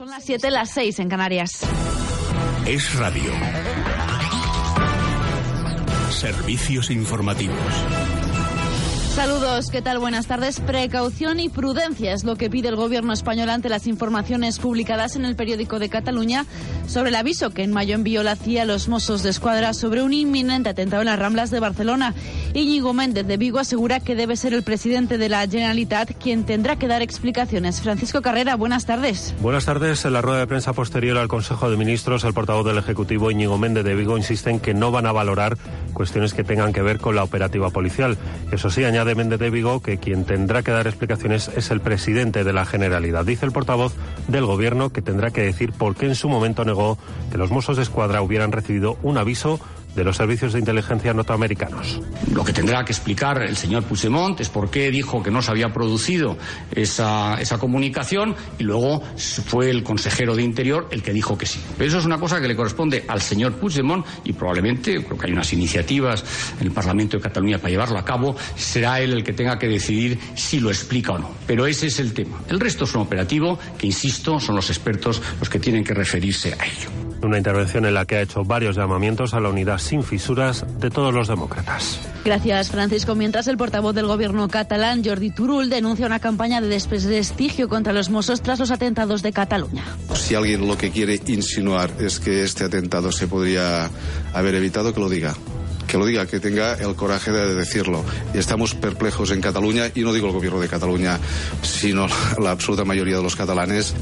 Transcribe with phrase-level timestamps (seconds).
[0.00, 1.60] Son las 7, las 6 en Canarias.
[2.66, 3.30] Es radio.
[6.10, 8.09] Servicios informativos.
[9.14, 9.98] Saludos, ¿qué tal?
[9.98, 10.60] Buenas tardes.
[10.60, 15.24] Precaución y prudencia es lo que pide el gobierno español ante las informaciones publicadas en
[15.24, 16.46] el periódico de Cataluña
[16.86, 20.02] sobre el aviso que en mayo envió la CIA a los Mossos de Escuadra sobre
[20.02, 22.14] un inminente atentado en las Ramblas de Barcelona.
[22.54, 26.76] Íñigo Méndez de Vigo asegura que debe ser el presidente de la Generalitat quien tendrá
[26.76, 27.82] que dar explicaciones.
[27.82, 29.34] Francisco Carrera, buenas tardes.
[29.40, 30.04] Buenas tardes.
[30.04, 33.58] En la rueda de prensa posterior al Consejo de Ministros, el portavoz del Ejecutivo Íñigo
[33.58, 35.58] Méndez de Vigo insiste en que no van a valorar
[35.92, 38.16] cuestiones que tengan que ver con la operativa policial.
[38.52, 41.80] Eso sí, añade de Méndez de Vigo que quien tendrá que dar explicaciones es el
[41.80, 43.24] presidente de la Generalidad.
[43.24, 43.94] Dice el portavoz
[44.28, 46.98] del Gobierno que tendrá que decir por qué en su momento negó
[47.30, 49.60] que los Mossos de Escuadra hubieran recibido un aviso
[49.94, 52.00] de los servicios de inteligencia norteamericanos.
[52.32, 55.50] Lo que tendrá que explicar el señor Puigdemont es por qué dijo que no se
[55.50, 56.36] había producido
[56.70, 59.02] esa, esa comunicación y luego
[59.46, 61.60] fue el consejero de Interior el que dijo que sí.
[61.76, 65.26] Pero eso es una cosa que le corresponde al señor Puigdemont y probablemente, creo que
[65.26, 66.24] hay unas iniciativas
[66.60, 69.68] en el Parlamento de Cataluña para llevarlo a cabo, será él el que tenga que
[69.68, 71.30] decidir si lo explica o no.
[71.46, 72.40] Pero ese es el tema.
[72.48, 76.54] El resto es un operativo que, insisto, son los expertos los que tienen que referirse
[76.58, 76.90] a ello.
[77.22, 80.90] Una intervención en la que ha hecho varios llamamientos a la unidad sin fisuras de
[80.90, 81.98] todos los demócratas.
[82.24, 83.14] Gracias, Francisco.
[83.14, 88.10] Mientras el portavoz del gobierno catalán, Jordi Turul, denuncia una campaña de desprestigio contra los
[88.10, 89.84] mozos tras los atentados de Cataluña.
[90.14, 93.90] Si alguien lo que quiere insinuar es que este atentado se podría
[94.34, 95.34] haber evitado, que lo diga
[95.90, 98.04] que lo diga, que tenga el coraje de decirlo.
[98.32, 101.18] Estamos perplejos en Cataluña, y no digo el gobierno de Cataluña,
[101.62, 102.06] sino
[102.40, 103.92] la absoluta mayoría de los catalanes.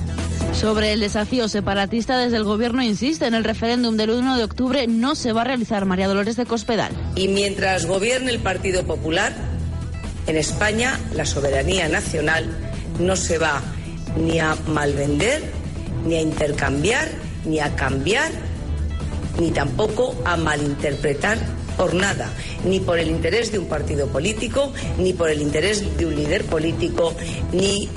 [0.52, 4.86] Sobre el desafío separatista, desde el Gobierno insiste en el referéndum del 1 de octubre
[4.86, 6.92] no se va a realizar María Dolores de Cospedal.
[7.16, 9.34] Y mientras gobierne el Partido Popular,
[10.26, 12.46] en España la soberanía nacional
[12.98, 13.62] no se va
[14.16, 15.42] ni a malvender,
[16.06, 17.08] ni a intercambiar,
[17.46, 18.30] ni a cambiar,
[19.38, 21.38] ni tampoco a malinterpretar
[21.78, 22.30] por nada,
[22.66, 26.44] ni por el interés de un partido político, ni por el interés de un líder
[26.44, 27.14] político,
[27.52, 27.88] ni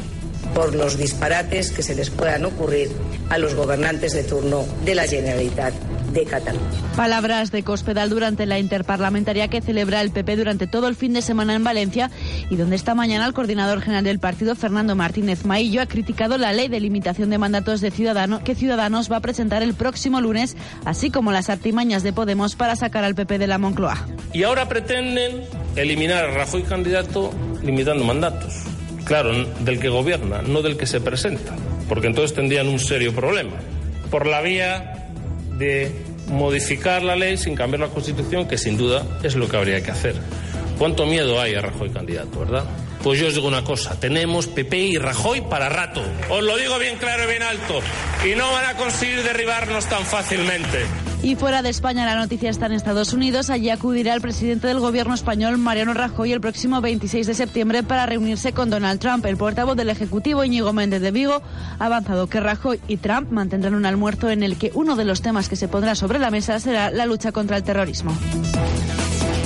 [0.54, 2.90] por los disparates que se les puedan ocurrir
[3.30, 5.74] a los gobernantes de turno de la Generalitat
[6.14, 6.66] de Cataluña.
[6.96, 11.22] Palabras de Cospedal durante la interparlamentaria que celebra el PP durante todo el fin de
[11.22, 12.12] semana en Valencia
[12.50, 16.54] y donde esta mañana el coordinador general del partido, Fernando Martínez Maillo, ha criticado la
[16.54, 20.56] ley de limitación de mandatos de Ciudadanos que Ciudadanos va a presentar el próximo lunes,
[20.86, 24.06] así como las artimañas de Podemos para sacar al PP de la Moncloa.
[24.34, 25.44] Y ahora pretenden
[25.76, 27.32] eliminar a Rajoy candidato
[27.64, 28.54] limitando mandatos.
[29.06, 31.56] Claro, del que gobierna, no del que se presenta,
[31.90, 33.54] porque entonces tendrían un serio problema.
[34.10, 35.01] Por la vía
[35.62, 35.92] de
[36.28, 39.92] modificar la ley sin cambiar la Constitución, que sin duda es lo que habría que
[39.92, 40.16] hacer.
[40.78, 42.66] ¿Cuánto miedo hay a Rajoy candidato, verdad?
[43.04, 46.04] Pues yo os digo una cosa, tenemos PP y Rajoy para rato.
[46.30, 47.80] Os lo digo bien claro y bien alto.
[48.30, 50.86] Y no van a conseguir derribarnos tan fácilmente.
[51.24, 53.52] Y fuera de España, la noticia está en Estados Unidos.
[53.52, 58.08] Allí acudirá el presidente del gobierno español, Mariano Rajoy, el próximo 26 de septiembre para
[58.08, 59.24] reunirse con Donald Trump.
[59.28, 61.44] El portavoz del Ejecutivo, Íñigo Méndez de Vigo,
[61.78, 65.22] ha avanzado que Rajoy y Trump mantendrán un almuerzo en el que uno de los
[65.22, 68.18] temas que se pondrá sobre la mesa será la lucha contra el terrorismo.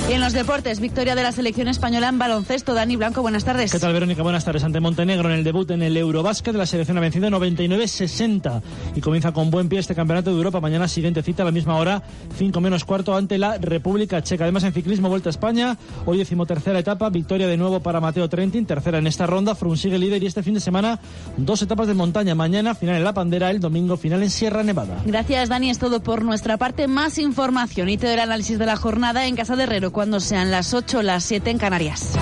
[0.08, 2.74] Y en los deportes, victoria de la selección española en baloncesto.
[2.74, 3.72] Dani Blanco, buenas tardes.
[3.72, 4.22] ¿Qué tal, Verónica?
[4.22, 4.62] Buenas tardes.
[4.62, 8.62] Ante Montenegro en el debut en el Eurobásquet, la selección ha vencido 99-60
[8.94, 10.60] y comienza con buen pie este campeonato de Europa.
[10.60, 12.04] Mañana siguiente cita a la misma hora,
[12.38, 14.44] 5 menos cuarto, ante la República Checa.
[14.44, 18.64] Además, en ciclismo, Vuelta a España, hoy decimotercera etapa, victoria de nuevo para Mateo Trentin,
[18.64, 19.56] tercera en esta ronda.
[19.56, 21.00] Frun sigue líder y este fin de semana,
[21.36, 22.36] dos etapas de montaña.
[22.36, 25.02] Mañana, final en La Pandera, el domingo, final en Sierra Nevada.
[25.04, 25.70] Gracias, Dani.
[25.70, 26.86] Es todo por nuestra parte.
[26.86, 30.20] Más información y te doy el análisis de la jornada en Casa de Herrero cuando
[30.20, 32.12] sean las 8 las 7 en Canarias.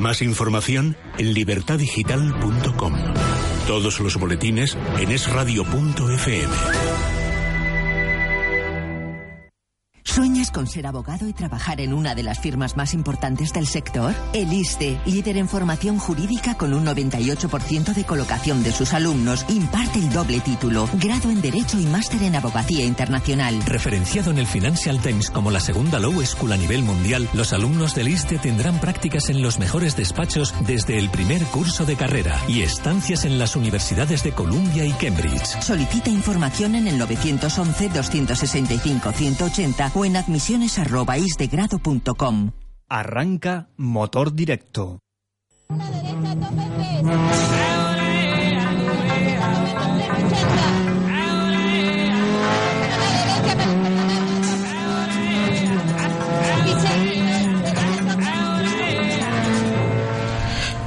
[0.00, 2.94] Más información en libertadigital.com.
[3.66, 7.11] Todos los boletines en esradio.fm.
[10.04, 14.12] ¿Sueñas con ser abogado y trabajar en una de las firmas más importantes del sector?
[14.32, 20.00] El ISTE, líder en formación jurídica con un 98% de colocación de sus alumnos, imparte
[20.00, 23.62] el doble título, grado en Derecho y máster en Abogacía Internacional.
[23.64, 27.94] Referenciado en el Financial Times como la segunda Law School a nivel mundial, los alumnos
[27.94, 32.62] del ISTE tendrán prácticas en los mejores despachos desde el primer curso de carrera y
[32.62, 35.62] estancias en las universidades de Columbia y Cambridge.
[35.62, 42.50] Solicita información en el 911-265-180 o en admisiones.isdegrado.com.
[42.88, 44.98] Arranca Motor Directo.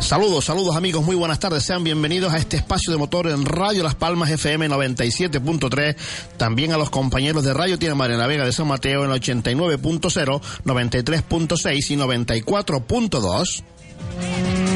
[0.06, 3.82] Saludos, saludos amigos, muy buenas tardes, sean bienvenidos a este espacio de motor en Radio
[3.82, 5.96] Las Palmas FM 97.3,
[6.38, 11.90] también a los compañeros de Radio Tiene María Vega de San Mateo en 89.0, 93.6
[11.90, 14.75] y 94.2.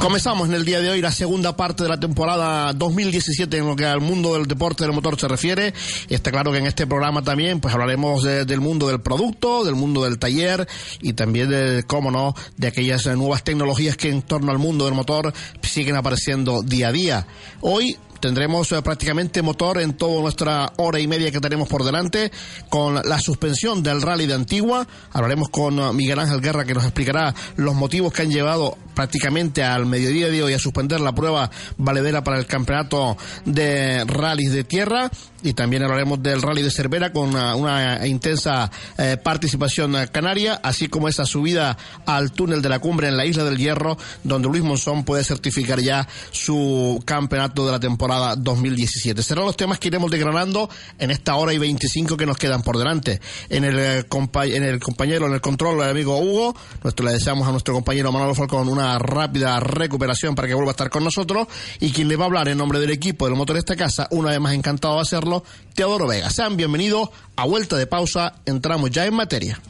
[0.00, 3.74] Comenzamos en el día de hoy la segunda parte de la temporada 2017 en lo
[3.74, 5.74] que al mundo del deporte del motor se refiere.
[6.08, 10.04] Está claro que en este programa también pues hablaremos del mundo del producto, del mundo
[10.04, 10.68] del taller
[11.02, 14.94] y también de, cómo no, de aquellas nuevas tecnologías que en torno al mundo del
[14.94, 17.26] motor siguen apareciendo día a día.
[17.60, 22.32] Hoy Tendremos eh, prácticamente motor en toda nuestra hora y media que tenemos por delante
[22.68, 24.86] con la suspensión del rally de Antigua.
[25.12, 29.62] Hablaremos con eh, Miguel Ángel Guerra que nos explicará los motivos que han llevado prácticamente
[29.62, 34.64] al mediodía de hoy a suspender la prueba valedera para el campeonato de rallies de
[34.64, 35.08] tierra
[35.42, 41.08] y también hablaremos del rally de Cervera con una, intensa eh, participación canaria, así como
[41.08, 45.04] esa subida al túnel de la cumbre en la isla del Hierro, donde Luis Monzón
[45.04, 49.22] puede certificar ya su campeonato de la temporada 2017.
[49.22, 50.68] Serán los temas que iremos desgranando
[50.98, 53.20] en esta hora y 25 que nos quedan por delante.
[53.48, 54.06] En el, eh,
[54.44, 58.10] en el compañero, en el control, el amigo Hugo, nuestro, le deseamos a nuestro compañero
[58.10, 61.48] Manolo Falcón una rápida recuperación para que vuelva a estar con nosotros
[61.80, 64.06] y quien le va a hablar en nombre del equipo del motor de esta casa,
[64.12, 65.42] una vez más encantado de hacerlo
[65.74, 66.30] Teodoro Vega.
[66.30, 69.60] Sean bienvenidos a vuelta de pausa, entramos ya en materia.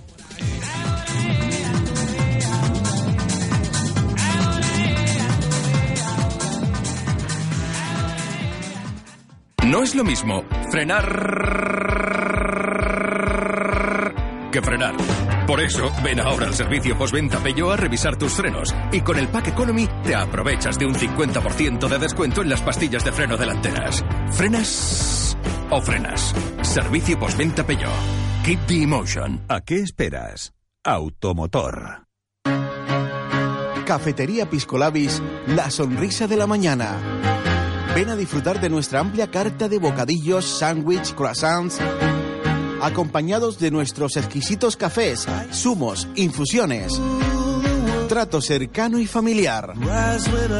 [9.66, 12.08] No es lo mismo frenar
[14.50, 14.94] que frenar.
[15.48, 19.28] Por eso, ven ahora al servicio postventa Peugeot a revisar tus frenos y con el
[19.28, 24.04] Pack Economy te aprovechas de un 50% de descuento en las pastillas de freno delanteras.
[24.32, 25.38] ¿Frenas
[25.70, 26.34] o frenas?
[26.60, 27.90] Servicio postventa Peugeot.
[28.44, 29.40] Keep the emotion.
[29.48, 30.52] ¿A qué esperas?
[30.84, 32.04] Automotor.
[33.86, 36.98] Cafetería Piscolabis, la sonrisa de la mañana.
[37.94, 41.80] Ven a disfrutar de nuestra amplia carta de bocadillos, sándwich, croissants
[42.82, 47.00] acompañados de nuestros exquisitos cafés, zumos, infusiones.
[48.08, 49.74] Trato cercano y familiar.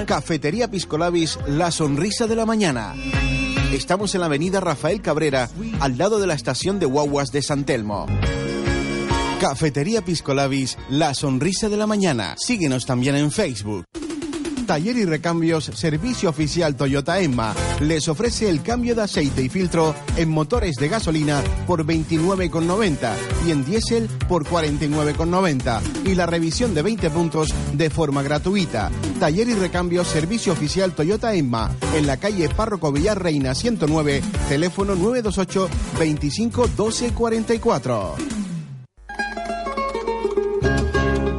[0.06, 2.94] Cafetería Piscolabis, la sonrisa de la mañana.
[3.72, 5.50] Estamos en la avenida Rafael Cabrera,
[5.80, 8.06] al lado de la estación de guaguas de San Telmo.
[9.40, 12.34] Cafetería Piscolabis, la sonrisa de la mañana.
[12.38, 13.84] Síguenos también en Facebook.
[14.68, 19.94] Taller y Recambios Servicio Oficial Toyota Emma les ofrece el cambio de aceite y filtro
[20.18, 23.14] en motores de gasolina por 29,90
[23.46, 28.90] y en diésel por 49,90 y la revisión de 20 puntos de forma gratuita.
[29.18, 34.94] Taller y Recambios Servicio Oficial Toyota Emma en la calle Párroco Villar Reina 109, teléfono
[34.94, 35.68] 928
[35.98, 38.16] 25 12 44.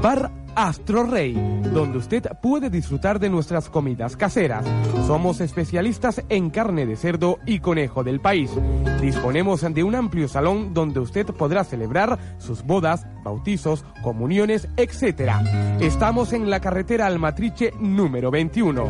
[0.01, 1.35] Bar Astro Rey,
[1.73, 4.65] donde usted puede disfrutar de nuestras comidas caseras.
[5.07, 8.51] Somos especialistas en carne de cerdo y conejo del país.
[8.99, 15.31] Disponemos de un amplio salón donde usted podrá celebrar sus bodas, bautizos, comuniones, etc.
[15.79, 18.89] Estamos en la carretera Almatriche número 21.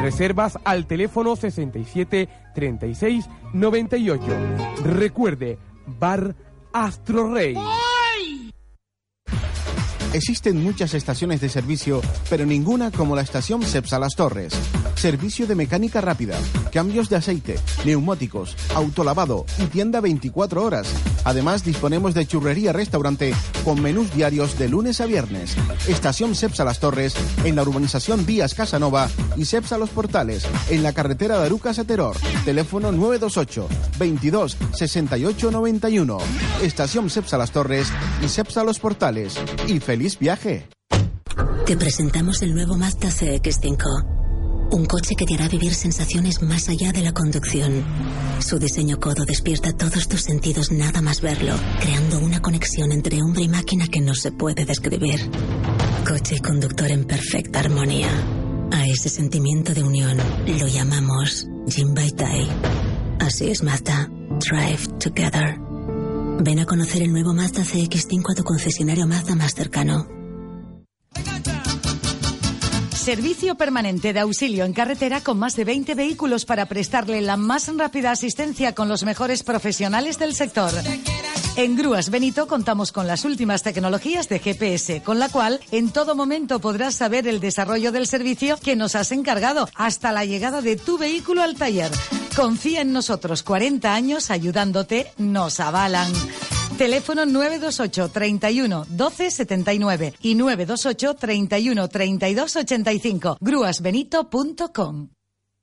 [0.00, 4.24] Reservas al teléfono 67 36 98.
[4.84, 6.34] Recuerde, Bar
[6.72, 7.58] Astro Rey.
[10.12, 14.52] Existen muchas estaciones de servicio, pero ninguna como la estación Cepsa Las Torres.
[15.00, 16.38] Servicio de mecánica rápida,
[16.70, 20.92] cambios de aceite, neumáticos, autolavado y tienda 24 horas.
[21.24, 23.32] Además, disponemos de churrería restaurante
[23.64, 25.56] con menús diarios de lunes a viernes.
[25.88, 27.14] Estación Cepsa Las Torres
[27.44, 31.84] en la urbanización Vías Casanova y Cepsa Los Portales en la carretera de Arucas a
[31.84, 32.18] Teror.
[32.44, 36.18] Teléfono 928 22 68 91.
[36.60, 37.90] Estación Cepsa Las Torres
[38.22, 39.34] y Cepsa Los Portales.
[39.66, 40.68] Y feliz viaje.
[41.64, 44.19] Te presentamos el nuevo Mazda CX5
[44.72, 47.84] un coche que te hará vivir sensaciones más allá de la conducción.
[48.40, 53.42] Su diseño codo despierta todos tus sentidos nada más verlo, creando una conexión entre hombre
[53.42, 55.30] y máquina que no se puede describir.
[56.06, 58.10] Coche y conductor en perfecta armonía.
[58.72, 60.16] A ese sentimiento de unión
[60.58, 62.48] lo llamamos Jim Tai.
[63.18, 64.08] Así es Mazda.
[64.38, 65.58] Drive Together.
[66.42, 70.19] Ven a conocer el nuevo Mazda CX5 a tu concesionario Mazda más cercano.
[73.00, 77.74] Servicio permanente de auxilio en carretera con más de 20 vehículos para prestarle la más
[77.74, 80.70] rápida asistencia con los mejores profesionales del sector.
[81.56, 86.14] En Grúas Benito contamos con las últimas tecnologías de GPS, con la cual en todo
[86.14, 90.76] momento podrás saber el desarrollo del servicio que nos has encargado hasta la llegada de
[90.76, 91.90] tu vehículo al taller.
[92.36, 96.12] Confía en nosotros, 40 años ayudándote, nos avalan.
[96.80, 103.36] Teléfono 928 31 12 79 y 928 31 32 85.
[103.38, 105.10] grúasbenito.com.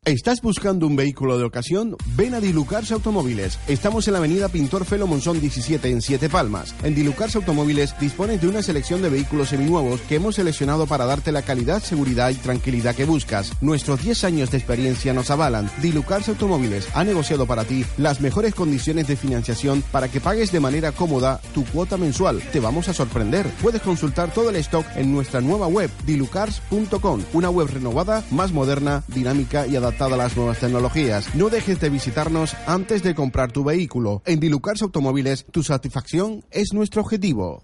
[0.07, 1.97] ¿Estás buscando un vehículo de ocasión?
[2.15, 3.59] Ven a Dilucars Automóviles.
[3.67, 6.73] Estamos en la avenida Pintor Felo Monzón 17 en Siete Palmas.
[6.83, 11.33] En Dilucars Automóviles dispones de una selección de vehículos seminuevos que hemos seleccionado para darte
[11.33, 13.51] la calidad, seguridad y tranquilidad que buscas.
[13.59, 15.69] Nuestros 10 años de experiencia nos avalan.
[15.81, 20.61] Dilucars Automóviles ha negociado para ti las mejores condiciones de financiación para que pagues de
[20.61, 22.41] manera cómoda tu cuota mensual.
[22.53, 23.45] Te vamos a sorprender.
[23.61, 29.03] Puedes consultar todo el stock en nuestra nueva web dilucars.com, una web renovada, más moderna,
[29.09, 31.33] dinámica y adaptada a las nuevas tecnologías.
[31.33, 34.21] No dejes de visitarnos antes de comprar tu vehículo.
[34.25, 37.63] En Dilucars Automóviles, tu satisfacción es nuestro objetivo.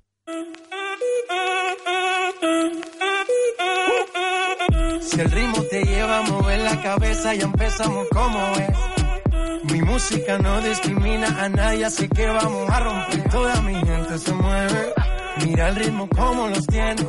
[5.02, 9.72] Si el ritmo te lleva a mover la cabeza, ya empezamos como es.
[9.72, 13.30] Mi música no discrimina a nadie, así que vamos a romper.
[13.30, 14.94] Toda mi gente se mueve.
[15.46, 17.06] Mira el ritmo como los tiene.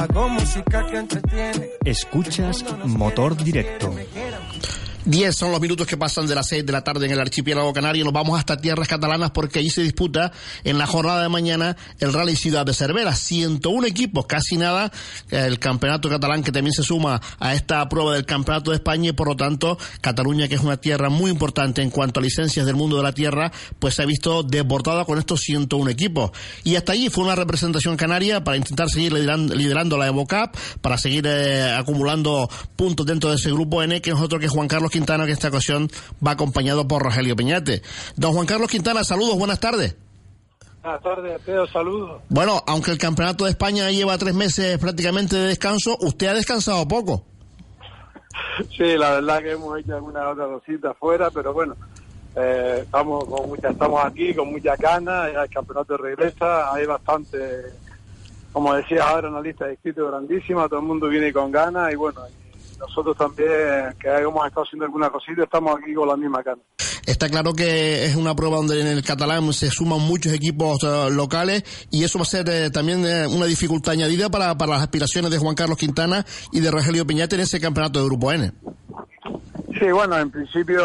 [0.00, 1.68] Hago música que entretiene.
[1.84, 3.94] Escuchas Motor Directo.
[5.04, 7.72] 10 son los minutos que pasan de las 6 de la tarde en el archipiélago
[7.72, 8.04] canario.
[8.04, 10.30] Nos vamos hasta tierras catalanas porque allí se disputa
[10.62, 13.14] en la jornada de mañana el Rally Ciudad de Cervera.
[13.14, 14.92] 101 equipos, casi nada.
[15.30, 19.12] El campeonato catalán que también se suma a esta prueba del campeonato de España y
[19.12, 22.76] por lo tanto Cataluña, que es una tierra muy importante en cuanto a licencias del
[22.76, 26.30] mundo de la tierra, pues se ha visto desbordada con estos 101 equipos.
[26.62, 30.50] Y hasta allí fue una representación canaria para intentar seguir liderando, liderando la Evo Cup,
[30.82, 34.68] para seguir eh, acumulando puntos dentro de ese grupo N, que nosotros que es Juan
[34.68, 35.88] Carlos Quintana, que esta ocasión
[36.26, 37.82] va acompañado por Rogelio Peñate.
[38.16, 39.96] Don Juan Carlos Quintana, saludos, buenas tardes.
[40.82, 42.22] Buenas tardes, Pedro, saludos.
[42.30, 46.86] Bueno, aunque el Campeonato de España lleva tres meses prácticamente de descanso, usted ha descansado
[46.88, 47.24] poco.
[48.76, 51.76] Sí, la verdad que hemos hecho alguna otra cosita afuera, pero bueno,
[52.36, 57.38] eh, estamos con mucha, estamos aquí con mucha ganas, el campeonato regresa, hay bastante,
[58.52, 61.96] como decía ahora, una lista de inscritos grandísima, todo el mundo viene con ganas y
[61.96, 62.22] bueno,
[62.80, 66.58] nosotros también, que hemos estado haciendo alguna cosita, estamos aquí con la misma cara.
[67.06, 71.10] Está claro que es una prueba donde en el catalán se suman muchos equipos uh,
[71.10, 74.82] locales y eso va a ser eh, también eh, una dificultad añadida para, para las
[74.82, 78.52] aspiraciones de Juan Carlos Quintana y de Rogelio Piñate en ese campeonato de Grupo N.
[79.78, 80.82] Sí, bueno, en principio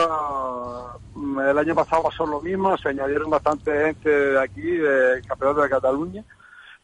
[1.16, 5.70] el año pasado pasó lo mismo, se añadieron bastante gente de aquí, del Campeonato de
[5.70, 6.24] Cataluña,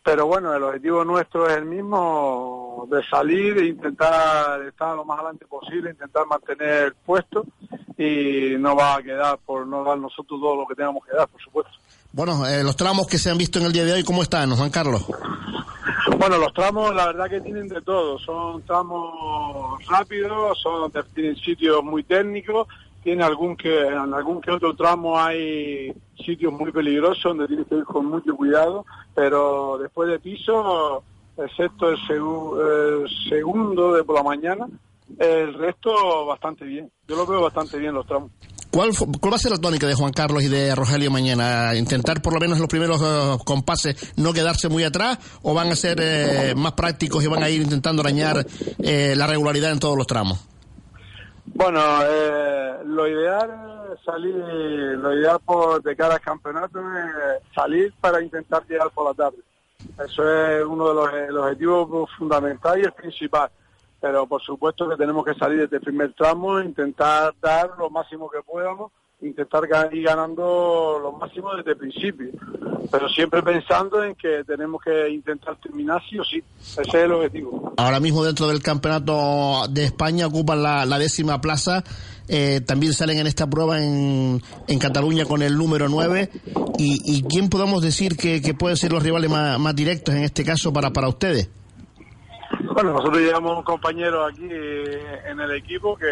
[0.04, 5.20] pero bueno, el objetivo nuestro es el mismo, de salir e intentar estar lo más
[5.20, 7.46] adelante posible, intentar mantener el puesto
[7.98, 11.28] y no va a quedar por no dar nosotros todo lo que tengamos que dar,
[11.28, 11.72] por supuesto.
[12.14, 14.56] Bueno, eh, los tramos que se han visto en el día de hoy, ¿cómo están,
[14.56, 15.06] Juan Carlos?
[16.18, 21.84] Bueno, los tramos la verdad que tienen de todo, son tramos rápidos, son tienen sitios
[21.84, 22.68] muy técnicos,
[23.04, 25.94] tiene algún que en algún que otro tramo hay
[26.24, 31.04] sitios muy peligrosos donde tienes que ir con mucho cuidado, pero después de piso,
[31.38, 34.68] excepto el, el segundo de por la mañana,
[35.20, 36.92] el resto bastante bien.
[37.08, 38.32] Yo lo veo bastante bien los tramos.
[38.72, 41.76] ¿Cuál, ¿Cuál va a ser la tónica de Juan Carlos y de Rogelio mañana?
[41.76, 45.76] ¿Intentar por lo menos los primeros uh, compases no quedarse muy atrás o van a
[45.76, 48.46] ser eh, más prácticos y van a ir intentando arañar
[48.82, 50.40] eh, la regularidad en todos los tramos?
[51.54, 58.22] Bueno, eh, lo ideal salir, lo ideal por, de cara al campeonato es salir para
[58.22, 59.44] intentar llegar por la tarde.
[60.04, 63.50] Eso es uno de los, el objetivo fundamental y el principal.
[64.00, 68.30] Pero por supuesto que tenemos que salir desde el primer tramo, intentar dar lo máximo
[68.30, 68.92] que podamos,
[69.22, 72.30] intentar ir ganando lo máximo desde el principio.
[72.92, 76.44] Pero siempre pensando en que tenemos que intentar terminar sí o sí.
[76.60, 77.74] Ese es el objetivo.
[77.78, 81.84] Ahora mismo dentro del campeonato de España ocupan la, la décima plaza.
[82.28, 86.30] Eh, también salen en esta prueba en, en Cataluña con el número 9.
[86.78, 90.24] ¿Y, y quién podemos decir que, que pueden ser los rivales más, más directos en
[90.24, 91.50] este caso para, para ustedes?
[92.74, 96.06] Bueno, nosotros llevamos un compañero aquí en el equipo que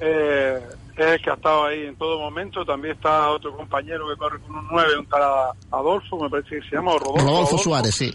[0.00, 0.58] eh,
[1.02, 2.64] es el que ha estado ahí en todo momento.
[2.64, 5.22] También está otro compañero que corre con un 9, un tal
[5.70, 7.58] Adolfo, me parece que se llama, Rodolfo, Rodolfo, Rodolfo.
[7.58, 8.12] Suárez, sí.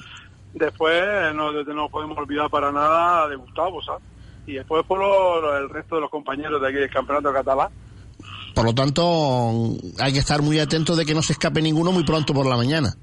[0.53, 4.03] Después no, no podemos olvidar para nada de Gustavo, ¿sabes?
[4.47, 7.69] Y después por lo, el resto de los compañeros de aquí del campeonato catalán.
[8.53, 9.03] Por lo tanto,
[9.99, 12.55] hay que estar muy atentos de que no se escape ninguno muy pronto por la
[12.55, 12.93] mañana.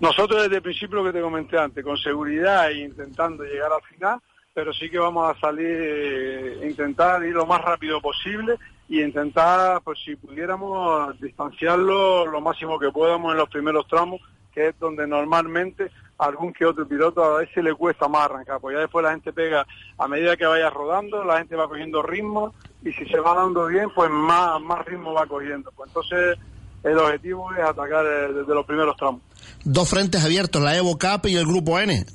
[0.00, 3.82] Nosotros desde el principio lo que te comenté antes, con seguridad e intentando llegar al
[3.82, 4.20] final,
[4.56, 8.56] pero sí que vamos a salir, eh, intentar ir lo más rápido posible
[8.88, 14.18] y intentar, pues si pudiéramos, distanciarlo lo máximo que podamos en los primeros tramos,
[14.54, 18.74] que es donde normalmente algún que otro piloto a veces le cuesta más arrancar, pues
[18.74, 19.66] ya después la gente pega,
[19.98, 23.66] a medida que vaya rodando, la gente va cogiendo ritmo y si se va dando
[23.66, 25.70] bien, pues más, más ritmo va cogiendo.
[25.76, 26.38] Pues entonces
[26.82, 29.20] el objetivo es atacar eh, desde los primeros tramos.
[29.64, 32.06] Dos frentes abiertos, la Evo Cup y el Grupo N.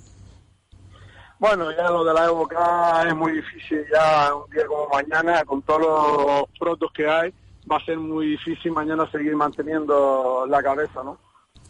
[1.41, 2.53] Bueno, ya lo de la Cup
[3.07, 7.33] es muy difícil, ya un día como mañana, con todos los protos que hay,
[7.69, 11.17] va a ser muy difícil mañana seguir manteniendo la cabeza, ¿no?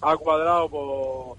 [0.01, 1.37] Ha cuadrado por,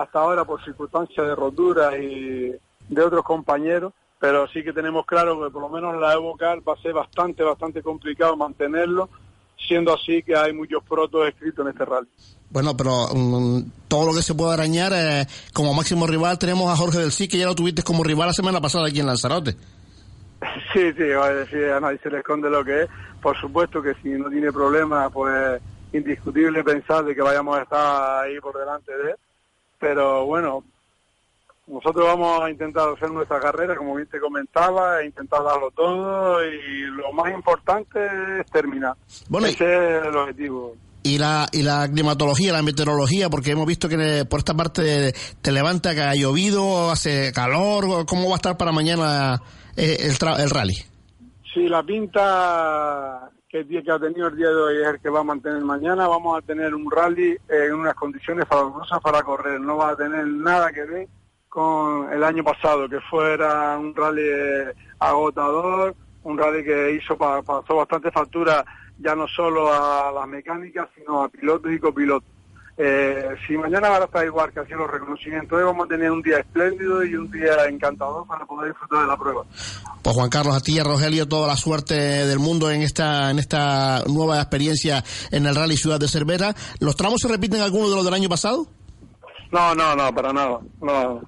[0.00, 2.54] hasta ahora por circunstancias de rotura y
[2.88, 6.74] de otros compañeros, pero sí que tenemos claro que por lo menos la Cup va
[6.74, 9.08] a ser bastante, bastante complicado mantenerlo,
[9.66, 12.08] siendo así que hay muchos protos escritos en este rally.
[12.50, 16.76] Bueno, pero mm, todo lo que se pueda arañar, eh, como máximo rival tenemos a
[16.76, 19.56] Jorge del Sí, que ya lo tuviste como rival la semana pasada aquí en Lanzarote.
[20.72, 22.88] Sí, sí, va a decir, a nadie se le esconde lo que es.
[23.20, 28.24] Por supuesto que si no tiene problema, pues indiscutible pensar de que vayamos a estar
[28.24, 29.16] ahí por delante de él.
[29.78, 30.64] Pero bueno,
[31.72, 36.44] nosotros vamos a intentar hacer nuestra carrera, como bien te comentaba, e intentar darlo todo
[36.44, 37.98] y lo más importante
[38.40, 38.94] es terminar.
[39.28, 39.64] Bueno, Ese
[39.98, 40.74] es el objetivo.
[41.02, 45.52] y la y la climatología, la meteorología, porque hemos visto que por esta parte te
[45.52, 49.40] levanta que ha llovido, hace calor, ¿cómo va a estar para mañana
[49.76, 50.74] eh, el, tra- el rally?
[51.54, 55.20] Sí, la pinta que, que ha tenido el día de hoy es el que va
[55.20, 56.08] a mantener mañana.
[56.08, 59.60] Vamos a tener un rally en unas condiciones fabulosas para correr.
[59.60, 61.08] No va a tener nada que ver
[61.52, 64.22] con el año pasado, que fuera un rally
[64.98, 65.94] agotador,
[66.24, 68.64] un rally que hizo pa- pasó bastante factura
[68.98, 72.28] ya no solo a las mecánicas, sino a pilotos y copilotos.
[72.78, 76.10] Eh, si mañana va a estar igual que así los reconocimientos, hoy vamos a tener
[76.10, 79.42] un día espléndido y un día encantador para poder disfrutar de la prueba.
[80.02, 83.30] Pues Juan Carlos, a ti y a Rogelio, toda la suerte del mundo en esta,
[83.30, 86.54] en esta nueva experiencia en el Rally Ciudad de Cervera.
[86.80, 88.66] ¿Los tramos se repiten algunos de los del año pasado?
[89.50, 90.58] No, no, no, para nada.
[90.80, 91.20] No.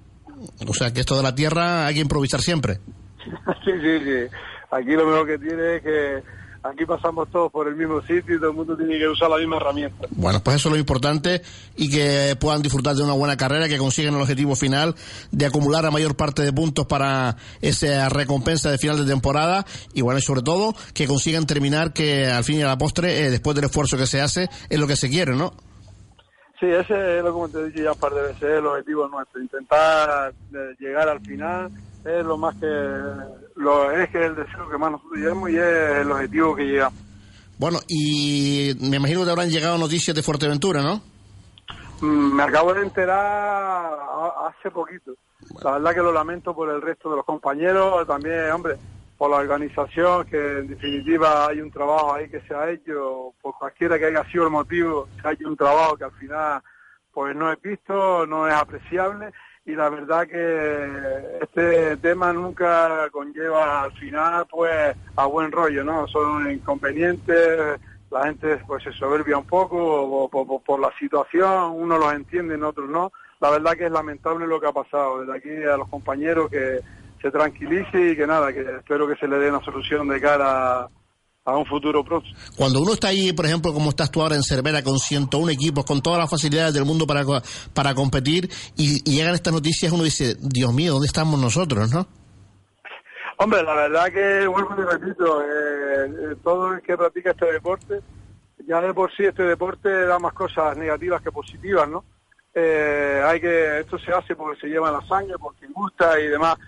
[0.66, 2.80] O sea que esto de la tierra hay que improvisar siempre.
[3.64, 4.36] Sí, sí, sí.
[4.70, 6.22] Aquí lo mejor que tiene es que
[6.64, 9.36] aquí pasamos todos por el mismo sitio y todo el mundo tiene que usar la
[9.36, 10.06] misma herramienta.
[10.10, 11.42] Bueno, pues eso es lo importante
[11.76, 14.94] y que puedan disfrutar de una buena carrera, que consigan el objetivo final
[15.30, 20.00] de acumular la mayor parte de puntos para esa recompensa de final de temporada y
[20.00, 23.30] bueno, y sobre todo que consigan terminar que al fin y a la postre, eh,
[23.30, 25.54] después del esfuerzo que se hace, es lo que se quiere, ¿no?
[26.64, 28.66] Sí, ese es lo como te he dicho ya un par de veces, es el
[28.66, 31.70] objetivo nuestro, intentar eh, llegar al final
[32.04, 32.66] es lo más que
[33.56, 36.98] lo es que el deseo que más nosotros llevamos y es el objetivo que llegamos.
[37.58, 41.02] Bueno, y me imagino que te habrán llegado noticias de Fuerteventura, ¿no?
[42.00, 43.90] Mm, Me acabo de enterar
[44.46, 45.12] hace poquito.
[45.62, 48.76] La verdad que lo lamento por el resto de los compañeros, también, hombre,
[49.28, 53.98] la organización, que en definitiva hay un trabajo ahí que se ha hecho, por cualquiera
[53.98, 56.62] que haya sido el motivo, se ha hecho un trabajo que al final
[57.12, 59.32] pues no es visto, no es apreciable
[59.66, 66.06] y la verdad que este tema nunca conlleva al final pues a buen rollo, ¿no?
[66.08, 70.28] Son inconvenientes, la gente pues se soberbia un poco
[70.64, 73.12] por, la situación, unos los entienden, otros no.
[73.40, 75.20] La verdad que es lamentable lo que ha pasado.
[75.20, 76.80] Desde aquí a los compañeros que
[77.24, 80.86] se tranquilice y que nada, que espero que se le dé una solución de cara
[81.46, 82.36] a, un futuro próximo.
[82.54, 85.86] Cuando uno está ahí, por ejemplo, como estás tú ahora en Cervera, con 101 equipos,
[85.86, 87.24] con todas las facilidades del mundo para,
[87.72, 92.06] para competir, y, y llegan estas noticias, uno dice, Dios mío, ¿dónde estamos nosotros, no?
[93.38, 95.46] Hombre, la verdad que, vuelvo y repito, eh,
[96.06, 98.00] eh, todo el que practica este deporte,
[98.68, 102.04] ya de por sí este deporte da más cosas negativas que positivas, ¿no?
[102.54, 106.26] Eh, hay que, esto se hace porque se lleva en la sangre, porque gusta y
[106.26, 106.58] demás.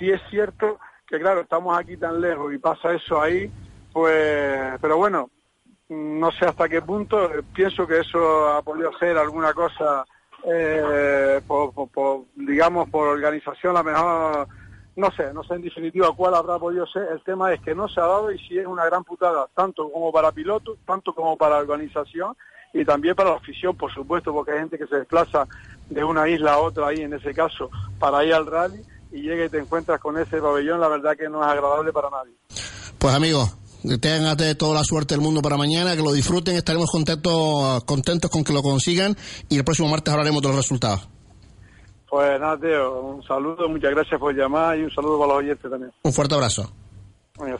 [0.00, 3.52] Sí es cierto que, claro, estamos aquí tan lejos y pasa eso ahí,
[3.92, 5.28] pues, pero bueno,
[5.90, 10.06] no sé hasta qué punto, eh, pienso que eso ha podido ser alguna cosa,
[10.44, 14.48] eh, por, por- por, digamos, por organización, a lo mejor,
[14.96, 17.86] no sé, no sé en definitiva cuál habrá podido ser, el tema es que no
[17.86, 21.36] se ha dado y sí es una gran putada, tanto como para pilotos, tanto como
[21.36, 22.34] para la organización
[22.72, 25.46] y también para la afición, por supuesto, porque hay gente que se desplaza
[25.90, 28.82] de una isla a otra ahí, en ese caso, para ir al rally
[29.12, 32.08] y llega y te encuentras con ese pabellón, la verdad que no es agradable para
[32.10, 32.34] nadie.
[32.98, 37.84] Pues amigos, de toda la suerte del mundo para mañana, que lo disfruten, estaremos contentos,
[37.84, 39.16] contentos con que lo consigan
[39.48, 41.08] y el próximo martes hablaremos de los resultados.
[42.08, 45.70] Pues nada, Teo, un saludo, muchas gracias por llamar y un saludo para los oyentes
[45.70, 45.92] también.
[46.02, 46.72] Un fuerte abrazo.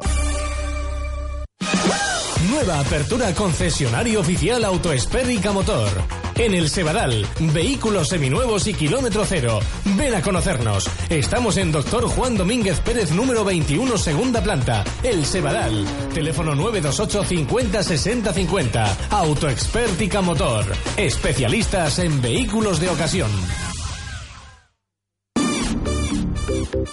[2.50, 5.90] Nueva apertura concesionario oficial Autoespérica Motor.
[6.36, 9.60] En el Sebadal, vehículos seminuevos y kilómetro cero.
[9.98, 10.90] Ven a conocernos.
[11.10, 14.86] Estamos en Doctor Juan Domínguez Pérez número 21, segunda planta.
[15.04, 15.86] El Sebadal.
[16.14, 18.98] Teléfono 928 50 60 50.
[19.10, 20.66] Autoexpértica Motor.
[20.96, 23.32] Especialistas en vehículos de ocasión.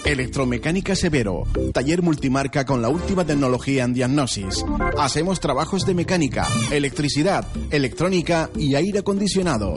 [0.05, 4.65] Electromecánica Severo, taller multimarca con la última tecnología en diagnosis.
[4.99, 9.77] Hacemos trabajos de mecánica, electricidad, electrónica y aire acondicionado.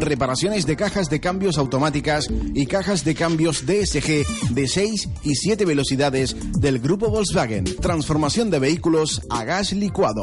[0.00, 5.64] Reparaciones de cajas de cambios automáticas y cajas de cambios DSG de 6 y 7
[5.64, 7.64] velocidades del grupo Volkswagen.
[7.64, 10.22] Transformación de vehículos a gas licuado.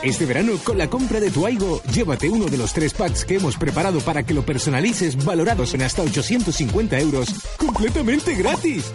[0.03, 3.37] Este verano, con la compra de tu Aigo, llévate uno de los tres packs que
[3.37, 8.93] hemos preparado para que lo personalices, valorados en hasta 850 euros, completamente gratis.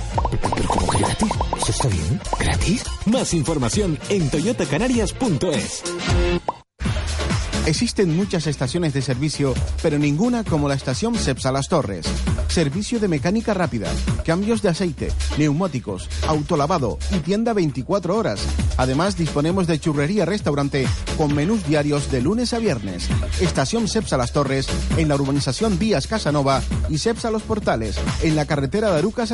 [0.56, 1.30] ¿Pero cómo que gratis?
[1.58, 2.22] ¿Eso está bien?
[2.40, 2.84] ¿Gratis?
[3.08, 5.84] Más información en toyotacanarias.es.
[7.70, 9.54] Existen muchas estaciones de servicio,
[9.84, 12.08] pero ninguna como la estación Cepsa Las Torres.
[12.48, 13.92] Servicio de mecánica rápida,
[14.26, 18.42] cambios de aceite, neumáticos, autolavado y tienda 24 horas.
[18.78, 23.08] Además, disponemos de churrería restaurante con menús diarios de lunes a viernes.
[23.40, 24.66] Estación Cepsa Las Torres
[24.98, 29.30] en la urbanización Vías Casanova y Cepsa Los Portales en la carretera de Arucas.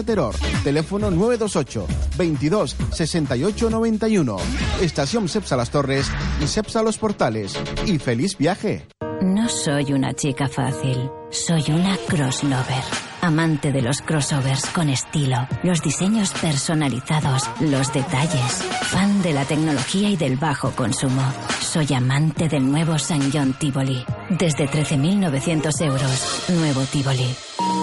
[0.65, 4.37] Teléfono 928 22 68 91.
[4.81, 6.07] Estación Cepsa Las Torres
[6.43, 7.53] y Cepsa Los Portales.
[7.85, 8.87] Y feliz viaje.
[9.21, 12.83] No soy una chica fácil, soy una crosslover.
[13.21, 18.63] Amante de los crossovers con estilo, los diseños personalizados, los detalles.
[18.83, 21.23] Fan de la tecnología y del bajo consumo.
[21.59, 24.03] Soy amante del nuevo San John Tivoli.
[24.29, 26.45] Desde 13.900 euros.
[26.49, 27.35] Nuevo Tivoli.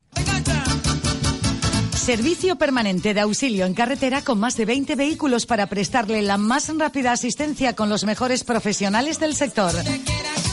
[2.01, 6.75] Servicio permanente de auxilio en carretera con más de 20 vehículos para prestarle la más
[6.75, 9.71] rápida asistencia con los mejores profesionales del sector.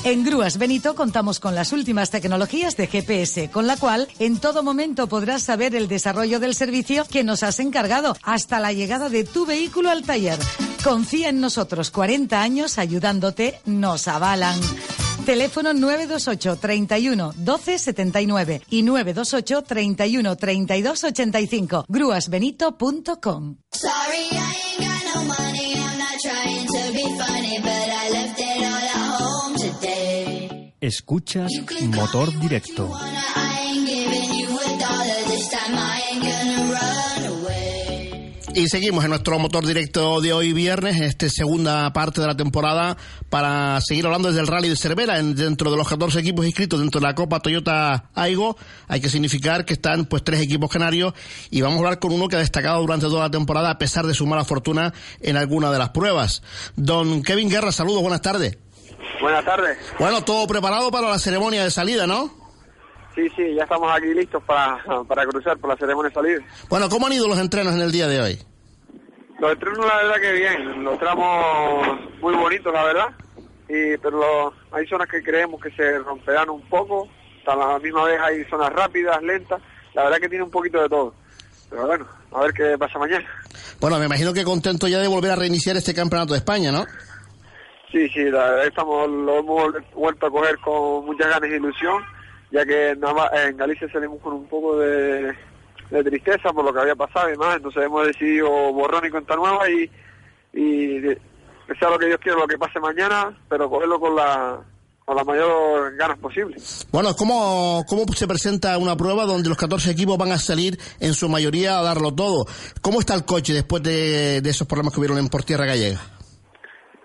[0.08, 4.62] En Grúas Benito contamos con las últimas tecnologías de GPS, con la cual en todo
[4.62, 9.24] momento podrás saber el desarrollo del servicio que nos has encargado hasta la llegada de
[9.24, 10.38] tu vehículo al taller.
[10.82, 14.58] Confía en nosotros, 40 años ayudándote, nos avalan.
[15.26, 21.84] Teléfono 928 31 12 79 y 928 31 32 85.
[21.86, 23.56] Grúasbenito.com.
[23.72, 25.47] Sorry, I ain't got no money.
[36.20, 38.34] Gonna run away.
[38.54, 42.96] Y seguimos en nuestro motor directo de hoy viernes, esta segunda parte de la temporada,
[43.30, 45.18] para seguir hablando desde el Rally de Cervera.
[45.18, 48.56] En- dentro de los 14 equipos inscritos dentro de la Copa Toyota Aigo,
[48.88, 51.12] hay que significar que están pues tres equipos canarios
[51.50, 54.06] y vamos a hablar con uno que ha destacado durante toda la temporada a pesar
[54.06, 56.42] de su mala fortuna en alguna de las pruebas.
[56.74, 58.58] Don Kevin Guerra, saludos, buenas tardes.
[59.20, 59.78] Buenas tardes.
[59.98, 62.30] Bueno, todo preparado para la ceremonia de salida, ¿no?
[63.14, 64.78] Sí, sí, ya estamos aquí listos para,
[65.08, 66.38] para cruzar por la ceremonia de salida.
[66.68, 68.38] Bueno, ¿cómo han ido los entrenos en el día de hoy?
[69.40, 71.86] Los entrenos, la verdad que bien, los tramos
[72.20, 73.06] muy bonitos, la verdad,
[73.68, 77.08] y, pero hay zonas que creemos que se romperán un poco,
[77.46, 79.60] a la misma vez hay zonas rápidas, lentas,
[79.94, 81.14] la verdad que tiene un poquito de todo.
[81.70, 83.26] Pero bueno, a ver qué pasa mañana.
[83.80, 86.84] Bueno, me imagino que contento ya de volver a reiniciar este campeonato de España, ¿no?
[87.90, 92.02] Sí, sí, la estamos, lo hemos vuelto a coger con muchas ganas y ilusión,
[92.50, 95.34] ya que en Galicia salimos con un poco de,
[95.90, 99.36] de tristeza por lo que había pasado y demás, entonces hemos decidido borrón y cuenta
[99.36, 99.90] nueva y,
[100.52, 104.60] y que sea lo que Dios quiera, lo que pase mañana, pero cogerlo con la
[105.06, 106.56] con la mayor ganas posible.
[106.92, 111.14] Bueno, ¿cómo, ¿cómo se presenta una prueba donde los 14 equipos van a salir en
[111.14, 112.44] su mayoría a darlo todo?
[112.82, 116.17] ¿Cómo está el coche después de, de esos problemas que hubieron en por tierra gallega?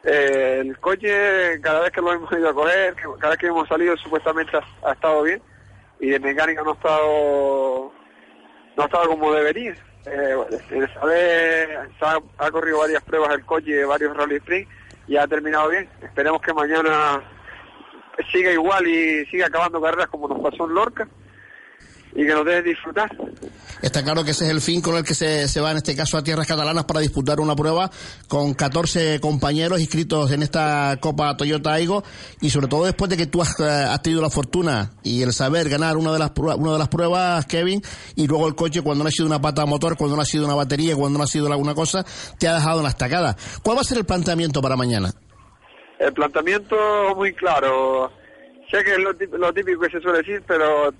[0.03, 3.95] El coche, cada vez que lo hemos ido a coger, cada vez que hemos salido,
[3.97, 5.41] supuestamente ha, estado bien.
[5.99, 7.91] Y de mecánica no ha estado,
[8.75, 9.75] no estado como debería.
[10.05, 11.77] Eh,
[12.37, 14.69] ha corrido varias pruebas el coche, varios rally sprint,
[15.07, 15.89] y ha terminado bien.
[16.01, 17.23] Esperemos que mañana
[18.29, 21.07] siga igual y siga acabando carreras como nos pasó en Lorca
[22.15, 23.09] y que nos deje disfrutar.
[23.81, 25.95] Está claro que ese es el fin con el que se, se va en este
[25.95, 27.89] caso a tierras catalanas para disputar una prueba
[28.27, 32.03] con 14 compañeros inscritos en esta Copa Toyota Aigo
[32.39, 35.33] y sobre todo después de que tú has, eh, has tenido la fortuna y el
[35.33, 37.81] saber ganar una de las pruebas, una de las pruebas, Kevin,
[38.15, 40.45] y luego el coche cuando no ha sido una pata motor, cuando no ha sido
[40.45, 42.05] una batería, cuando no ha sido alguna cosa,
[42.39, 43.35] te ha dejado en la estacada.
[43.63, 45.11] ¿Cuál va a ser el planteamiento para mañana?
[45.99, 46.75] El planteamiento
[47.15, 48.11] muy claro.
[48.71, 50.93] Sé que es lo típico, lo típico que se suele decir, pero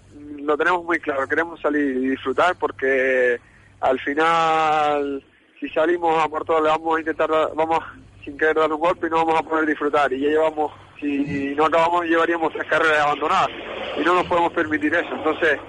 [0.44, 1.28] lo tenemos muy claro.
[1.28, 3.40] Queremos salir y disfrutar porque
[3.82, 5.24] al final,
[5.60, 7.80] si salimos a por todo, le vamos a intentar, vamos
[8.24, 10.12] sin querer dar un golpe y no vamos a poder disfrutar.
[10.14, 13.50] Y ya llevamos, si no acabamos, llevaríamos tres carreras abandonadas
[13.98, 15.14] y no nos podemos permitir eso.
[15.14, 15.60] Entonces,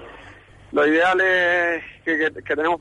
[0.71, 2.79] lo ideal es que, que- tenemos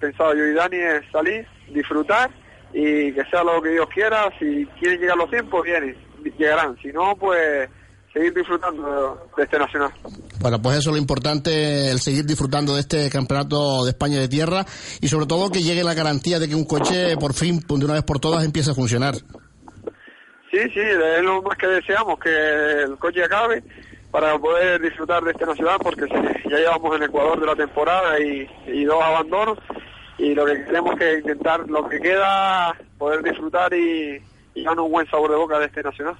[0.00, 2.30] pensado yo y Dani es salir, disfrutar
[2.72, 4.30] y que sea lo que Dios quiera.
[4.38, 5.96] Si quieren llegar los tiempos, vienen,
[6.38, 6.76] llegarán.
[6.82, 7.68] Si no, pues
[8.12, 9.90] seguir disfrutando de este nacional.
[10.40, 14.28] Bueno, pues eso es lo importante, el seguir disfrutando de este campeonato de España de
[14.28, 14.64] tierra
[15.00, 17.94] y sobre todo que llegue la garantía de que un coche por fin, de una
[17.94, 19.14] vez por todas, empiece a funcionar.
[20.50, 23.62] Sí, sí, es lo más que deseamos, que el coche acabe
[24.10, 26.06] para poder disfrutar de este nacional, porque
[26.50, 29.58] ya llevamos en Ecuador de la temporada y, y dos abandonos,
[30.18, 34.22] y lo que queremos que intentar, lo que queda, poder disfrutar y,
[34.54, 36.16] y dar un buen sabor de boca de este nacional.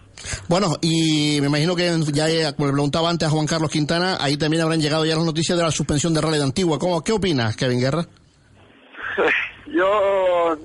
[0.48, 4.16] Bueno, y me imagino que ya, eh, como le preguntaba antes a Juan Carlos Quintana,
[4.20, 6.78] ahí también habrán llegado ya las noticias de la suspensión de Rally de Antigua.
[6.78, 8.04] ¿Cómo, ¿Qué opinas, Kevin Guerra?
[9.66, 10.56] Yo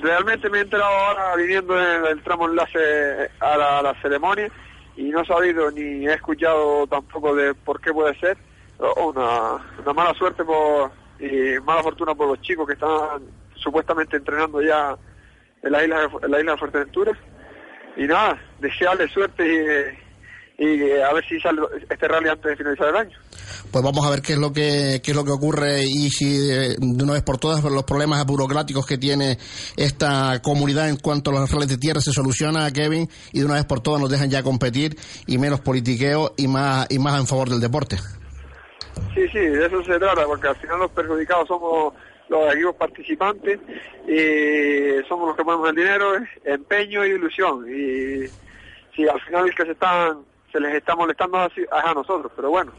[0.00, 4.50] realmente me he enterado ahora viniendo en el tramo enlace a la, a la ceremonia
[4.96, 8.36] y no he sabido ni he escuchado tampoco de por qué puede ser.
[8.96, 13.22] Una, una mala suerte por, y mala fortuna por los chicos que están
[13.54, 14.96] supuestamente entrenando ya
[15.62, 17.12] en la isla de, en la isla de Fuerteventura.
[17.96, 19.98] Y nada, desearle suerte
[20.58, 23.18] y, y a ver si sale este rally antes de finalizar el año.
[23.70, 26.50] Pues vamos a ver qué es lo que qué es lo que ocurre y si
[26.50, 29.38] eh, de una vez por todas los problemas burocráticos que tiene
[29.76, 33.54] esta comunidad en cuanto a los rallies de tierra se soluciona, Kevin, y de una
[33.54, 34.96] vez por todas nos dejan ya competir
[35.26, 37.96] y menos politiqueo y más y más en favor del deporte.
[39.14, 41.94] Sí, sí, de eso se trata, porque al final los perjudicados somos
[42.40, 43.60] los equipos participantes
[44.08, 46.12] y somos los que ponemos el dinero,
[46.44, 47.64] empeño y ilusión.
[47.68, 48.26] Y
[48.96, 50.18] si al final el que se están
[50.50, 52.72] se les está molestando así- a nosotros, pero bueno,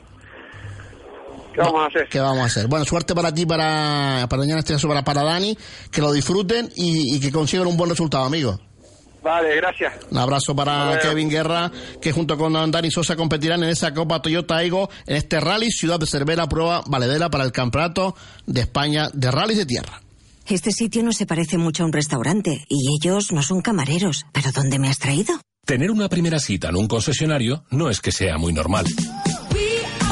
[1.54, 2.08] ¿qué vamos a hacer?
[2.10, 2.68] ¿Qué vamos a hacer?
[2.68, 5.58] Bueno, suerte para ti, para, para mañana, este para, para Dani,
[5.92, 8.60] que lo disfruten y, que consigan un buen resultado, amigo.
[9.24, 9.94] Vale, gracias.
[10.12, 11.00] Un abrazo para.
[11.00, 15.40] Kevin Guerra, que junto con Dani Sosa competirán en esa Copa Toyota Aigo en este
[15.40, 20.02] rally Ciudad de Cervera, prueba valedera para el Campeonato de España de Rallys de Tierra.
[20.46, 24.26] Este sitio no se parece mucho a un restaurante y ellos no son camareros.
[24.34, 25.40] ¿Pero dónde me has traído?
[25.66, 28.86] Tener una primera cita en un concesionario no es que sea muy normal.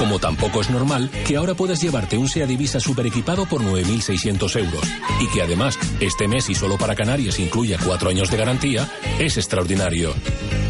[0.01, 4.59] Como tampoco es normal que ahora puedas llevarte un SEA Divisa super equipado por 9.600
[4.59, 4.81] euros
[5.19, 9.37] y que además este mes y solo para Canarias incluya cuatro años de garantía, es
[9.37, 10.15] extraordinario.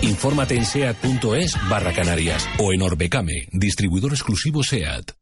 [0.02, 5.14] Infórmate en seat.es barra Canarias o en Orbecame, distribuidor exclusivo SEAT.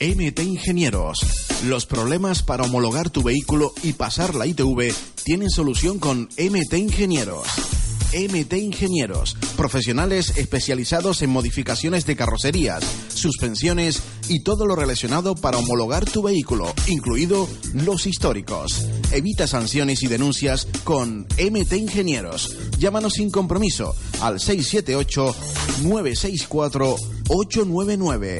[0.00, 1.18] MT Ingenieros.
[1.66, 7.77] Los problemas para homologar tu vehículo y pasar la ITV tienen solución con MT Ingenieros.
[8.12, 16.04] MT Ingenieros, profesionales especializados en modificaciones de carrocerías, suspensiones y todo lo relacionado para homologar
[16.04, 18.86] tu vehículo, incluido los históricos.
[19.12, 22.56] Evita sanciones y denuncias con MT Ingenieros.
[22.78, 25.34] Llámanos sin compromiso al 678
[25.82, 26.96] 964
[27.28, 28.38] 899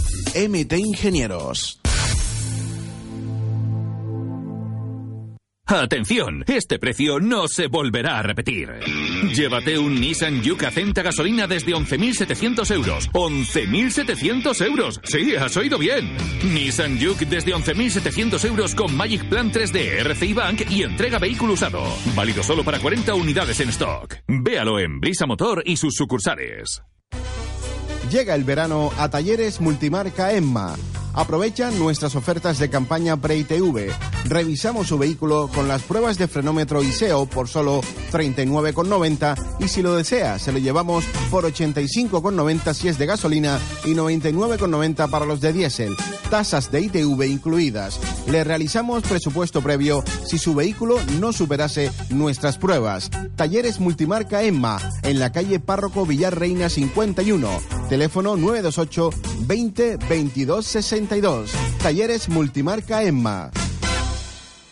[0.48, 1.80] MT Ingenieros.
[5.70, 8.70] Atención, este precio no se volverá a repetir.
[9.34, 13.10] Llévate un Nissan Juke Acenta gasolina desde 11.700 euros.
[13.10, 14.98] ¡11.700 euros!
[15.04, 16.16] Sí, has oído bien.
[16.42, 21.82] Nissan Juke desde 11.700 euros con Magic Plan 3D, RCI Bank y entrega vehículo usado.
[22.16, 24.16] Válido solo para 40 unidades en stock.
[24.26, 26.80] Véalo en Brisa Motor y sus sucursales.
[28.10, 30.76] Llega el verano a Talleres Multimarca Emma.
[31.18, 33.90] Aprovecha nuestras ofertas de campaña Pre-ITV.
[34.26, 37.80] Revisamos su vehículo con las pruebas de frenómetro ISEO por solo
[38.12, 43.94] 39,90 y si lo desea, se lo llevamos por 85,90 si es de gasolina y
[43.94, 45.96] 99,90 para los de diésel.
[46.30, 47.98] Tasas de ITV incluidas.
[48.28, 53.10] Le realizamos presupuesto previo si su vehículo no superase nuestras pruebas.
[53.34, 57.48] Talleres Multimarca Emma, en la calle Párroco Villar Reina 51.
[57.88, 59.10] Teléfono 928
[59.46, 60.66] 20 22
[61.08, 61.52] 62.
[61.82, 63.50] Talleres Multimarca Emma.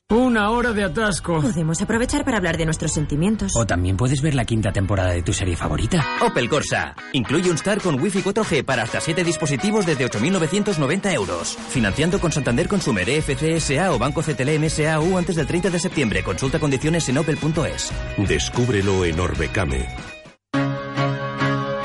[0.09, 1.41] Una hora de atasco.
[1.41, 3.53] Podemos aprovechar para hablar de nuestros sentimientos.
[3.57, 6.05] O también puedes ver la quinta temporada de tu serie favorita.
[6.21, 6.95] Opel Corsa.
[7.13, 11.57] Incluye un Star con Wi-Fi 4G para hasta 7 dispositivos desde 8.990 euros.
[11.71, 16.23] Financiando con Santander Consumer, EFCSA o Banco CTLM SAU antes del 30 de septiembre.
[16.23, 17.91] Consulta condiciones en opel.es.
[18.29, 19.87] Descúbrelo en Orbecame.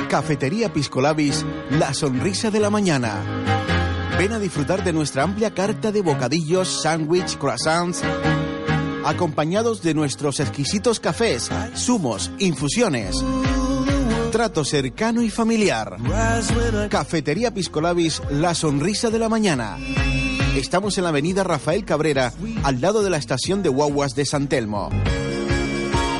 [0.09, 3.60] Cafetería Piscolabis, la sonrisa de la mañana.
[4.17, 8.01] Ven a disfrutar de nuestra amplia carta de bocadillos, sándwich, croissants,
[9.05, 13.15] acompañados de nuestros exquisitos cafés, zumos, infusiones.
[14.31, 15.97] Trato cercano y familiar.
[16.89, 19.77] Cafetería Piscolabis, la sonrisa de la mañana.
[20.55, 24.47] Estamos en la avenida Rafael Cabrera, al lado de la estación de guaguas de San
[24.47, 24.89] Telmo.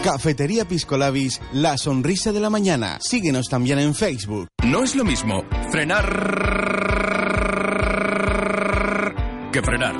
[0.04, 2.98] Cafetería Piscolabis, la sonrisa de la mañana.
[3.02, 4.48] Síguenos también en Facebook.
[4.64, 7.11] No es lo mismo frenar
[9.52, 9.96] que frenar.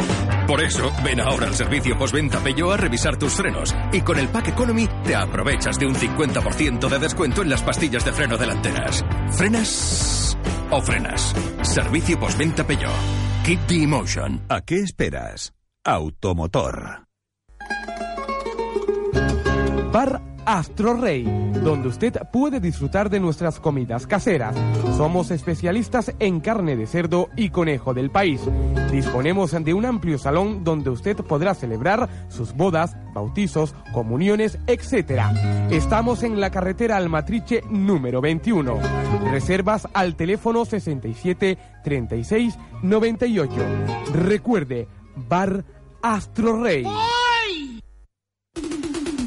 [0.48, 3.76] Por eso, ven ahora al servicio postventa Peugeot a revisar tus frenos.
[3.92, 8.06] Y con el Pack Economy te aprovechas de un 50% de descuento en las pastillas
[8.06, 9.06] de freno delanteras.
[9.32, 10.38] ¿Frenas
[10.70, 11.36] o frenas?
[11.62, 12.92] Servicio postventa Peugeot.
[13.46, 14.42] Keep the emotion.
[14.50, 15.54] ¿A qué esperas?
[15.84, 17.08] Automotor.
[19.92, 21.24] Bar Astro Rey,
[21.64, 24.56] donde usted puede disfrutar de nuestras comidas caseras.
[24.98, 28.42] Somos especialistas en carne de cerdo y conejo del país.
[28.92, 35.22] Disponemos de un amplio salón donde usted podrá celebrar sus bodas, bautizos, comuniones, etc.
[35.70, 38.80] Estamos en la carretera Almatriche número 21.
[39.32, 43.54] Reservas al teléfono 67 36 98.
[44.14, 45.64] Recuerde, Bar
[46.02, 46.86] Astro Rey.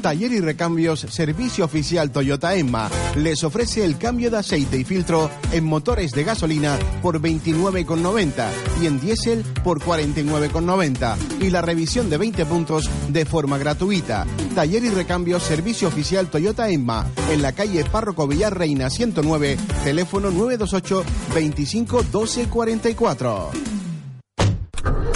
[0.05, 5.31] Taller y Recambios Servicio Oficial Toyota Emma les ofrece el cambio de aceite y filtro
[5.51, 8.47] en motores de gasolina por 29,90
[8.83, 14.27] y en diésel por 49,90 y la revisión de 20 puntos de forma gratuita.
[14.53, 20.29] Taller y Recambios Servicio Oficial Toyota Emma en la calle Párroco Villar Reina 109, teléfono
[20.29, 23.49] 928 25 12 44.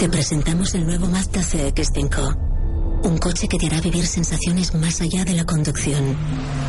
[0.00, 2.49] Te presentamos el nuevo Mazda CX5.
[3.02, 6.16] Un coche que te hará vivir sensaciones más allá de la conducción.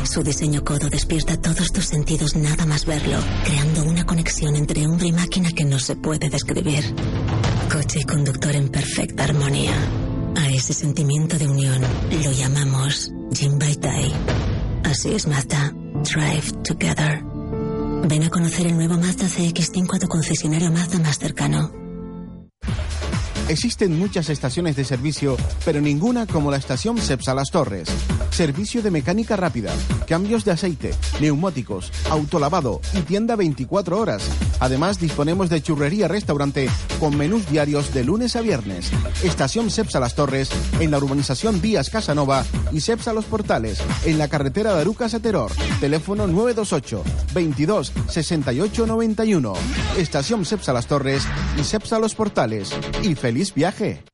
[0.04, 5.08] Su diseño codo despierta todos tus sentidos nada más verlo, creando una conexión entre hombre
[5.08, 6.94] y máquina que no se puede describir.
[7.70, 9.74] Coche y conductor en perfecta armonía.
[10.36, 11.80] A ese sentimiento de unión
[12.24, 14.12] lo llamamos Jim Baitai.
[14.84, 15.74] Así es Mazda.
[16.02, 17.22] Drive Together.
[18.08, 21.81] Ven a conocer el nuevo Mazda CX5 a tu concesionario Mazda más cercano.
[23.52, 25.36] Existen muchas estaciones de servicio,
[25.66, 27.86] pero ninguna como la estación Cepsa Las Torres.
[28.30, 29.74] Servicio de mecánica rápida,
[30.08, 34.22] cambios de aceite, neumáticos, autolavado y tienda 24 horas.
[34.58, 38.90] Además, disponemos de churrería restaurante con menús diarios de lunes a viernes.
[39.22, 40.48] Estación Cepsa Las Torres
[40.80, 45.12] en la urbanización Vías Casanova y Cepsa Los Portales en la carretera de Arucas.
[45.78, 49.52] Teléfono 928 22 68 91.
[49.98, 51.22] Estación Cepsa Las Torres
[51.58, 52.70] y Cepsa Los Portales.
[53.02, 54.04] Y feliz viaje.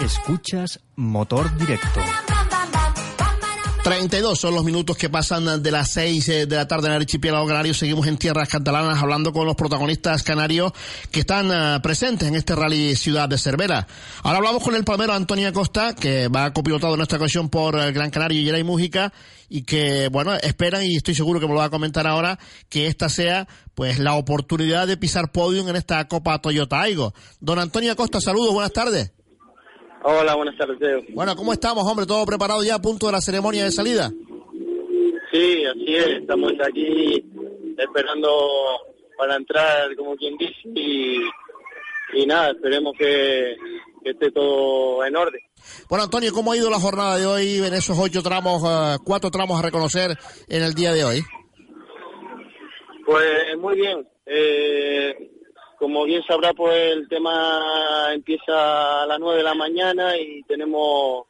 [0.00, 2.00] Escuchas Motor Directo.
[3.82, 7.46] 32 son los minutos que pasan de las 6 de la tarde en el archipiélago
[7.46, 7.72] canario.
[7.72, 10.72] Seguimos en tierras catalanas hablando con los protagonistas canarios
[11.10, 13.86] que están uh, presentes en este rally Ciudad de Cervera.
[14.22, 17.92] Ahora hablamos con el palmero Antonio Costa, que va copilotado en esta ocasión por el
[17.94, 19.14] Gran Canario Yeray Mújica,
[19.48, 22.38] y que, bueno, esperan, y estoy seguro que me lo va a comentar ahora,
[22.68, 27.14] que esta sea, pues, la oportunidad de pisar podium en esta Copa Toyota Aigo.
[27.40, 29.12] Don Antonio Costa, saludos, buenas tardes.
[30.02, 30.78] Hola, buenas tardes.
[30.78, 31.02] Teo.
[31.10, 32.06] Bueno, ¿cómo estamos, hombre?
[32.06, 34.10] ¿Todo preparado ya a punto de la ceremonia de salida?
[35.30, 36.06] Sí, así es.
[36.20, 37.24] Estamos aquí
[37.76, 38.30] esperando
[39.18, 41.18] para entrar, como quien dice, y,
[42.14, 43.54] y nada, esperemos que,
[44.02, 45.40] que esté todo en orden.
[45.88, 49.30] Bueno, Antonio, ¿cómo ha ido la jornada de hoy en esos ocho tramos, eh, cuatro
[49.30, 50.16] tramos a reconocer
[50.48, 51.22] en el día de hoy?
[53.04, 54.08] Pues muy bien.
[54.24, 55.30] Eh,
[55.80, 61.24] como bien sabrá, pues el tema empieza a las 9 de la mañana y tenemos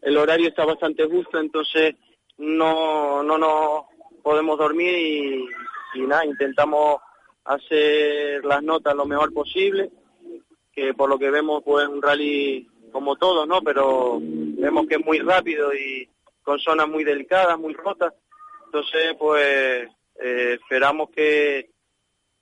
[0.00, 1.96] el horario está bastante justo, entonces
[2.38, 3.86] no no nos
[4.22, 4.94] podemos dormir
[5.94, 7.00] y, nada, intentamos
[7.44, 9.90] hacer las notas lo mejor posible,
[10.72, 13.60] que por lo que vemos pues un rally como todo, ¿no?
[13.62, 16.08] Pero vemos que es muy rápido y
[16.44, 18.14] con zonas muy delicadas, muy rotas.
[18.66, 19.88] Entonces, pues
[20.22, 21.70] eh, esperamos que,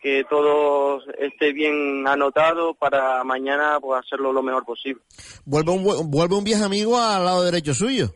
[0.05, 5.01] que todo esté bien anotado para mañana pues, hacerlo lo mejor posible.
[5.47, 8.11] Vuelve un, vuelve un viejo amigo al lado derecho suyo.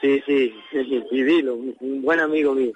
[0.00, 0.54] Sí, sí,
[1.10, 2.70] y dilo, un buen amigo mío.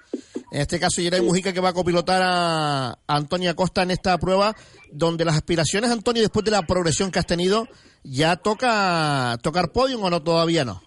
[0.51, 4.17] En este caso, Yeray Mujica que va a copilotar a, a Antonio Acosta en esta
[4.17, 4.53] prueba,
[4.91, 7.69] donde las aspiraciones, Antonio, después de la progresión que has tenido,
[8.03, 10.81] ya toca tocar podium o no todavía no.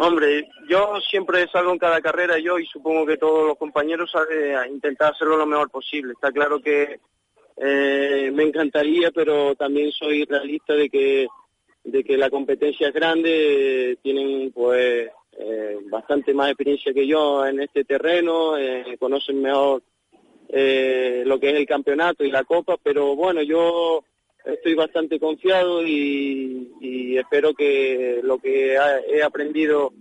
[0.00, 4.54] Hombre, yo siempre salgo en cada carrera yo y supongo que todos los compañeros eh,
[4.54, 6.12] a intentar hacerlo lo mejor posible.
[6.12, 7.00] Está claro que
[7.56, 11.26] eh, me encantaría, pero también soy realista de que
[11.82, 17.60] de que la competencia es grande, tienen pues eh, bastante más experiencia que yo en
[17.60, 18.52] este terreno,
[18.98, 19.82] conocen mejor
[20.50, 24.04] lo que es el campeonato y la copa, pero bueno, yo
[24.52, 29.92] estoy bastante confiado y, espero que lo que he aprendido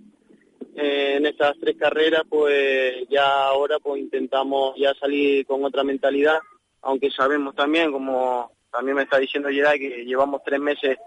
[0.75, 6.37] eh, en estas tres carreras, pues ya ahora pues intentamos ya salir con otra mentalidad,
[6.83, 10.97] aunque sabemos también, como también me está diciendo Gerard, que llevamos tres meses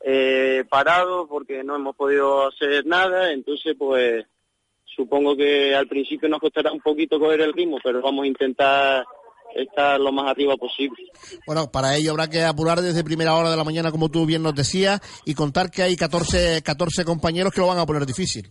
[0.00, 4.24] eh, parados porque no hemos podido hacer nada, entonces pues
[4.84, 9.04] supongo que al principio nos costará un poquito coger el ritmo, pero vamos a intentar
[9.56, 11.04] estar lo más arriba posible.
[11.46, 14.42] Bueno, para ello habrá que apurar desde primera hora de la mañana, como tú bien
[14.42, 18.48] nos decías, y contar que hay 14, 14 compañeros que lo van a poner difícil.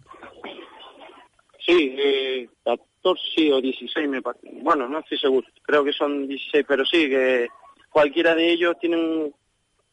[1.65, 4.49] Sí, eh, 14 o 16 me parece.
[4.61, 5.47] Bueno, no estoy seguro.
[5.63, 7.47] Creo que son 16, pero sí, que
[7.89, 9.33] cualquiera de ellos tiene un,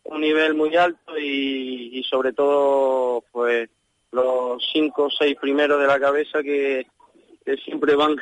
[0.05, 3.69] un nivel muy alto y, y sobre todo, pues,
[4.11, 6.87] los cinco o seis primeros de la cabeza que,
[7.45, 8.17] que siempre van,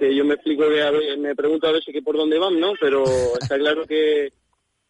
[0.00, 2.58] que yo me explico que a ve- me pregunto a veces que por dónde van,
[2.58, 2.72] ¿no?
[2.80, 4.32] Pero está claro que,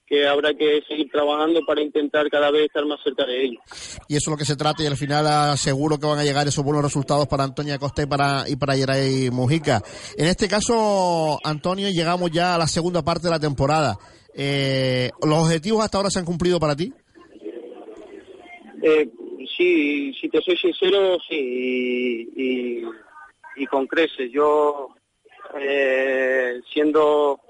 [0.07, 3.63] que habrá que seguir trabajando para intentar cada vez estar más cerca de ellos.
[4.09, 6.47] Y eso es lo que se trata y al final seguro que van a llegar
[6.49, 9.83] esos buenos resultados para Antonio Acosta y para, y para Yeray Mujica.
[10.17, 13.97] En este caso, Antonio, llegamos ya a la segunda parte de la temporada.
[14.35, 16.93] Eh, ¿Los objetivos hasta ahora se han cumplido para ti?
[18.83, 19.11] Eh,
[19.57, 22.85] sí, si te soy sincero, sí, y, y-
[23.57, 24.31] y con creces.
[24.33, 24.89] Yo,
[25.59, 27.41] eh, siendo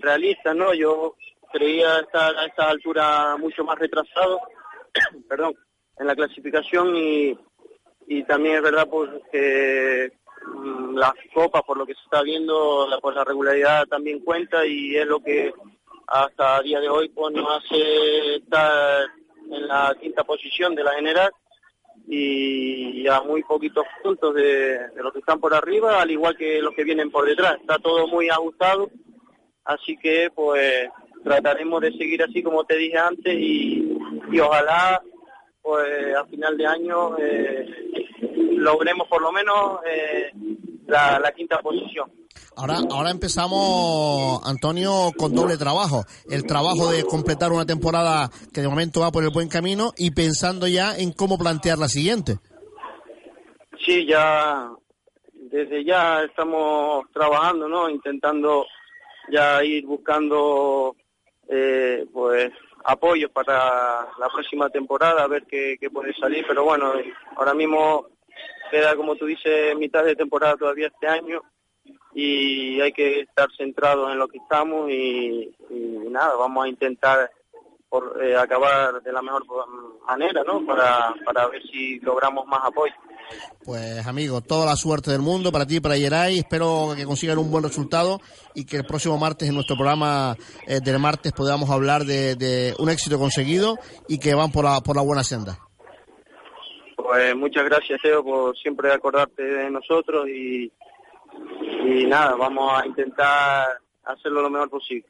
[0.00, 0.74] realista, ¿no?
[0.74, 1.16] Yo
[1.52, 4.40] creía estar a esta altura mucho más retrasado,
[5.28, 5.54] perdón,
[5.98, 7.38] en la clasificación y,
[8.06, 10.12] y también es verdad pues que
[10.46, 14.66] mm, las copas, por lo que se está viendo, la, pues la regularidad también cuenta
[14.66, 15.52] y es lo que
[16.08, 19.06] hasta el día de hoy pues nos hace estar
[19.50, 21.32] en la quinta posición de la general
[22.08, 26.74] y a muy poquitos puntos de, los que están por arriba, al igual que los
[26.74, 27.56] que vienen por detrás.
[27.60, 28.90] Está todo muy ajustado,
[29.64, 30.88] así que pues
[31.24, 33.98] trataremos de seguir así como te dije antes y,
[34.30, 35.02] y ojalá
[35.60, 37.66] pues a final de año eh,
[38.52, 40.30] logremos por lo menos eh,
[40.86, 42.25] la quinta posición.
[42.56, 46.04] Ahora, ahora empezamos, Antonio, con doble trabajo.
[46.28, 50.10] El trabajo de completar una temporada que de momento va por el buen camino y
[50.12, 52.38] pensando ya en cómo plantear la siguiente.
[53.84, 54.70] Sí, ya
[55.34, 57.88] desde ya estamos trabajando, ¿no?
[57.88, 58.66] Intentando
[59.30, 60.96] ya ir buscando
[61.48, 62.50] eh, pues
[62.84, 66.44] apoyos para la próxima temporada, a ver qué puede salir.
[66.46, 66.92] Pero bueno,
[67.36, 68.06] ahora mismo
[68.70, 71.42] queda, como tú dices, mitad de temporada todavía este año
[72.14, 77.30] y hay que estar centrados en lo que estamos y, y nada, vamos a intentar
[77.88, 79.44] por, eh, acabar de la mejor
[80.06, 80.64] manera, ¿no?
[80.64, 82.94] Para, para ver si logramos más apoyo.
[83.64, 86.38] Pues amigo, toda la suerte del mundo para ti y para Yeray.
[86.38, 88.20] Espero que consigan un buen resultado
[88.54, 92.74] y que el próximo martes en nuestro programa eh, del martes podamos hablar de, de
[92.78, 93.76] un éxito conseguido
[94.08, 95.58] y que van por la, por la buena senda.
[96.96, 100.72] Pues muchas gracias, Teo, por siempre acordarte de nosotros y,
[101.84, 103.66] y nada, vamos a intentar
[104.04, 105.08] hacerlo lo mejor posible.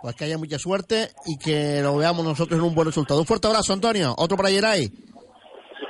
[0.00, 3.20] Pues que haya mucha suerte y que lo veamos nosotros en un buen resultado.
[3.20, 4.14] Un fuerte abrazo, Antonio.
[4.16, 4.90] Otro para Yeray.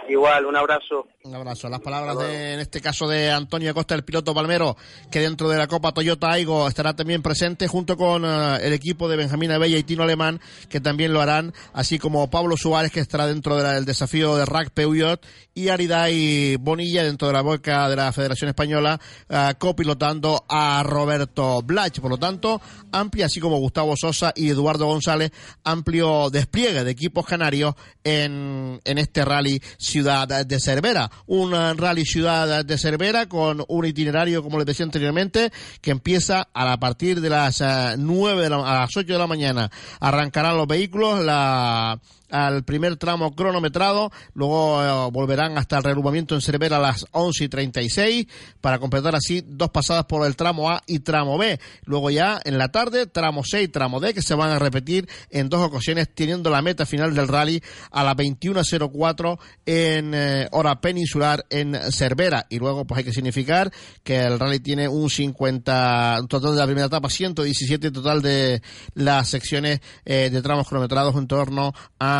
[0.08, 1.06] Igual, un abrazo.
[1.24, 1.68] Un abrazo.
[1.68, 4.76] Las palabras de, en este caso de Antonio Costa, el piloto palmero,
[5.10, 9.08] que dentro de la Copa Toyota Aigo estará también presente junto con uh, el equipo
[9.08, 13.00] de Benjamín Abella y Tino Alemán, que también lo harán, así como Pablo Suárez, que
[13.00, 17.96] estará dentro del desafío de RAC Peugeot, y Aridai Bonilla, dentro de la boca de
[17.96, 21.98] la Federación Española, uh, copilotando a Roberto Blach.
[21.98, 22.60] Por lo tanto,
[22.92, 25.32] amplia, así como Gustavo Sosa y Eduardo González,
[25.64, 32.64] amplio despliegue de equipos canarios en, en este rally Ciudad de Cervera un rally ciudad
[32.64, 37.60] de Cervera con un itinerario, como les decía anteriormente, que empieza a partir de las
[37.60, 39.70] uh, 9 de la, a las 8 de la mañana.
[40.00, 41.98] Arrancarán los vehículos, la
[42.30, 47.44] al primer tramo cronometrado, luego eh, volverán hasta el reagrupamiento en Cervera a las 11
[47.44, 48.26] y 36
[48.60, 51.58] para completar así dos pasadas por el tramo A y tramo B.
[51.84, 55.08] Luego ya en la tarde, tramo C y tramo D que se van a repetir
[55.30, 60.80] en dos ocasiones teniendo la meta final del rally a las 21.04 en eh, hora
[60.80, 62.46] peninsular en Cervera.
[62.50, 63.72] Y luego pues hay que significar
[64.02, 68.62] que el rally tiene un 50, un total de la primera etapa, 117 total de
[68.94, 72.17] las secciones eh, de tramos cronometrados en torno a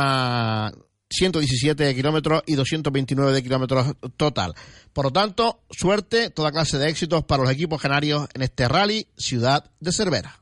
[1.11, 4.55] 117 kilómetros y 229 de kilómetros total.
[4.93, 9.09] Por lo tanto, suerte, toda clase de éxitos para los equipos canarios en este rally
[9.17, 10.41] Ciudad de Cervera.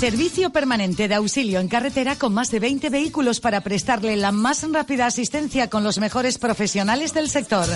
[0.00, 4.64] Servicio permanente de auxilio en carretera con más de 20 vehículos para prestarle la más
[4.72, 7.68] rápida asistencia con los mejores profesionales del sector.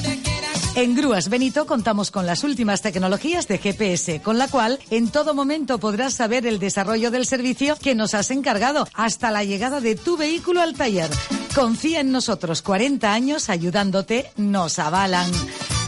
[0.77, 5.33] En Grúas Benito contamos con las últimas tecnologías de GPS, con la cual en todo
[5.33, 9.95] momento podrás saber el desarrollo del servicio que nos has encargado hasta la llegada de
[9.95, 11.11] tu vehículo al taller.
[11.55, 15.31] Confía en nosotros, 40 años ayudándote, nos avalan.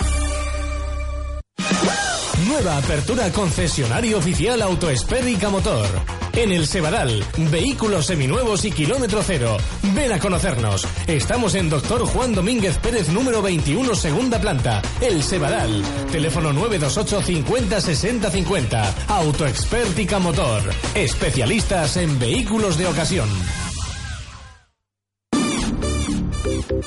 [2.47, 5.87] Nueva apertura concesionario oficial Autoespérica Motor.
[6.33, 9.57] En el Sebaral, vehículos seminuevos y kilómetro cero.
[9.95, 10.87] Ven a conocernos.
[11.09, 14.81] Estamos en Doctor Juan Domínguez Pérez número 21, segunda planta.
[15.01, 15.83] El Sebaral.
[16.13, 18.95] Teléfono 928 50 60 50.
[19.09, 20.63] Autoexpértica Motor.
[20.95, 23.29] Especialistas en vehículos de ocasión.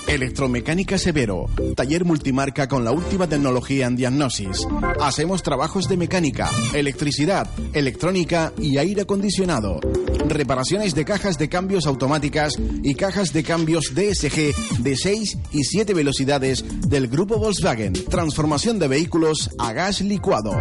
[0.08, 4.68] Electromecánica Severo, taller multimarca con la última tecnología en diagnosis.
[5.02, 9.80] Hacemos trabajos de mecánica, electricidad, electrónica y aire acondicionado.
[10.28, 12.54] Reparaciones de cajas de cambios automáticas
[12.84, 17.94] y cajas de cambios DSG de 6 y 7 velocidades del grupo Volkswagen.
[17.94, 20.60] Transformación de vehículos a gas licuado.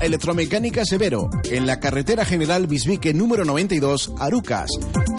[0.00, 4.70] Electromecánica Severo, en la carretera general Bisbique número 92, Arucas.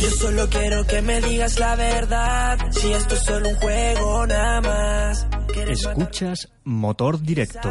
[0.00, 2.58] Yo solo quiero que me digas la verdad.
[2.70, 5.26] Si esto es solo un juego, nada más.
[5.56, 7.70] Escuchas Motor Directo.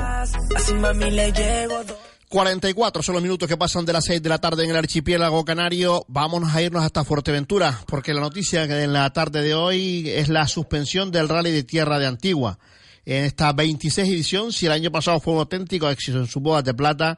[0.55, 1.81] Así mami le llego.
[2.29, 5.45] 44 son los minutos que pasan de las 6 de la tarde en el archipiélago
[5.45, 6.05] canario.
[6.07, 10.29] Vámonos a irnos hasta Fuerteventura, porque la noticia que en la tarde de hoy es
[10.29, 12.57] la suspensión del Rally de Tierra de Antigua.
[13.05, 16.63] En esta 26 edición, si el año pasado fue un auténtico éxito en sus bodas
[16.63, 17.17] de plata,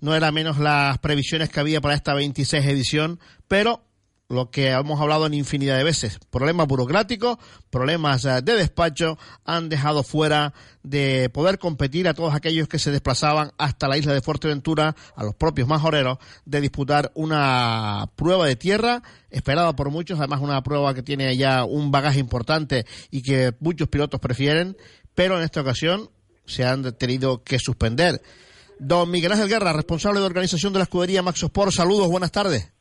[0.00, 3.82] no era menos las previsiones que había para esta 26 edición, pero
[4.32, 6.18] lo que hemos hablado en infinidad de veces.
[6.30, 7.36] Problemas burocráticos,
[7.70, 12.90] problemas eh, de despacho han dejado fuera de poder competir a todos aquellos que se
[12.90, 18.56] desplazaban hasta la isla de Fuerteventura, a los propios majoreros, de disputar una prueba de
[18.56, 23.54] tierra esperada por muchos, además una prueba que tiene ya un bagaje importante y que
[23.60, 24.76] muchos pilotos prefieren,
[25.14, 26.10] pero en esta ocasión
[26.46, 28.22] se han tenido que suspender.
[28.78, 32.72] Don Miguel Ángel Guerra, responsable de organización de la escudería Max Sport, saludos, buenas tardes.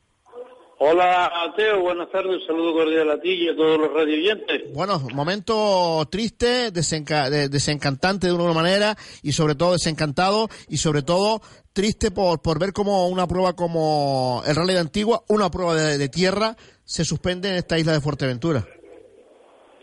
[0.83, 4.73] Hola, Teo, buenas tardes, un saludo cordial a ti y a todos los radioyentes.
[4.73, 11.03] Bueno, momento triste, desenca de desencantante de una manera y sobre todo desencantado y sobre
[11.03, 11.39] todo
[11.71, 15.99] triste por, por ver cómo una prueba como el Rally de Antigua, una prueba de,
[15.99, 18.65] de, tierra, se suspende en esta isla de Fuerteventura.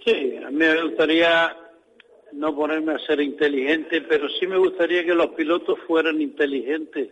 [0.04, 1.56] Sí, a mí me gustaría
[2.32, 7.10] no ponerme a ser inteligente, pero sí me gustaría que los pilotos fueran inteligentes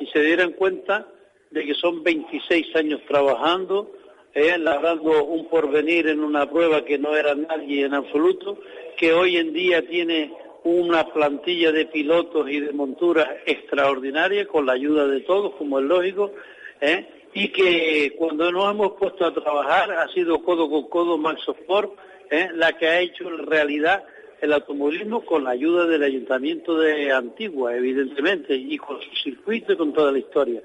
[0.00, 1.06] y se dieran cuenta
[1.52, 3.92] de que son 26 años trabajando,
[4.34, 8.58] eh, un porvenir en una prueba que no era nadie en absoluto,
[8.96, 10.32] que hoy en día tiene
[10.64, 15.84] una plantilla de pilotos y de monturas extraordinaria con la ayuda de todos, como es
[15.84, 16.32] lógico,
[16.80, 21.42] eh, y que cuando nos hemos puesto a trabajar ha sido codo con codo Max
[21.46, 21.92] Sport,
[22.30, 24.04] eh, la que ha hecho en realidad
[24.40, 29.76] el automovilismo con la ayuda del Ayuntamiento de Antigua, evidentemente, y con su circuito y
[29.76, 30.62] con toda la historia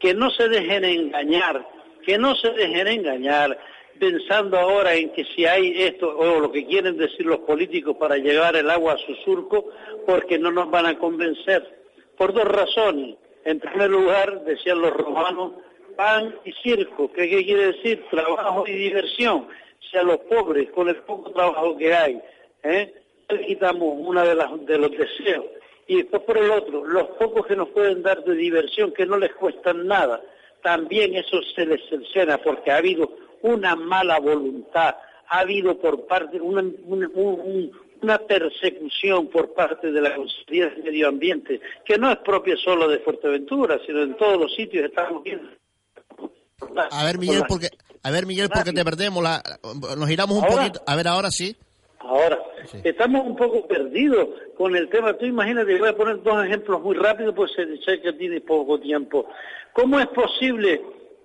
[0.00, 1.64] que no se dejen engañar,
[2.04, 3.56] que no se dejen engañar,
[4.00, 8.16] pensando ahora en que si hay esto o lo que quieren decir los políticos para
[8.16, 9.68] llevar el agua a su surco,
[10.06, 11.78] porque no nos van a convencer.
[12.16, 13.16] Por dos razones.
[13.44, 15.52] En primer lugar, decían los romanos,
[15.96, 17.12] pan y circo.
[17.12, 18.04] ¿Qué, qué quiere decir?
[18.10, 19.48] Trabajo y diversión.
[19.90, 22.20] Si a los pobres, con el poco trabajo que hay,
[22.62, 22.94] ¿eh?
[23.28, 25.44] le quitamos uno de los deseos
[25.90, 29.18] y después por el otro, los pocos que nos pueden dar de diversión, que no
[29.18, 30.22] les cuestan nada,
[30.62, 33.10] también eso se les cercena porque ha habido
[33.42, 34.94] una mala voluntad,
[35.26, 37.10] ha habido por parte una, una,
[38.02, 42.86] una persecución por parte de la Consejería de Medio Ambiente, que no es propia solo
[42.86, 45.50] de Fuerteventura, sino en todos los sitios estamos viendo.
[46.92, 47.66] A ver, Miguel, porque,
[48.04, 49.42] a ver, Miguel, porque te perdemos, la,
[49.98, 50.56] nos giramos un ¿Ahora?
[50.56, 50.82] poquito.
[50.86, 51.56] A ver, ahora sí.
[52.00, 52.80] Ahora, sí.
[52.82, 55.12] estamos un poco perdidos con el tema.
[55.14, 59.28] Tú imagínate, voy a poner dos ejemplos muy rápidos, pues sé que tiene poco tiempo.
[59.74, 60.82] ¿Cómo es posible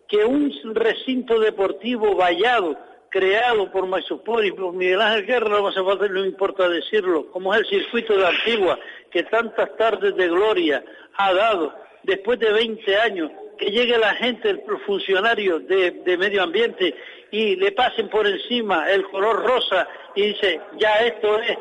[0.08, 2.78] que un recinto deportivo vallado,
[3.10, 7.54] creado por Maisopor y por Miguel Ángel Guerra, no hace falta, no importa decirlo, como
[7.54, 8.78] es el circuito de Antigua,
[9.10, 10.84] que tantas tardes de gloria
[11.16, 11.74] ha dado,
[12.04, 16.94] después de 20 años, que llegue la gente, el funcionario de, de medio ambiente
[17.32, 21.58] y le pasen por encima el color rosa y dice, ya esto es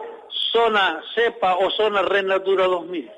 [0.53, 3.11] zona CEPA o zona Red Natura 2000.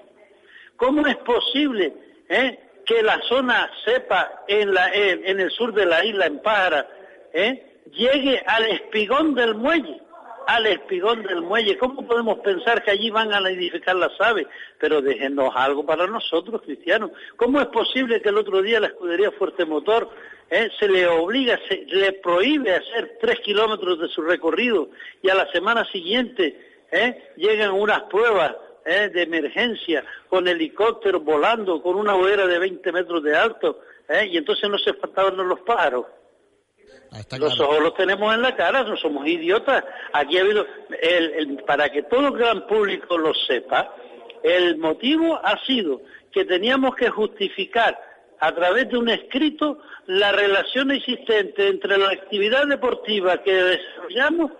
[0.77, 1.93] ¿Cómo es posible
[2.29, 6.89] eh, que la zona CEPA en, el sur de la isla, en Pájara,
[7.33, 10.01] eh, llegue al espigón del muelle?
[10.47, 11.77] Al espigón del muelle.
[11.77, 14.47] ¿Cómo podemos pensar que allí van a edificar las aves?
[14.79, 17.11] Pero déjenos algo para nosotros, cristianos.
[17.37, 20.09] ¿Cómo es posible que el otro día la escudería Fuerte Motor
[20.49, 24.91] eh, se le obliga, se le prohíbe hacer tres kilómetros de su recorrido
[25.21, 29.11] y a la semana siguiente eh, llegan unas pruebas ¿eh?
[29.13, 33.81] de emergencia, con helicópteros volando, con una hoguera de 20 metros de alto,
[34.31, 35.59] y entonces no se faltaban los
[37.25, 37.51] paros.
[37.59, 39.85] Los ojos los tenemos en la cara, no somos idiotas.
[40.12, 40.67] Aquí ha habido,
[41.01, 43.95] el, el- para que todo el gran público lo sepa,
[44.43, 46.01] el motivo ha sido
[46.33, 47.99] que teníamos que justificar
[48.41, 54.53] a través de un escrito la relación existente entre la actividad deportiva que desarrollamos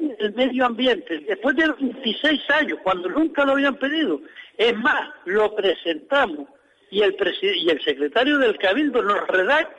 [0.00, 1.18] y el medio ambiente.
[1.20, 4.20] Después de 26 años, cuando nunca lo habían pedido.
[4.56, 6.48] Es más, lo presentamos
[6.90, 9.76] y el, y el secretario del Cabildo nos redacta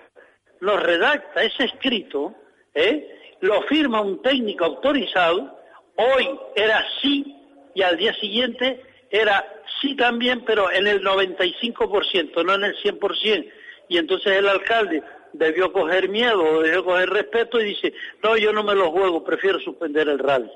[0.63, 2.33] nos redacta ese escrito,
[2.73, 3.35] ¿eh?
[3.41, 5.59] lo firma un técnico autorizado,
[5.97, 7.35] hoy era sí
[7.75, 9.45] y al día siguiente era
[9.81, 13.51] sí también, pero en el 95%, no en el 100%.
[13.89, 15.03] Y entonces el alcalde
[15.33, 17.93] debió coger miedo, debió coger respeto y dice,
[18.23, 20.49] no, yo no me lo juego, prefiero suspender el rally.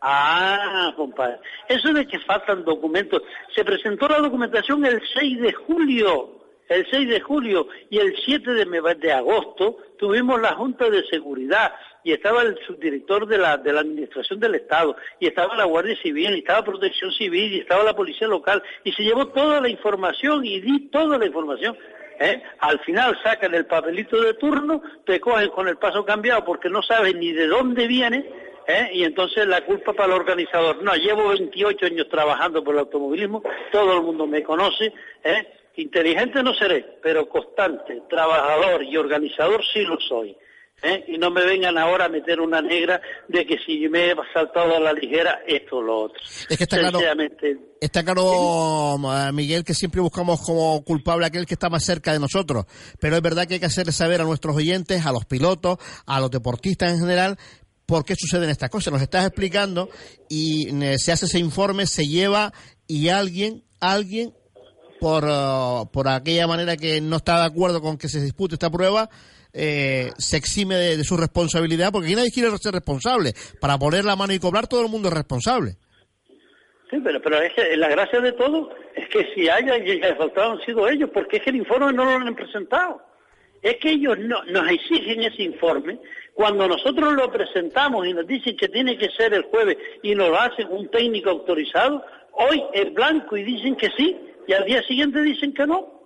[0.00, 1.40] Ah, compadre.
[1.68, 3.20] Eso de que faltan documentos.
[3.54, 6.39] Se presentó la documentación el 6 de julio.
[6.70, 12.12] El 6 de julio y el 7 de, agosto tuvimos la Junta de Seguridad y
[12.12, 16.30] estaba el subdirector de la, de la Administración del Estado y estaba la Guardia Civil
[16.30, 20.44] y estaba Protección Civil y estaba la Policía Local y se llevó toda la información
[20.44, 21.76] y di toda la información.
[22.20, 22.40] ¿eh?
[22.60, 26.84] Al final sacan el papelito de turno, te cogen con el paso cambiado porque no
[26.84, 28.30] sabes ni de dónde viene
[28.68, 28.90] ¿eh?
[28.92, 30.84] y entonces la culpa para el organizador.
[30.84, 33.42] No, llevo 28 años trabajando por el automovilismo,
[33.72, 34.92] todo el mundo me conoce,
[35.24, 35.48] ¿eh?
[35.80, 40.36] Inteligente no seré, pero constante, trabajador y organizador sí lo soy.
[40.82, 41.04] ¿eh?
[41.08, 44.76] Y no me vengan ahora a meter una negra de que si me he saltado
[44.76, 46.20] a la ligera esto o lo otro.
[46.48, 47.00] Es que está claro,
[47.80, 52.12] está claro, eh, Miguel, que siempre buscamos como culpable a aquel que está más cerca
[52.12, 52.66] de nosotros.
[52.98, 56.20] Pero es verdad que hay que hacerle saber a nuestros oyentes, a los pilotos, a
[56.20, 57.36] los deportistas en general,
[57.86, 58.92] por qué suceden estas cosas.
[58.92, 59.88] Nos estás explicando
[60.28, 62.52] y eh, se hace ese informe, se lleva
[62.86, 64.34] y alguien, alguien,
[65.00, 68.70] por, eh, por aquella manera que no está de acuerdo con que se dispute esta
[68.70, 69.08] prueba,
[69.52, 73.32] eh, se exime de, su responsabilidad, porque aquí nadie quiere ser responsable.
[73.60, 75.76] Para poner la mano y cobrar, todo el mundo es responsable.
[76.90, 80.08] Sí, pero, pero es que la gracia de todo es que si hay alguien que
[80.08, 83.00] le faltado han sido ellos, porque es que el informe no lo han presentado.
[83.62, 85.98] Es que ellos no, nos exigen ese informe.
[86.34, 90.30] Cuando nosotros lo presentamos y nos dicen que tiene que ser el jueves y nos
[90.30, 94.16] lo hacen un técnico autorizado, hoy es blanco y dicen que sí,
[94.46, 96.00] y al día siguiente dicen que no.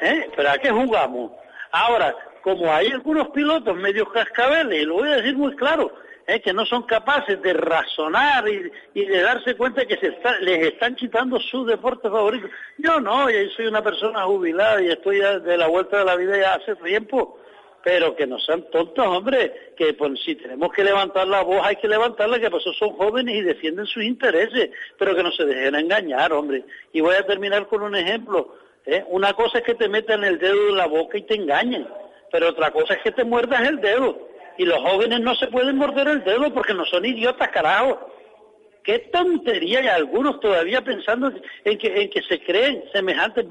[0.00, 0.30] ¿Eh?
[0.34, 1.32] ¿Pero a qué jugamos?
[1.72, 5.92] Ahora, como hay algunos pilotos medio cascabeles, y lo voy a decir muy claro,
[6.26, 6.40] ¿eh?
[6.40, 8.70] que no son capaces de razonar y,
[9.04, 12.48] de darse cuenta que se les están quitando su deporte favorito.
[12.78, 16.38] Yo no, yo soy una persona jubilada y estoy de la vuelta de la vida
[16.38, 17.39] ya hace tiempo,
[17.82, 21.76] pero que no sean tontos, hombre, que pues si tenemos que levantar la voz hay
[21.76, 25.74] que levantarla, que pues son jóvenes y defienden sus intereses, pero que no se dejen
[25.74, 26.64] engañar, hombre.
[26.92, 28.54] Y voy a terminar con un ejemplo.
[28.84, 29.04] ¿eh?
[29.08, 31.86] Una cosa es que te metan el dedo en la boca y te engañen,
[32.30, 34.28] pero otra cosa es que te muerdas el dedo.
[34.58, 37.98] Y los jóvenes no se pueden morder el dedo porque no son idiotas, carajo.
[38.82, 41.32] Qué tontería, y algunos todavía pensando
[41.64, 43.46] en que, en que se creen semejantes.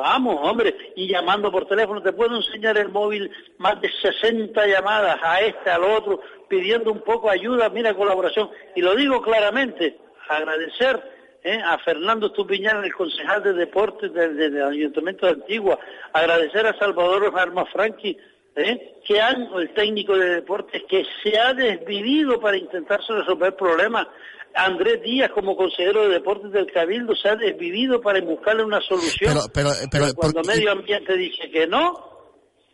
[0.00, 5.18] Vamos, hombre, y llamando por teléfono, te puedo enseñar el móvil, más de 60 llamadas
[5.22, 8.50] a este, al otro, pidiendo un poco ayuda, mira, colaboración.
[8.74, 9.98] Y lo digo claramente,
[10.28, 11.02] agradecer
[11.44, 11.60] ¿eh?
[11.62, 15.78] a Fernando Estupiñán, el concejal de deportes del, Ayuntamiento de Antigua,
[16.14, 18.16] agradecer a Salvador Armafranqui,
[18.56, 18.94] ¿eh?
[19.04, 24.06] que han, el técnico de deportes, que se ha desvivido para intentar resolver problemas.
[24.54, 29.32] Andrés Díaz, como consejero de deportes del Cabildo, se ha desvivido para buscarle una solución.
[29.32, 31.92] Pero, pero, pero, Cuando por- medio ambiente dice que no,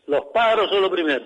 [0.07, 1.25] los pájaros son lo primero.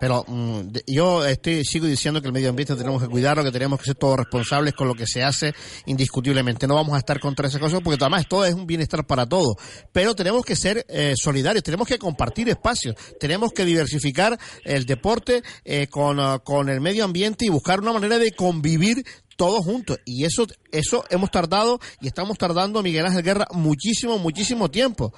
[0.00, 3.78] Pero mm, yo estoy, sigo diciendo que el medio ambiente tenemos que cuidarlo, que tenemos
[3.78, 5.52] que ser todos responsables con lo que se hace
[5.86, 6.66] indiscutiblemente.
[6.66, 9.56] No vamos a estar contra esas cosas porque además todo es un bienestar para todos.
[9.92, 15.42] Pero tenemos que ser eh, solidarios, tenemos que compartir espacios, tenemos que diversificar el deporte
[15.64, 19.04] eh, con, ah, con el medio ambiente y buscar una manera de convivir
[19.40, 19.98] todos juntos.
[20.04, 25.14] Y eso, eso hemos tardado y estamos tardando, Miguel Ángel Guerra, muchísimo, muchísimo tiempo.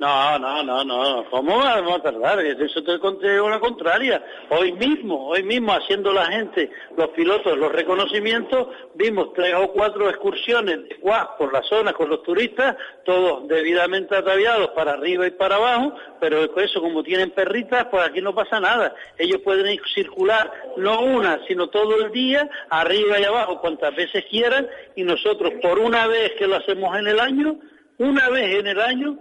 [0.00, 1.26] No, no, no, no.
[1.28, 2.40] ¿Cómo vamos a tardar?
[2.40, 4.24] Eso te conté la contraria.
[4.48, 10.08] Hoy mismo, hoy mismo haciendo la gente, los pilotos, los reconocimientos, vimos tres o cuatro
[10.08, 15.32] excursiones de quad por la zona con los turistas, todos debidamente ataviados para arriba y
[15.32, 18.94] para abajo, pero eso como tienen perritas, pues aquí no pasa nada.
[19.18, 24.24] Ellos pueden ir circular no una, sino todo el día, arriba y abajo, cuantas veces
[24.30, 27.58] quieran, y nosotros por una vez que lo hacemos en el año,
[27.98, 29.18] una vez en el año,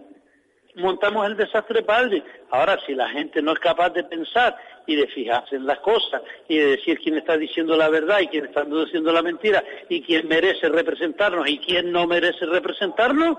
[0.79, 2.23] montamos el desastre padre.
[2.51, 4.57] Ahora, si la gente no es capaz de pensar
[4.87, 8.27] y de fijarse en las cosas y de decir quién está diciendo la verdad y
[8.27, 13.37] quién está diciendo la mentira y quién merece representarnos y quién no merece representarnos,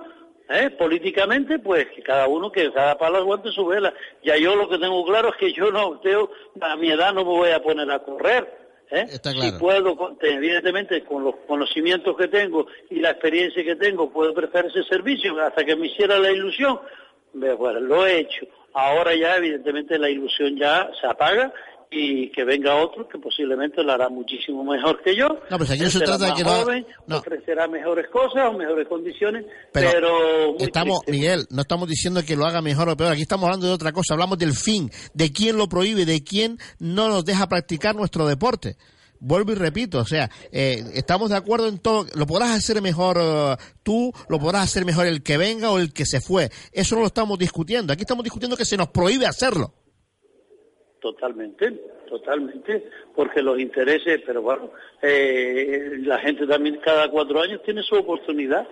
[0.48, 0.70] ¿eh?
[0.70, 3.92] políticamente, pues que cada uno, que cada palo aguante su vela.
[4.22, 6.30] Ya yo lo que tengo claro es que yo no, tengo,
[6.60, 8.60] a mi edad no me voy a poner a correr.
[8.90, 9.06] ¿eh?
[9.08, 14.66] Si puedo, evidentemente, con los conocimientos que tengo y la experiencia que tengo, puedo prestar
[14.66, 16.80] ese servicio hasta que me hiciera la ilusión.
[17.32, 18.46] Bueno, lo he hecho.
[18.74, 21.52] Ahora ya, evidentemente, la ilusión ya se apaga
[21.92, 25.26] y que venga otro que posiblemente lo hará muchísimo mejor que yo.
[25.50, 27.18] No, pues aquí no se trata de que no- joven, no.
[27.18, 31.10] ofrecerá mejores cosas o mejores condiciones, Pero Estamos, triste.
[31.12, 33.90] Miguel, no estamos diciendo que lo haga mejor o peor, aquí estamos hablando de otra
[33.90, 38.24] cosa, hablamos del fin, de quién lo prohíbe, de quién no nos deja practicar nuestro
[38.28, 38.76] deporte.
[39.20, 43.18] Vuelvo y repito, o sea, eh, estamos de acuerdo en todo, lo podrás hacer mejor
[43.20, 46.48] eh, tú, lo podrás hacer mejor el que venga o el que se fue.
[46.72, 49.74] Eso no lo estamos discutiendo, aquí estamos discutiendo que se nos prohíbe hacerlo.
[51.00, 51.70] Totalmente,
[52.08, 54.70] totalmente, porque los intereses, pero bueno,
[55.02, 58.66] eh, la gente también cada cuatro años tiene su oportunidad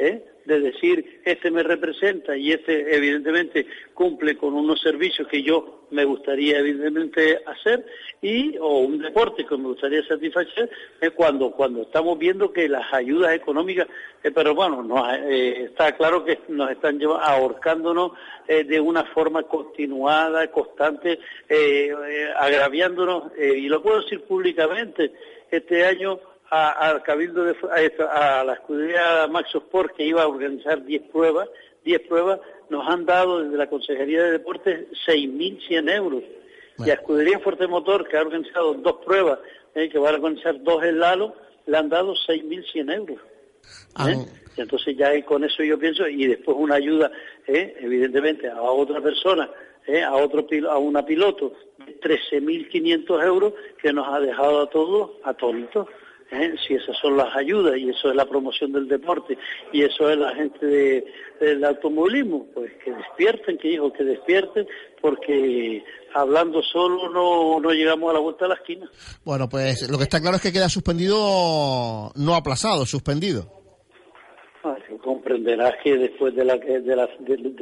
[0.00, 0.24] ¿eh?
[0.46, 6.04] de decir, este me representa y este evidentemente cumple con unos servicios que yo me
[6.04, 7.84] gustaría evidentemente hacer
[8.22, 10.70] y o un deporte que me gustaría satisfacer
[11.00, 13.86] es cuando cuando estamos viendo que las ayudas económicas
[14.24, 14.82] eh, pero bueno
[15.14, 18.12] eh, está claro que nos están lleva- ahorcándonos
[18.48, 25.12] eh, de una forma continuada constante eh, eh, agraviándonos eh, y lo puedo decir públicamente
[25.50, 26.18] este año
[26.50, 27.56] al Cabildo de,
[28.10, 31.48] a, la escudería Max Sport que iba a organizar 10 pruebas,
[31.84, 36.22] 10 pruebas, nos han dado desde la Consejería de Deportes 6.100 euros.
[36.78, 39.38] Y a Escudería Fuerte Motor, que ha organizado dos pruebas,
[39.74, 41.34] eh, que va a organizar dos en Lalo,
[41.66, 43.18] le han dado 6.100 euros.
[44.08, 44.16] ¿eh?
[44.56, 47.10] Y entonces ya eh, con eso yo pienso, y después una ayuda,
[47.46, 49.50] eh, evidentemente, a otra persona,
[49.86, 55.12] eh, a otro a una piloto, de 13.500 euros, que nos ha dejado a todos
[55.24, 55.88] atónitos.
[56.32, 56.54] ¿Eh?
[56.66, 59.36] Si esas son las ayudas y eso es la promoción del deporte
[59.72, 61.04] y eso es la gente de-
[61.40, 64.66] del automovilismo, pues que despierten, que dijo que despierten,
[65.00, 65.82] porque
[66.14, 68.90] hablando solo no, no llegamos a la vuelta de la esquina.
[69.24, 73.46] Bueno, pues lo que está claro es que queda suspendido, no aplazado, suspendido.
[75.30, 76.44] Comprenderás que después de,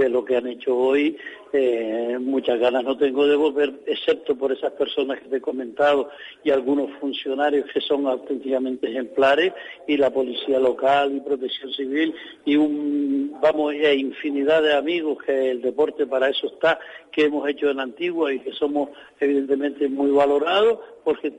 [0.08, 1.18] lo que han hecho hoy,
[1.52, 6.08] eh, muchas ganas no tengo de volver, excepto por esas personas que te he comentado
[6.42, 9.52] y algunos funcionarios que son auténticamente ejemplares
[9.86, 12.14] y la policía local y protección civil
[12.46, 16.78] y un, vamos, e infinidad de amigos que el deporte para eso está,
[17.12, 18.88] que hemos hecho en Antigua y que somos
[19.20, 21.32] evidentemente muy valorados porque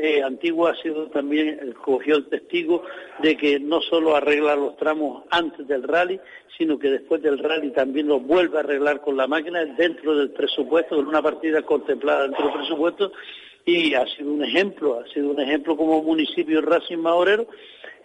[0.00, 2.82] eh, Antigua ha sido también, eh, cogió el testigo
[3.22, 6.20] de que no solo arregla los tramos antes del rally,
[6.56, 10.30] sino que después del rally también los vuelve a arreglar con la máquina dentro del
[10.30, 13.12] presupuesto, con una partida contemplada dentro del presupuesto,
[13.64, 17.46] y ha sido un ejemplo, ha sido un ejemplo como municipio Racing Maorero,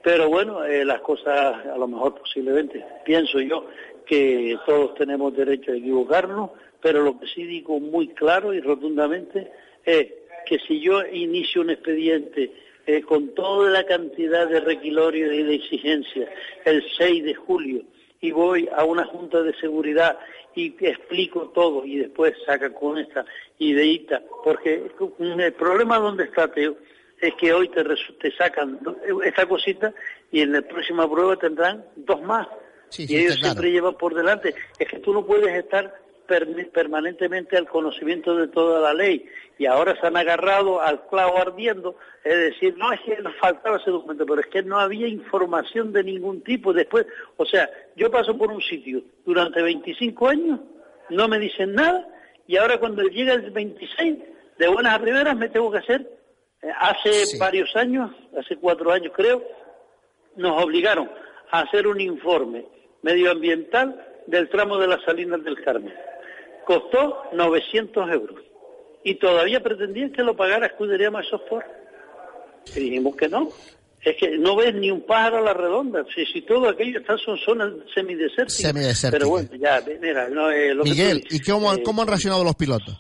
[0.04, 3.68] pero bueno, eh, las cosas a lo mejor posiblemente, pienso yo,
[4.06, 9.52] que todos tenemos derecho a equivocarnos, pero lo que sí digo muy claro y rotundamente
[9.86, 10.08] es
[10.46, 12.52] que si yo inicio un expediente
[12.86, 16.30] eh, con toda la cantidad de requilorios y de exigencias
[16.66, 17.84] el 6 de julio
[18.22, 20.18] y voy a una junta de seguridad
[20.56, 23.26] y explico todo y después saca con esta
[23.58, 26.76] ideita, porque el problema donde está Teo
[27.20, 28.80] es que hoy te, te sacan
[29.24, 29.94] esta cosita
[30.32, 32.48] y en la próxima prueba tendrán dos más.
[32.90, 33.54] Sí, y ellos claro.
[33.54, 34.54] siempre llevan por delante.
[34.78, 35.96] Es que tú no puedes estar
[36.74, 39.26] permanentemente al conocimiento de toda la ley.
[39.58, 43.78] Y ahora se han agarrado al clavo ardiendo, es decir, no es que nos faltaba
[43.78, 46.74] ese documento, pero es que no había información de ningún tipo.
[46.74, 47.06] Después,
[47.38, 50.60] o sea, yo paso por un sitio durante 25 años,
[51.10, 52.08] no me dicen nada,
[52.48, 54.18] y ahora cuando llega el 26,
[54.58, 56.02] de buenas a primeras me tengo que hacer.
[56.62, 59.44] Eh, Hace varios años, hace cuatro años creo,
[60.36, 61.10] nos obligaron
[61.52, 62.66] a hacer un informe
[63.02, 65.94] medioambiental del tramo de las Salinas del Carmen.
[66.72, 68.40] Costó 900 euros
[69.04, 71.66] y todavía pretendían que lo pagara Escudería Masosport.
[72.74, 73.50] Y dijimos que no.
[74.02, 76.06] Es que no ves ni un pájaro a la redonda.
[76.16, 78.54] Si, si todo aquello está son zonas semidesérticas.
[78.54, 79.12] Semidesérticas.
[79.12, 82.08] Pero bueno, ya, mira, no, eh, lo que Miguel, dices, ¿y cómo, eh, cómo han
[82.08, 82.98] reaccionado los pilotos?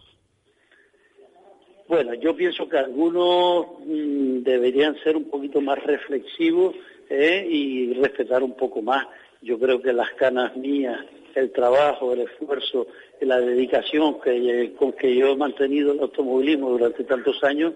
[1.88, 6.76] Bueno, yo pienso que algunos mm, deberían ser un poquito más reflexivos
[7.09, 7.47] ¿eh?
[7.49, 9.07] y respetar un poco más.
[9.41, 10.99] Yo creo que las canas mías,
[11.36, 12.88] el trabajo, el esfuerzo,
[13.22, 17.74] la dedicación que, con que yo he mantenido el automovilismo durante tantos años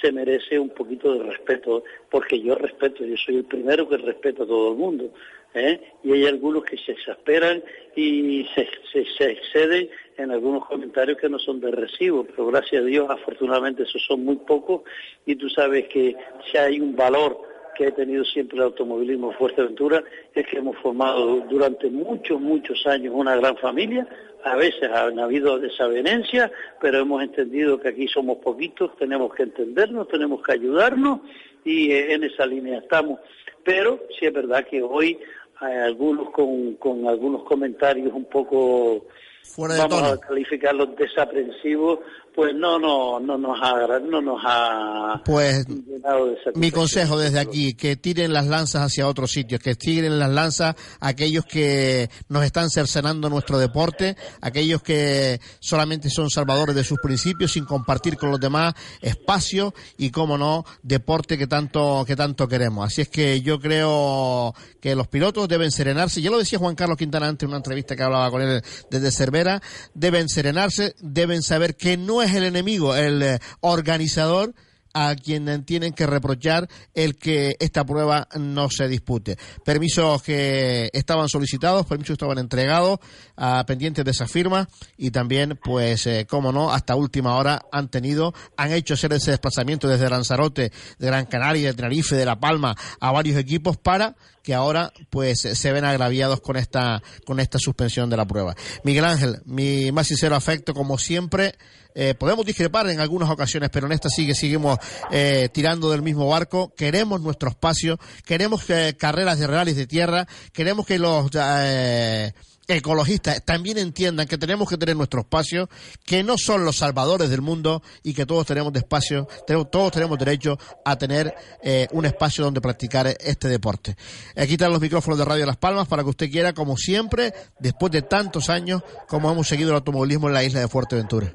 [0.00, 4.42] se merece un poquito de respeto, porque yo respeto, yo soy el primero que respeto
[4.42, 5.10] a todo el mundo.
[5.54, 5.80] ¿eh?
[6.02, 7.62] y hay algunos que se exasperan
[7.94, 12.82] y se, se, se exceden en algunos comentarios que no son de recibo, pero gracias
[12.82, 14.82] a Dios, afortunadamente, esos son muy pocos
[15.24, 16.16] y tú sabes que
[16.50, 17.40] si hay un valor
[17.76, 20.02] que ha tenido siempre el automovilismo Fuerteventura
[20.34, 24.06] es que hemos formado durante muchos, muchos años una gran familia.
[24.44, 26.50] A veces han habido desavenencias,
[26.80, 31.20] pero hemos entendido que aquí somos poquitos, tenemos que entendernos, tenemos que ayudarnos
[31.64, 33.20] y eh, en esa línea estamos.
[33.64, 35.18] Pero sí es verdad que hoy
[35.60, 39.06] hay algunos con, con algunos comentarios un poco
[39.42, 40.12] Fuera de vamos tono.
[40.12, 42.00] a calificarlos desaprensivos,
[42.34, 47.38] pues no, no, no nos ha, no nos ha Pues llenado de mi consejo desde
[47.38, 52.10] aquí, que tiren las lanzas hacia otros sitios, que tiren las lanzas a aquellos que
[52.28, 58.16] nos están cercenando nuestro deporte, aquellos que solamente son salvadores de sus principios sin compartir
[58.16, 62.86] con los demás espacio y, como no, deporte que tanto, que tanto queremos.
[62.86, 66.20] Así es que yo creo que los pilotos deben serenarse.
[66.20, 68.60] Ya lo decía Juan Carlos Quintana antes en una entrevista que hablaba con él
[68.90, 69.62] desde Cervera,
[69.94, 74.54] deben serenarse, deben saber que no es el enemigo, el eh, organizador,
[74.94, 79.36] a quien tienen que reprochar el que esta prueba no se dispute.
[79.64, 83.00] Permisos que estaban solicitados, permisos que estaban entregados,
[83.36, 87.88] a pendientes de esa firma y también, pues, eh, como no, hasta última hora han
[87.88, 92.38] tenido, han hecho hacer ese desplazamiento desde Lanzarote, de Gran Canaria, de Tenerife, de La
[92.38, 94.14] Palma, a varios equipos para
[94.44, 98.54] que ahora, pues, se ven agraviados con esta, con esta suspensión de la prueba.
[98.84, 101.54] Miguel Ángel, mi más sincero afecto, como siempre,
[101.94, 104.78] eh, podemos discrepar en algunas ocasiones, pero en esta sí que seguimos
[105.10, 106.74] eh, tirando del mismo barco.
[106.76, 112.32] Queremos nuestro espacio, queremos que carreras de reales de tierra, queremos que los eh,
[112.68, 115.68] ecologistas también entiendan que tenemos que tener nuestro espacio,
[116.06, 119.92] que no son los salvadores del mundo y que todos tenemos de espacio, tenemos- todos
[119.92, 123.96] tenemos derecho a tener eh, un espacio donde practicar este deporte.
[124.36, 127.92] Aquí están los micrófonos de Radio Las Palmas para que usted quiera, como siempre, después
[127.92, 131.32] de tantos años, como hemos seguido el automovilismo en la isla de Fuerteventura.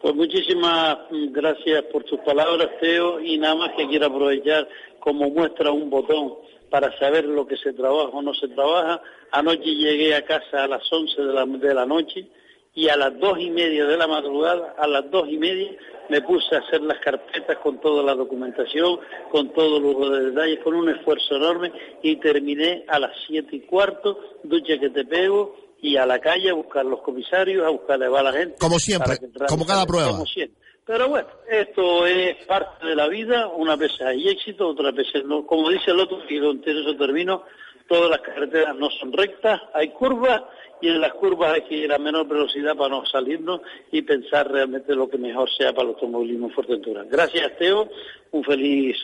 [0.00, 0.98] Pues muchísimas
[1.32, 4.68] gracias por tus palabras, Teo, y nada más que quiero aprovechar
[5.00, 6.34] como muestra un botón
[6.74, 9.00] para saber lo que se trabaja o no se trabaja.
[9.30, 12.26] Anoche llegué a casa a las 11 de la, de la noche
[12.74, 15.70] y a las dos y media de la madrugada, a las dos y media,
[16.08, 18.98] me puse a hacer las carpetas con toda la documentación,
[19.30, 21.70] con todos los detalles, con un esfuerzo enorme
[22.02, 26.50] y terminé a las siete y cuarto, ducha que te pego y a la calle
[26.50, 28.56] a buscar los comisarios, a buscarle va a la gente.
[28.58, 29.16] Como siempre,
[29.48, 30.10] como cada prueba.
[30.10, 30.63] Como siempre.
[30.86, 35.46] Pero bueno, esto es parte de la vida, una vez hay éxito, otra veces no.
[35.46, 37.44] Como dice el otro, y con eso termino,
[37.88, 40.42] todas las carreteras no son rectas, hay curvas
[40.82, 43.62] y en las curvas hay que ir a menor velocidad para no salirnos
[43.92, 47.04] y pensar realmente lo que mejor sea para el automovilismo en Fuerteventura.
[47.08, 47.88] Gracias, Teo,
[48.32, 48.96] un feliz,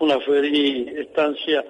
[0.00, 1.64] una feliz estancia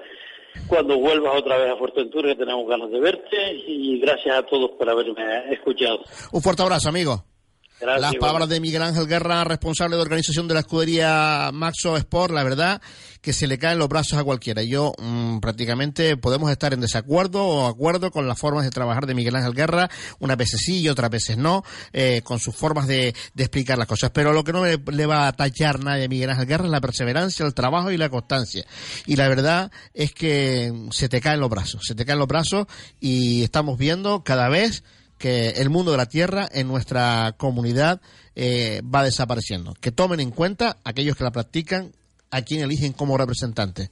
[0.68, 4.70] cuando vuelvas otra vez a Fuerteventura, que tenemos ganas de verte y gracias a todos
[4.70, 6.00] por haberme escuchado.
[6.32, 7.33] Un fuerte abrazo, amigo.
[7.80, 12.32] Gracias, Las palabras de Miguel Ángel Guerra, responsable de organización de la escudería Maxo Sport,
[12.32, 12.80] la verdad
[13.24, 14.62] que se le caen los brazos a cualquiera.
[14.62, 19.14] Yo mm, prácticamente podemos estar en desacuerdo o acuerdo con las formas de trabajar de
[19.14, 21.64] Miguel Ángel Guerra, unas veces sí y otras veces no,
[21.94, 24.10] eh, con sus formas de, de explicar las cosas.
[24.10, 26.70] Pero lo que no le, le va a tachar nadie a Miguel Ángel Guerra es
[26.70, 28.64] la perseverancia, el trabajo y la constancia.
[29.06, 32.66] Y la verdad es que se te caen los brazos, se te caen los brazos
[33.00, 34.84] y estamos viendo cada vez
[35.18, 38.00] que el mundo de la tierra en nuestra comunidad
[38.34, 39.74] eh, va desapareciendo.
[39.80, 41.92] Que tomen en cuenta aquellos que la practican,
[42.30, 43.90] a quien eligen como representante.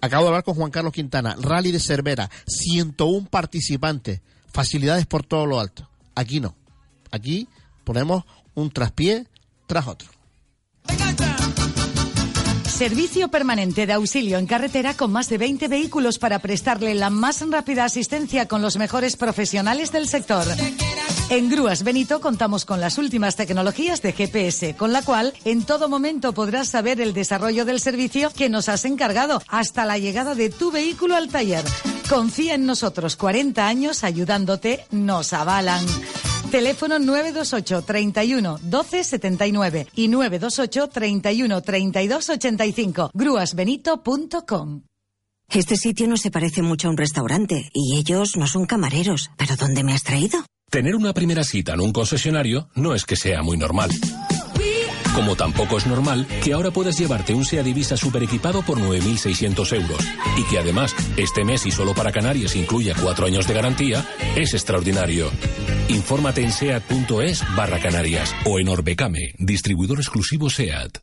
[0.00, 4.20] Acabo de hablar con Juan Carlos Quintana, Rally de Cervera, 101 participantes,
[4.52, 5.88] facilidades por todo lo alto.
[6.14, 6.56] Aquí no.
[7.10, 7.48] Aquí
[7.84, 9.26] ponemos un traspié
[9.66, 10.08] tras otro.
[12.82, 17.40] Servicio permanente de auxilio en carretera con más de 20 vehículos para prestarle la más
[17.48, 20.44] rápida asistencia con los mejores profesionales del sector.
[21.30, 25.88] En Grúas Benito contamos con las últimas tecnologías de GPS, con la cual en todo
[25.88, 30.50] momento podrás saber el desarrollo del servicio que nos has encargado hasta la llegada de
[30.50, 31.64] tu vehículo al taller.
[32.08, 35.86] Confía en nosotros, 40 años ayudándote, nos avalan.
[36.52, 43.10] Teléfono 928 31 12 79 y 928 31 32 85.
[43.14, 44.82] Grúasbenito.com.
[45.48, 49.30] Este sitio no se parece mucho a un restaurante y ellos no son camareros.
[49.38, 50.44] ¿Pero dónde me has traído?
[50.70, 53.90] Tener una primera cita en un concesionario no es que sea muy normal.
[55.14, 59.76] Como tampoco es normal que ahora puedas llevarte un SEA Divisa super equipado por 9.600
[59.76, 60.00] euros
[60.38, 64.06] y que además este mes y solo para Canarias incluya cuatro años de garantía,
[64.36, 65.30] es extraordinario.
[65.88, 70.98] Infórmate en seat.es barra Canarias o en Orbecame, distribuidor exclusivo SEAT.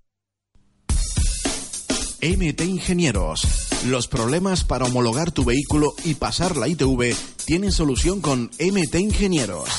[2.22, 3.47] MT Ingenieros
[3.86, 9.70] Los problemas para homologar tu vehículo y pasar la ITV tienen solución con MT Ingenieros.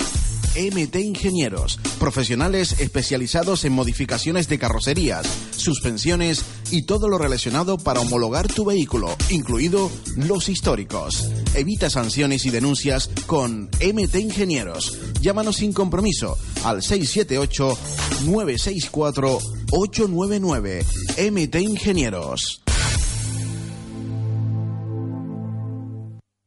[0.56, 5.26] MT Ingenieros, profesionales especializados en modificaciones de carrocerías,
[5.56, 11.30] suspensiones y todo lo relacionado para homologar tu vehículo, incluido los históricos.
[11.54, 14.98] Evita sanciones y denuncias con MT Ingenieros.
[15.20, 17.78] Llámanos sin compromiso al 678
[18.26, 19.38] 964
[19.70, 20.84] 899
[21.30, 22.59] MT Ingenieros.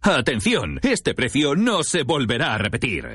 [0.06, 3.06] Atención, este precio no se volverá a repetir.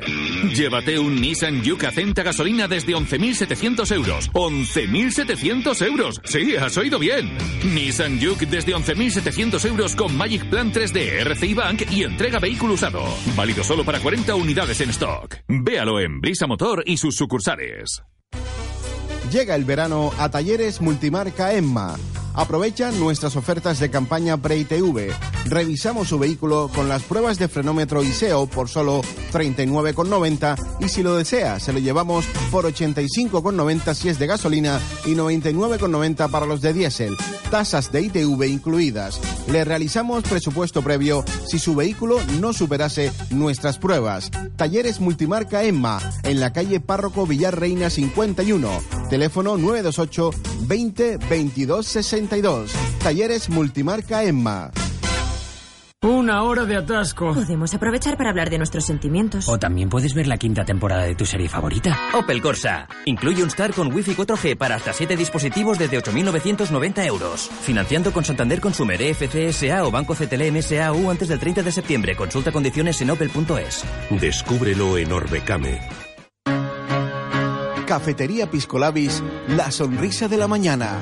[0.54, 4.32] Llévate un Nissan Juke Acenta gasolina desde 11.700 euros.
[4.32, 6.18] ¡11.700 euros!
[6.24, 7.36] Sí, has oído bien.
[7.62, 13.04] Nissan Juke desde 11.700 euros con Magic Plan 3D, RCI Bank y entrega vehículo usado.
[13.36, 15.36] Válido solo para 40 unidades en stock.
[15.46, 18.02] Véalo en Brisa Motor y sus sucursales.
[19.30, 21.96] Llega el verano a Talleres Multimarca Emma.
[22.38, 25.12] Aprovecha nuestras ofertas de campaña Pre-ITV.
[25.46, 31.02] Revisamos su vehículo con las pruebas de frenómetro y SEO por solo 39,90 y si
[31.02, 36.60] lo desea se lo llevamos por 85,90 si es de gasolina y 99,90 para los
[36.60, 37.16] de diésel.
[37.50, 39.20] Tasas de ITV incluidas.
[39.50, 44.30] Le realizamos presupuesto previo si su vehículo no superase nuestras pruebas.
[44.54, 48.68] Talleres Multimarca Emma en la calle Párroco Villar Reina 51.
[49.08, 50.30] Teléfono 928
[50.68, 51.86] 20 22
[52.28, 52.72] 62.
[53.02, 54.70] Talleres Multimarca Emma.
[56.00, 57.34] Una hora de atasco.
[57.34, 59.48] Podemos aprovechar para hablar de nuestros sentimientos.
[59.48, 61.98] O también puedes ver la quinta temporada de tu serie favorita.
[62.14, 62.86] Opel Corsa.
[63.06, 67.50] Incluye un Star con Wi-Fi 4G para hasta 7 dispositivos desde 8.990 euros.
[67.62, 72.14] Financiando con Santander Consumer, EFC SA o Banco CTLM SAU antes del 30 de septiembre.
[72.14, 73.84] Consulta condiciones en opel.es.
[74.10, 75.80] Descúbrelo en Orbecame.
[77.86, 81.00] Cafetería Piscolabis, la sonrisa de la mañana.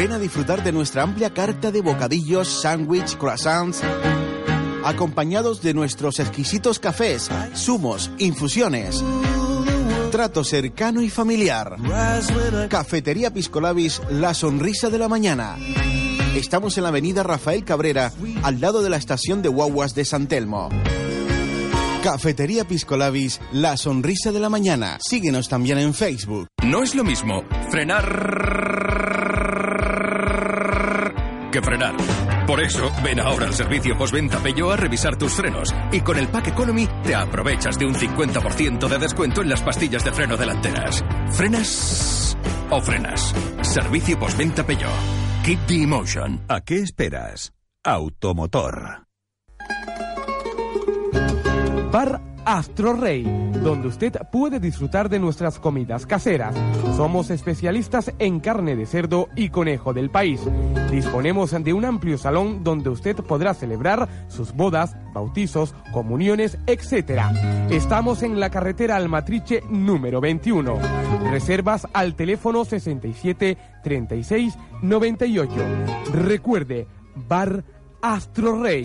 [0.00, 3.82] Ven a disfrutar de nuestra amplia carta de bocadillos, sándwich, croissants,
[4.82, 9.04] acompañados de nuestros exquisitos cafés, zumos, infusiones.
[10.10, 11.76] Trato cercano y familiar.
[12.70, 15.58] Cafetería Piscolabis, la sonrisa de la mañana.
[16.34, 18.10] Estamos en la avenida Rafael Cabrera,
[18.42, 20.70] al lado de la estación de guaguas de San Telmo.
[22.02, 24.96] Cafetería Piscolabis, la sonrisa de la mañana.
[25.06, 26.46] Síguenos también en Facebook.
[26.62, 28.79] No es lo mismo frenar
[31.50, 31.94] que frenar.
[32.46, 35.74] Por eso, ven ahora al servicio postventa Peugeot a revisar tus frenos.
[35.92, 40.04] Y con el Pack Economy te aprovechas de un 50% de descuento en las pastillas
[40.04, 41.04] de freno delanteras.
[41.32, 42.36] ¿Frenas
[42.70, 43.34] o frenas?
[43.62, 44.90] Servicio postventa Peugeot.
[45.44, 46.40] Keep the emotion.
[46.48, 47.52] ¿A qué esperas?
[47.84, 49.06] Automotor.
[51.90, 53.22] Bar Astro Rey,
[53.62, 56.54] donde usted puede disfrutar de nuestras comidas caseras.
[56.96, 60.40] Somos especialistas en carne de cerdo y conejo del país.
[60.90, 67.22] Disponemos de un amplio salón donde usted podrá celebrar sus bodas, bautizos, comuniones, etc.
[67.70, 70.78] Estamos en la carretera Almatriche número 21.
[71.30, 75.52] Reservas al teléfono 67 36 98.
[76.12, 77.64] Recuerde, Bar
[78.02, 78.84] Astro Rey.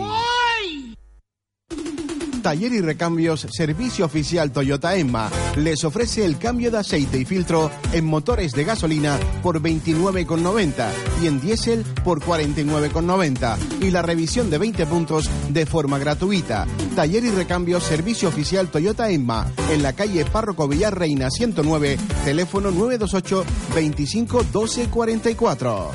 [2.46, 7.72] Taller y Recambios Servicio Oficial Toyota Emma les ofrece el cambio de aceite y filtro
[7.91, 10.88] en motores de gasolina por 29,90
[11.24, 16.68] y en diésel por 49,90 y la revisión de 20 puntos de forma gratuita.
[16.96, 22.70] Taller y Recambios Servicio Oficial Toyota Emma en la calle Párroco Villar Reina 109, teléfono
[22.70, 23.43] 928
[23.74, 25.91] 25 12 44.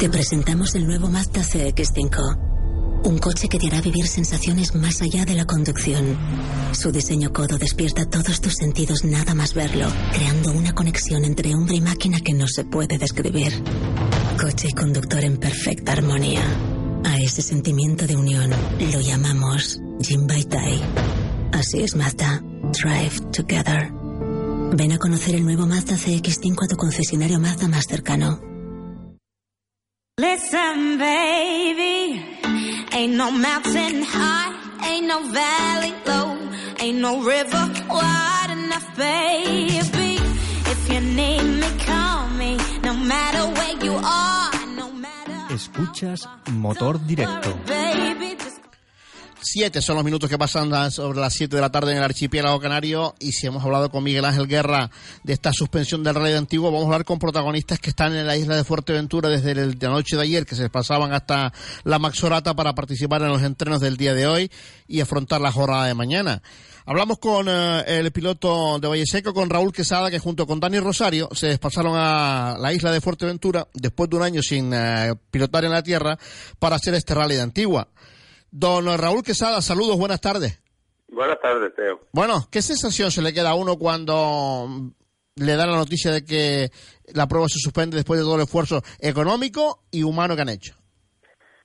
[0.00, 2.49] Te presentamos el nuevo Mazda CX5.
[3.02, 6.18] Un coche que te hará vivir sensaciones más allá de la conducción.
[6.72, 11.76] Su diseño codo despierta todos tus sentidos nada más verlo, creando una conexión entre hombre
[11.76, 13.52] y máquina que no se puede describir.
[14.40, 16.42] Coche y conductor en perfecta armonía.
[17.04, 18.50] A ese sentimiento de unión
[18.92, 20.80] lo llamamos Jim Baitai.
[21.52, 22.42] Así es Mazda.
[22.72, 23.90] Drive together.
[24.72, 28.40] Ven a conocer el nuevo Mazda CX5 a tu concesionario Mazda más cercano.
[30.18, 32.39] Listen, baby.
[33.00, 34.52] Ain't no mountain high,
[34.86, 36.36] ain't no valley low,
[36.80, 40.18] ain't no river wide enough, baby.
[40.72, 46.98] If you need me, call me, no matter where you are, no matter, Escuchas Motor
[46.98, 48.09] Directo.
[49.50, 49.60] Baby.
[49.60, 52.04] Just Siete son los minutos que pasan sobre las siete de la tarde en el
[52.04, 54.92] archipiélago canario y si hemos hablado con Miguel Ángel Guerra
[55.24, 58.36] de esta suspensión del rally antiguo, vamos a hablar con protagonistas que están en la
[58.36, 62.76] isla de Fuerteventura desde la noche de ayer, que se pasaban hasta la Maxorata para
[62.76, 64.50] participar en los entrenos del día de hoy
[64.86, 66.42] y afrontar la jornada de mañana.
[66.86, 70.78] Hablamos con eh, el piloto de Valle Seco, con Raúl Quesada, que junto con Dani
[70.78, 75.64] Rosario se despasaron a la isla de Fuerteventura después de un año sin eh, pilotar
[75.64, 76.18] en la tierra
[76.58, 77.88] para hacer este rally de Antigua.
[78.50, 80.60] Don Raúl Quesada, saludos, buenas tardes.
[81.08, 82.00] Buenas tardes, Teo.
[82.12, 84.68] Bueno, ¿qué sensación se le queda a uno cuando
[85.36, 86.70] le dan la noticia de que
[87.14, 90.74] la prueba se suspende después de todo el esfuerzo económico y humano que han hecho?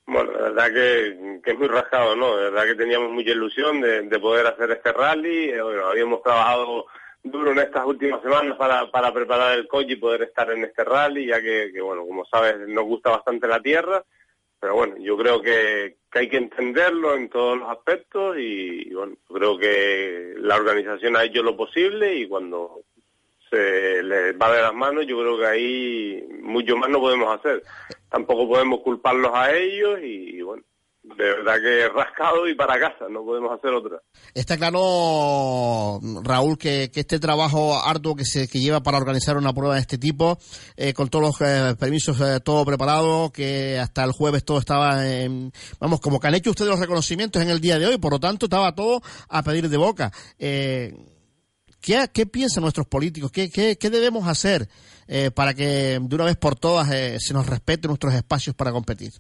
[0.08, 2.36] Bueno, la verdad que, es muy rascado, ¿no?
[2.38, 5.50] La verdad que teníamos mucha ilusión de, poder hacer este rally.
[5.50, 6.86] Eh, bueno, habíamos trabajado
[7.24, 10.84] duro en estas últimas semanas para, para preparar el coche y poder estar en este
[10.84, 14.04] rally, ya que, bueno, como sabes, nos gusta bastante la tierra.
[14.60, 19.16] Pero bueno, yo creo que, hay que entenderlo en todos los aspectos y, y bueno,
[19.28, 22.86] creo que la organización ha hecho lo posible y cuando
[23.50, 27.64] se les va de las manos, yo creo que ahí mucho más no podemos hacer.
[28.10, 30.64] Tampoco podemos culparlos a ellos y, bueno,
[31.18, 34.02] de verdad que rascado y para casa, no podemos hacer otra.
[34.34, 39.76] Está claro, Raúl, que, este trabajo arduo que se que lleva para organizar una prueba
[39.76, 40.38] de este tipo,
[40.76, 45.08] eh, con todos los eh, permisos, eh, todo preparado, que hasta el jueves todo estaba,
[45.08, 48.14] en, vamos, como que han hecho ustedes los reconocimientos en el día de hoy, por
[48.14, 50.12] lo tanto estaba todo a pedir de boca.
[50.40, 50.94] Eh,
[51.80, 53.32] ¿Qué, piensan nuestros políticos?
[53.32, 54.68] ¿Qué, qué, debemos hacer
[55.36, 59.12] para que de una vez por todas se nos respeten nuestros espacios para competir?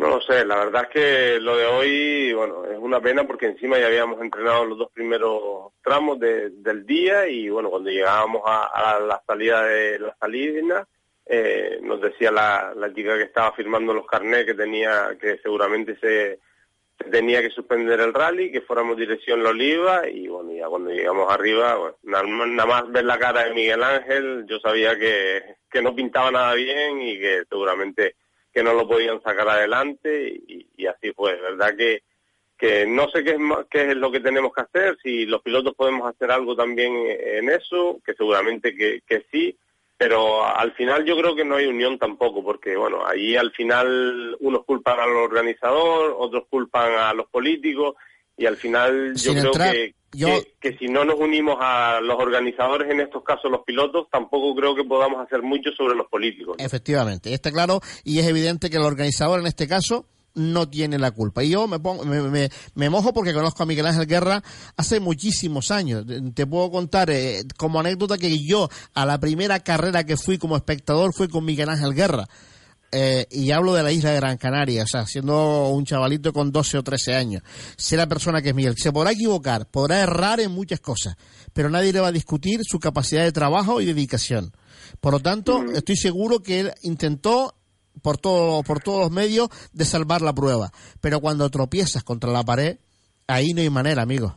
[0.00, 3.44] No lo sé, la verdad es que lo de hoy, bueno, es una pena porque
[3.44, 8.98] encima ya habíamos entrenado los dos primeros tramos del día y bueno, cuando llegábamos a,
[8.98, 10.88] la salida de la salida,
[11.26, 15.94] eh, nos decía la, la chica que estaba firmando los carnés que tenía, que seguramente
[15.98, 16.38] se
[17.10, 21.30] tenía que suspender el rally, que fuéramos dirección La Oliva y bueno, ya cuando llegamos
[21.30, 25.94] arriba, bueno, nada, más ver la cara de Miguel Ángel, yo sabía que, que no
[25.94, 28.14] pintaba nada bien y que seguramente
[28.52, 31.76] que no lo podían sacar adelante y, así fue, ¿verdad?
[31.76, 32.02] Que,
[32.58, 33.38] que no sé qué es,
[33.70, 37.48] qué es lo que tenemos que hacer, si los pilotos podemos hacer algo también en
[37.48, 39.56] eso, que seguramente que, que sí,
[40.00, 44.34] pero al final yo creo que no hay unión tampoco, porque bueno, ahí al final
[44.40, 47.96] unos culpan al organizador, otros culpan a los políticos,
[48.40, 49.94] y al final yo creo que,
[50.60, 54.74] que, si no nos unimos a los organizadores, en estos casos los pilotos, tampoco creo
[54.74, 56.56] que podamos hacer mucho sobre los políticos.
[56.58, 61.10] Efectivamente, está claro y es evidente que el organizador en este caso no tiene la
[61.10, 61.44] culpa.
[61.44, 64.42] Y yo me, pongo, me, me, mojo porque conozco a Miguel Ángel Guerra
[64.74, 66.06] hace muchísimos años.
[66.34, 70.56] Te puedo contar eh, como anécdota que yo a la primera carrera que fui como
[70.56, 72.26] espectador fue con Miguel Ángel Guerra.
[72.92, 76.50] Eh, y hablo de la isla de Gran Canaria, o sea, siendo un chavalito con
[76.50, 77.42] 12 o 13 años.
[77.76, 78.74] Sé la persona que es Miguel.
[78.76, 81.16] Se podrá equivocar, podrá errar en muchas cosas,
[81.52, 84.52] pero nadie le va a discutir su capacidad de trabajo y dedicación.
[85.00, 87.54] Por lo tanto, estoy seguro que él intentó
[88.02, 90.72] por, todo, por todos los medios de salvar la prueba.
[91.00, 92.78] Pero cuando tropiezas contra la pared,
[93.28, 94.36] ahí no hay manera, amigo.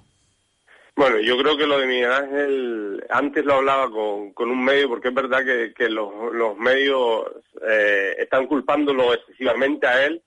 [0.96, 4.88] Bueno, yo creo que lo de Miguel Ángel, antes lo hablaba con, con un medio,
[4.90, 7.26] porque es verdad que, que los, los medios
[7.68, 10.22] eh, están culpándolo excesivamente a él.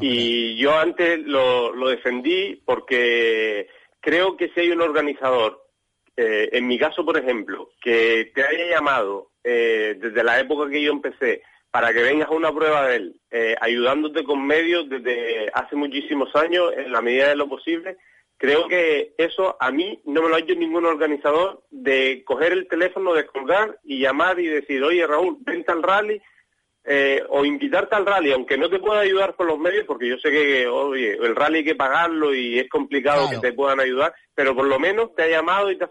[0.00, 3.68] y yo antes lo, lo defendí porque
[4.00, 5.64] creo que si hay un organizador,
[6.16, 10.82] eh, en mi caso, por ejemplo, que te haya llamado eh, desde la época que
[10.82, 13.20] yo empecé, para que vengas a una prueba de él,
[13.60, 17.98] ayudándote con medios desde hace muchísimos años, en la medida de lo posible,
[18.38, 22.68] creo que eso a mí no me lo ha hecho ningún organizador de coger el
[22.68, 26.22] teléfono, descolgar y llamar y decir, oye Raúl, vente al rally,
[26.90, 30.16] eh, o invitarte al rally, aunque no te pueda ayudar con los medios, porque yo
[30.16, 34.14] sé que, oye, el rally hay que pagarlo y es complicado que te puedan ayudar,
[34.34, 35.90] pero por lo menos te ha llamado y te ha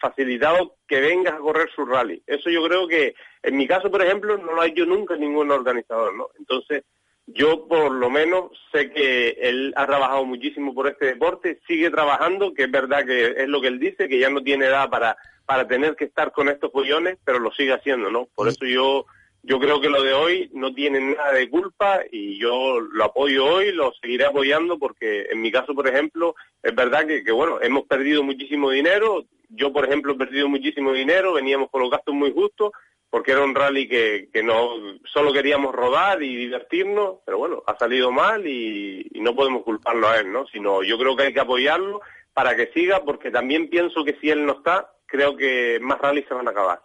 [0.00, 2.20] facilitado que vengas a correr su rally.
[2.26, 5.52] Eso yo creo que, en mi caso, por ejemplo, no lo ha hecho nunca ningún
[5.52, 6.26] organizador, ¿no?
[6.38, 6.82] Entonces,
[7.26, 12.54] yo por lo menos sé que él ha trabajado muchísimo por este deporte, sigue trabajando,
[12.54, 15.16] que es verdad que es lo que él dice, que ya no tiene edad para,
[15.44, 18.28] para tener que estar con estos pollones, pero lo sigue haciendo, ¿no?
[18.34, 19.06] Por eso yo
[19.46, 23.44] yo creo que lo de hoy no tiene nada de culpa y yo lo apoyo
[23.44, 26.34] hoy, lo seguiré apoyando porque en mi caso, por ejemplo,
[26.64, 29.24] es verdad que, bueno, hemos perdido muchísimo dinero.
[29.48, 32.72] Yo, por ejemplo, he perdido muchísimo dinero, veníamos con los gastos muy justos
[33.10, 34.70] porque era un rally que, que no
[35.12, 40.18] solo queríamos rodar y divertirnos, pero bueno, ha salido mal y, no podemos culparlo a
[40.18, 40.46] él, ¿no?
[40.46, 42.00] Sino yo creo que hay que apoyarlo
[42.32, 46.26] para que siga porque también pienso que si él no está, creo que más rallies
[46.28, 46.80] se van a acabar.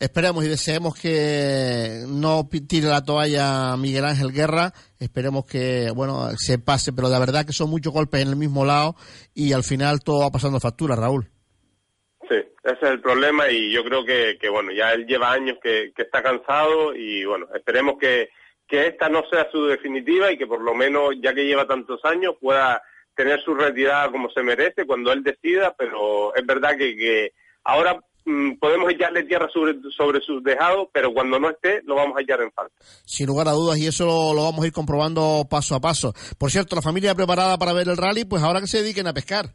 [0.00, 4.72] Esperemos y deseemos que no tire la toalla Miguel Ángel Guerra.
[4.98, 8.64] Esperemos que, bueno, se pase, pero la verdad que son muchos golpes en el mismo
[8.64, 8.96] lado
[9.34, 11.33] y al final todo va pasando factura, Raúl.
[12.28, 15.58] Sí, ese es el problema y yo creo que, que bueno, ya él lleva años
[15.62, 18.30] que, está cansado y bueno, esperemos que,
[18.66, 22.04] que esta no sea su definitiva y que por lo menos, ya que lleva tantos
[22.04, 22.82] años, pueda
[23.14, 27.32] tener su retirada como se merece cuando él decida, pero es verdad que, que
[27.64, 32.16] ahora mm, podemos echarle tierra sobre, sobre sus dejados, pero cuando no esté lo vamos
[32.16, 32.74] a echar en falta.
[33.04, 36.14] Sin lugar a dudas, y eso lo, lo vamos a ir comprobando paso a paso.
[36.38, 39.12] Por cierto, la familia preparada para ver el rally, pues ahora que se dediquen a
[39.12, 39.52] pescar.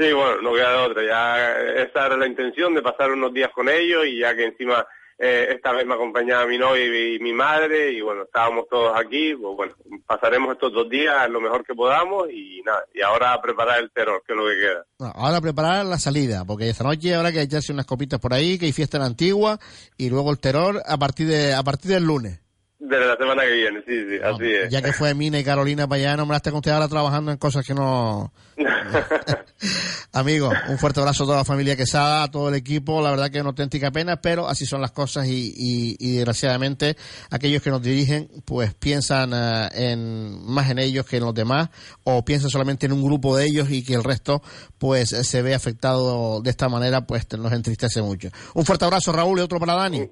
[0.00, 1.04] Sí, bueno, no queda de otra.
[1.04, 4.86] Ya esa era la intención de pasar unos días con ellos y ya que encima
[5.18, 9.34] eh, esta vez me acompañaba mi novia y, mi madre y bueno, estábamos todos aquí,
[9.34, 9.74] pues bueno,
[10.06, 14.22] pasaremos estos dos días lo mejor que podamos y nada, y ahora preparar el terror,
[14.26, 15.12] que es lo que queda.
[15.12, 18.64] Ahora preparar la salida, porque esta noche habrá que echarse unas copitas por ahí, que
[18.64, 19.58] hay fiesta en Antigua
[19.98, 22.40] y luego el terror a partir de a partir del lunes.
[22.80, 24.70] De la semana que viene, sí, sí, así es.
[24.70, 27.66] Ya que fue Mina y Carolina para allá, nombraste con usted ahora trabajando en cosas
[27.66, 28.32] que no...
[30.12, 33.30] Amigo, un fuerte abrazo a toda la familia Quesada, a todo el equipo, la verdad
[33.30, 36.96] que es una auténtica pena, pero así son las cosas y, y, y desgraciadamente
[37.30, 41.68] aquellos que nos dirigen pues piensan uh, en más en ellos que en los demás
[42.04, 44.42] o piensan solamente en un grupo de ellos y que el resto
[44.78, 48.30] pues se ve afectado de esta manera pues nos entristece mucho.
[48.54, 50.08] Un fuerte abrazo Raúl y otro para Dani.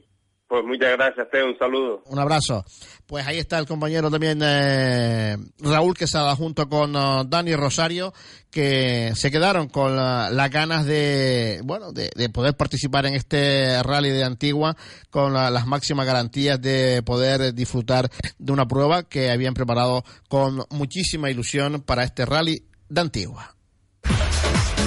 [0.48, 1.46] Pues muchas gracias, Teo.
[1.46, 2.02] Un saludo.
[2.06, 2.64] Un abrazo.
[3.06, 8.14] Pues ahí está el compañero también eh, Raúl Quesada junto con uh, Dani Rosario
[8.50, 13.82] que se quedaron con uh, las ganas de bueno de, de, poder participar en este
[13.82, 14.74] rally de Antigua
[15.10, 20.64] con uh, las máximas garantías de poder disfrutar de una prueba que habían preparado con
[20.70, 23.57] muchísima ilusión para este rally de Antigua.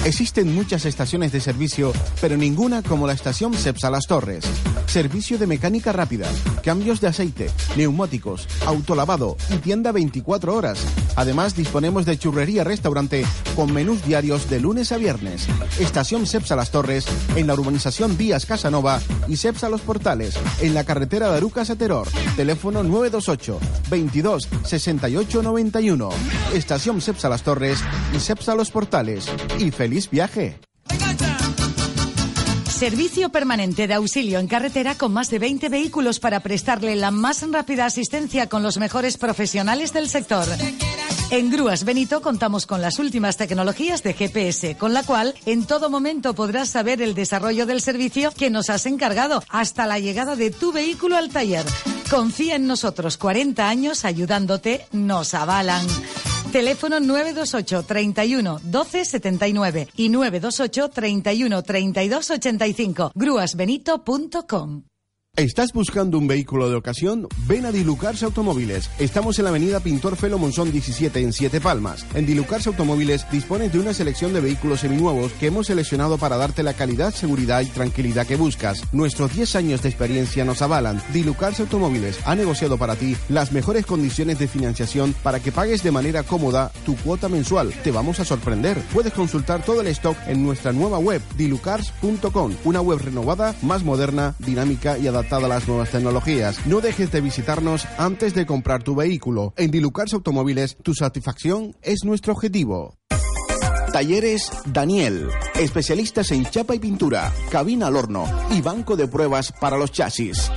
[0.04, 4.44] Existen muchas estaciones de servicio, pero ninguna como la estación Cepsa Las Torres.
[4.86, 6.28] Servicio de mecánica rápida,
[6.64, 10.80] cambios de aceite, neumáticos, autolavado y tienda 24 horas.
[11.14, 13.24] Además, disponemos de churrería restaurante
[13.54, 15.46] con menús diarios de lunes a viernes.
[15.78, 17.06] Estación Cepsa Las Torres
[17.36, 21.72] en la urbanización Díaz Casanova y Cepsa Los Portales en la carretera de Arucas.
[22.36, 26.10] Teléfono 928 22 68 91.
[26.54, 27.78] Estación Cepsa Las Torres
[28.14, 29.26] y Cepsa Los Portales.
[29.58, 30.58] Y feliz viaje.
[32.82, 37.48] Servicio permanente de auxilio en carretera con más de 20 vehículos para prestarle la más
[37.48, 40.48] rápida asistencia con los mejores profesionales del sector.
[41.30, 45.90] En Grúas Benito contamos con las últimas tecnologías de GPS, con la cual en todo
[45.90, 50.50] momento podrás saber el desarrollo del servicio que nos has encargado hasta la llegada de
[50.50, 51.64] tu vehículo al taller.
[52.10, 55.86] Confía en nosotros, 40 años ayudándote, nos avalan.
[56.52, 63.12] Teléfono 928 31 12 79 y 928 31 32 85.
[63.14, 64.91] Grúasbenito.com.
[65.38, 67.26] ¿Estás buscando un vehículo de ocasión?
[67.46, 68.90] Ven a Dilucars Automóviles.
[68.98, 72.04] Estamos en la avenida Pintor Felo Monzón 17 en Siete Palmas.
[72.12, 76.62] En Dilucars Automóviles dispones de una selección de vehículos seminuevos que hemos seleccionado para darte
[76.62, 78.84] la calidad, seguridad y tranquilidad que buscas.
[78.92, 81.00] Nuestros 10 años de experiencia nos avalan.
[81.14, 85.92] Dilucars Automóviles ha negociado para ti las mejores condiciones de financiación para que pagues de
[85.92, 87.72] manera cómoda tu cuota mensual.
[87.82, 88.76] Te vamos a sorprender.
[88.92, 94.34] Puedes consultar todo el stock en nuestra nueva web dilucars.com, una web renovada, más moderna,
[94.38, 96.66] dinámica y adaptada a las nuevas tecnologías.
[96.66, 99.54] No dejes de visitarnos antes de comprar tu vehículo.
[99.56, 102.96] En Dilucars Automóviles, tu satisfacción es nuestro objetivo.
[103.92, 109.76] Talleres Daniel, especialistas en chapa y pintura, cabina al horno y banco de pruebas para
[109.76, 110.50] los chasis.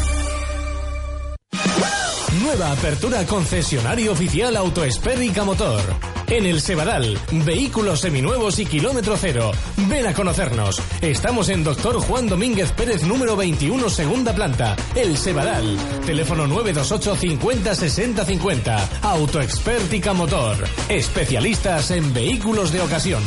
[2.42, 5.82] Nueva apertura concesionario oficial Autoespérica Motor.
[6.28, 9.52] En el Sebadal, vehículos seminuevos y kilómetro cero.
[9.88, 10.82] Ven a conocernos.
[11.02, 14.76] Estamos en Doctor Juan Domínguez Pérez número 21, segunda planta.
[14.94, 15.78] El Sebadal.
[16.06, 18.90] Teléfono 928 50 60 50.
[19.04, 20.58] Autoexpértica Motor.
[20.90, 23.24] Especialistas en vehículos de ocasión.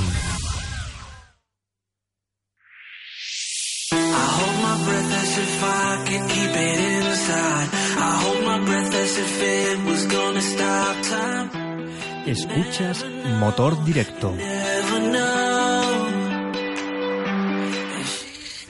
[12.27, 13.05] Escuchas
[13.41, 14.37] Motor Directo.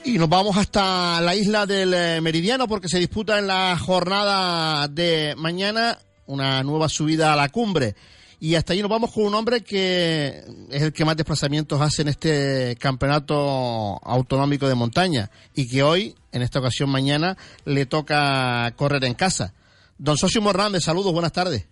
[0.05, 4.89] Y nos vamos hasta la isla del eh, Meridiano porque se disputa en la jornada
[4.89, 7.95] de mañana una nueva subida a la cumbre.
[8.39, 12.01] Y hasta allí nos vamos con un hombre que es el que más desplazamientos hace
[12.01, 17.37] en este campeonato autonómico de montaña y que hoy, en esta ocasión mañana,
[17.67, 19.53] le toca correr en casa.
[20.03, 21.69] Don Socio Mornández, saludos, buenas tardes.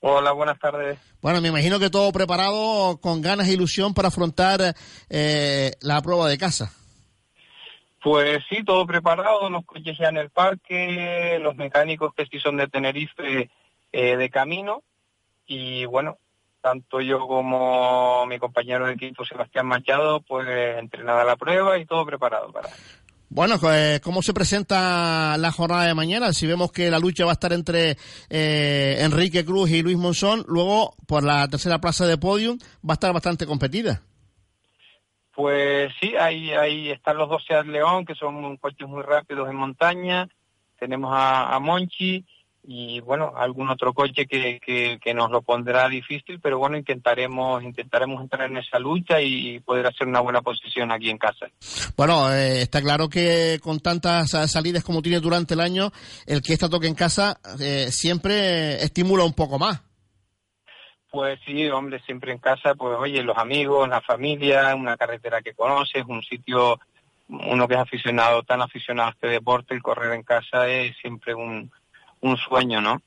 [0.00, 0.98] Hola, buenas tardes.
[1.22, 4.74] Bueno, me imagino que todo preparado con ganas e ilusión para afrontar
[5.08, 6.72] eh, la prueba de casa.
[8.02, 12.56] Pues sí, todo preparado, los coches ya en el parque, los mecánicos que sí son
[12.56, 13.48] de Tenerife
[13.92, 14.82] eh, de camino
[15.46, 16.18] y bueno,
[16.60, 22.04] tanto yo como mi compañero de equipo Sebastián Machado, pues entrenada la prueba y todo
[22.04, 22.68] preparado para.
[23.32, 26.32] Bueno, pues, ¿cómo se presenta la jornada de mañana?
[26.32, 27.96] Si vemos que la lucha va a estar entre
[28.28, 32.92] eh, Enrique Cruz y Luis Monzón, luego por la tercera plaza de podium va a
[32.94, 34.02] estar bastante competida.
[35.32, 39.54] Pues sí, ahí, ahí están los dos Seat León, que son coches muy rápidos en
[39.54, 40.28] montaña.
[40.80, 42.26] Tenemos a, a Monchi
[42.62, 48.20] y bueno, algún otro coche que, que, nos lo pondrá difícil, pero bueno, intentaremos intentaremos
[48.22, 51.46] entrar en esa lucha y poder hacer una buena posición aquí en casa.
[51.96, 55.90] Bueno, eh, está claro que con tantas salidas como tiene durante el año,
[56.26, 59.82] el que esta toque en casa eh, siempre estimula un poco más.
[61.10, 65.54] Pues sí, hombre, siempre en casa, pues oye, los amigos, la familia, una carretera que
[65.54, 66.78] conoces, un sitio,
[67.28, 71.34] uno que es aficionado, tan aficionado a este deporte, el correr en casa es siempre
[71.34, 71.72] un,
[72.20, 73.02] un sueño, ¿no?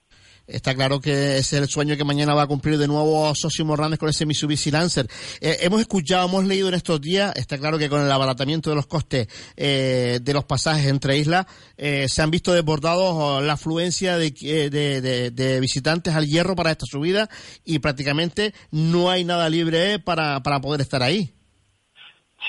[0.45, 3.98] Está claro que es el sueño que mañana va a cumplir de nuevo Socio Morranes
[3.98, 5.07] con ese Mitsubishi Lancer.
[5.40, 8.76] Eh, hemos escuchado, hemos leído en estos días, está claro que con el abaratamiento de
[8.76, 11.45] los costes eh, de los pasajes entre islas,
[11.77, 16.72] eh, se han visto desbordados oh, la afluencia de, de, de, visitantes al hierro para
[16.72, 17.30] esta subida
[17.64, 21.34] y prácticamente no hay nada libre para, para poder estar ahí.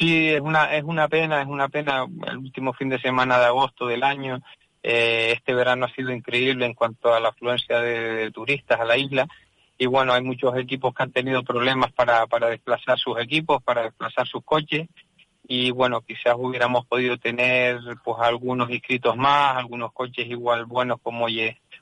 [0.01, 3.45] Sí, es una, es una pena, es una pena el último fin de semana de
[3.45, 4.43] agosto del año
[4.87, 8.99] eh, este verano ha sido increíble en cuanto a la afluencia de, turistas a la
[8.99, 9.27] isla.
[9.79, 13.85] Y bueno, hay muchos equipos que han tenido problemas para, para desplazar sus equipos, para
[13.85, 14.87] desplazar sus coches.
[15.49, 21.27] Y bueno, quizás hubiéramos podido tener pues algunos inscritos más, algunos coches igual buenos como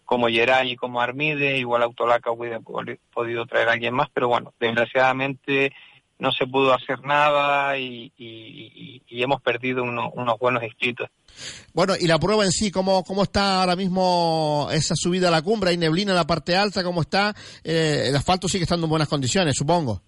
[0.04, 4.52] como Yeray y como Armide, igual Autolaca hubiera podido traer a alguien más, pero bueno,
[4.60, 5.72] desgraciadamente
[6.22, 8.12] no se pudo hacer nada y,
[9.08, 11.08] hemos perdido unos buenos inscritos.
[11.74, 15.42] Bueno, y la prueba en sí, ¿cómo, cómo está ahora mismo esa subida a la
[15.42, 15.70] cumbre?
[15.70, 16.84] ¿Hay neblina en la parte alta?
[16.84, 17.34] ¿Cómo está?
[17.64, 20.00] Eh, el asfalto sigue estando en buenas condiciones, supongo.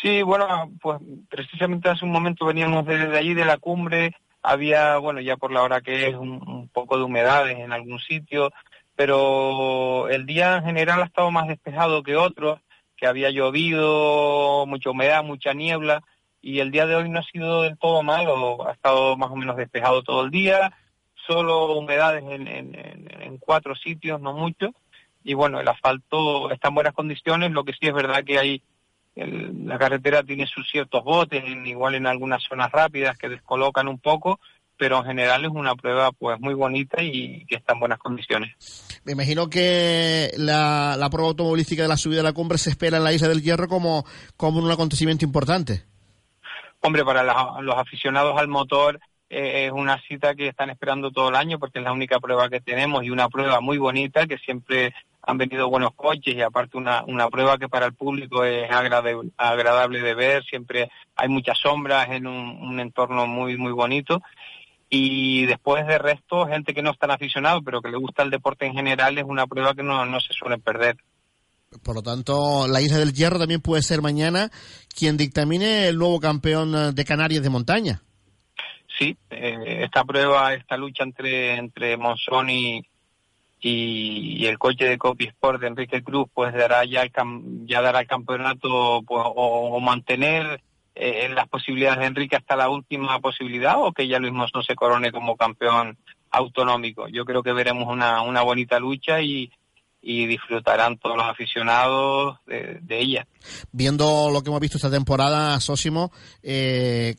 [0.00, 0.46] Sí, bueno,
[0.80, 0.98] pues
[1.28, 5.62] precisamente hace un momento veníamos desde allí de la cumbre, había, bueno, ya por la
[5.62, 8.50] hora que es, un, poco de humedades en algún sitio,
[8.96, 12.60] pero el día en general ha estado más despejado que otros,
[13.06, 16.02] había llovido, mucha humedad, mucha niebla,
[16.40, 19.36] y el día de hoy no ha sido del todo malo, ha estado más o
[19.36, 20.76] menos despejado todo el día,
[21.26, 24.74] solo humedades en, en, cuatro sitios, no mucho,
[25.22, 28.62] y bueno, el asfalto está en buenas condiciones, lo que sí es verdad que hay,
[29.16, 34.38] la carretera tiene sus ciertos botes, igual en algunas zonas rápidas que descolocan un poco,
[34.76, 38.54] pero en general es una prueba pues muy bonita y que está en buenas condiciones.
[39.04, 42.96] Me imagino que la, la prueba automovilística de la subida de la cumbre se espera
[42.96, 44.04] en la Isla del Hierro como,
[44.36, 45.84] como un acontecimiento importante.
[46.80, 47.22] Hombre, para
[47.62, 51.78] los aficionados al motor eh, es una cita que están esperando todo el año porque
[51.78, 55.70] es la única prueba que tenemos y una prueba muy bonita que siempre han venido
[55.70, 60.14] buenos coches y aparte una, una prueba que para el público es agradable, agradable de
[60.14, 64.20] ver, siempre hay muchas sombras en un, entorno muy muy bonito
[64.96, 68.30] y después de resto gente que no es tan aficionado pero que le gusta el
[68.30, 70.96] deporte en general es una prueba que no, no se suele perder.
[71.82, 74.50] Por lo tanto, la Isla del Hierro también puede ser mañana
[74.96, 78.02] quien dictamine el nuevo campeón eh, de Canarias de montaña.
[78.96, 82.86] Sí, eh, esta prueba, esta lucha entre, entre Monzón y,
[83.60, 87.10] y, el coche de Copy Sport de Enrique Cruz, pues dará ya, el,
[87.66, 90.60] ya dará el campeonato pues, o, mantener
[90.94, 94.74] eh, las posibilidades de Enrique hasta la última posibilidad o que ya Luis Monzón se
[94.74, 95.98] corone como campeón
[96.30, 97.08] autonómico.
[97.08, 99.50] Yo creo que veremos una, una bonita lucha y,
[100.06, 103.26] y disfrutarán todos los aficionados de, ella.
[103.72, 106.12] Viendo lo que hemos visto esta temporada, Sósimo,
[106.42, 107.16] eh,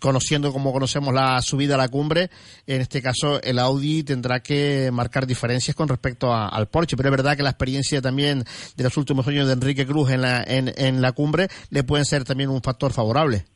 [0.00, 2.30] conociendo como conocemos la subida a la cumbre,
[2.66, 7.16] en este caso el Audi tendrá que marcar diferencias con respecto al Porsche, pero es
[7.16, 8.44] verdad que la experiencia también
[8.76, 12.04] de los últimos años de Enrique Cruz en la, en, en la cumbre le pueden
[12.04, 13.46] ser también un factor favorable.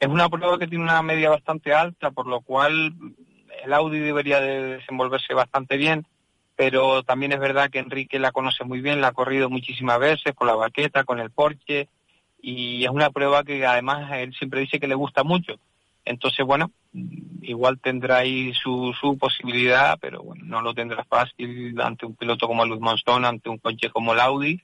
[0.00, 2.92] Es una prueba que tiene una media bastante alta, por lo cual
[3.64, 6.04] el Audi debería de desenvolverse bastante bien
[6.64, 10.32] pero también es verdad que Enrique la conoce muy bien, la ha corrido muchísimas veces
[10.32, 11.88] con la baqueta, con el Porsche,
[12.40, 15.56] y es una prueba que además él siempre dice que le gusta mucho.
[16.04, 16.70] Entonces, bueno,
[17.40, 22.46] igual tendrá ahí su, su posibilidad, pero bueno, no lo tendrá fácil ante un piloto
[22.46, 24.62] como Luis Monzón, ante un coche como el Audi.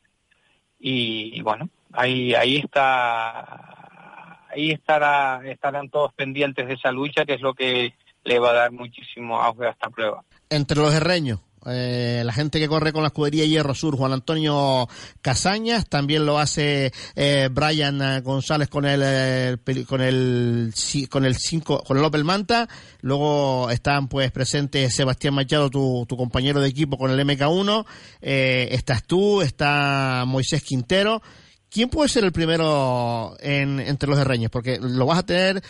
[0.78, 7.40] Y, bueno, ahí, ahí está, ahí estará, estarán todos pendientes de esa lucha, que es
[7.40, 7.92] lo que
[8.22, 10.22] le va a dar muchísimo auge a esta prueba.
[10.48, 11.40] Entre los herreños,
[11.70, 14.88] eh, la gente que corre con la escudería Hierro Sur, Juan Antonio
[15.22, 20.72] Casañas, también lo hace eh, Brian González con el, eh, con el
[21.10, 22.68] con el cinco, con el Opel Manta,
[23.00, 27.84] luego están pues presentes Sebastián Machado, tu, tu compañero de equipo con el MK1,
[28.20, 31.22] eh, estás tú, está Moisés Quintero.
[31.70, 34.48] ¿Quién puede ser el primero en, entre los de Reñes?
[34.48, 35.62] Porque lo vas a tener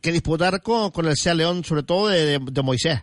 [0.00, 3.02] que disputar con, con el Sea León, sobre todo de, de Moisés.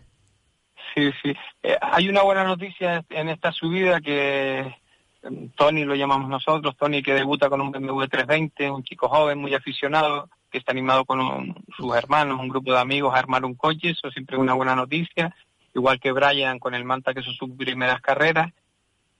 [0.94, 1.34] Sí, sí.
[1.62, 4.74] Eh, hay una buena noticia en esta subida que
[5.22, 9.38] mm, Tony lo llamamos nosotros, Tony que debuta con un BMW 320, un chico joven,
[9.38, 13.54] muy aficionado, que está animado con sus hermanos, un grupo de amigos a armar un
[13.54, 15.34] coche, eso siempre es una buena noticia.
[15.74, 18.52] Igual que Brian con el Manta, que son sus primeras carreras.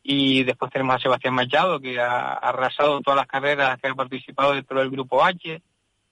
[0.03, 4.53] Y después tenemos a Sebastián Machado, que ha, arrasado todas las carreras que ha participado
[4.53, 5.63] dentro del grupo H.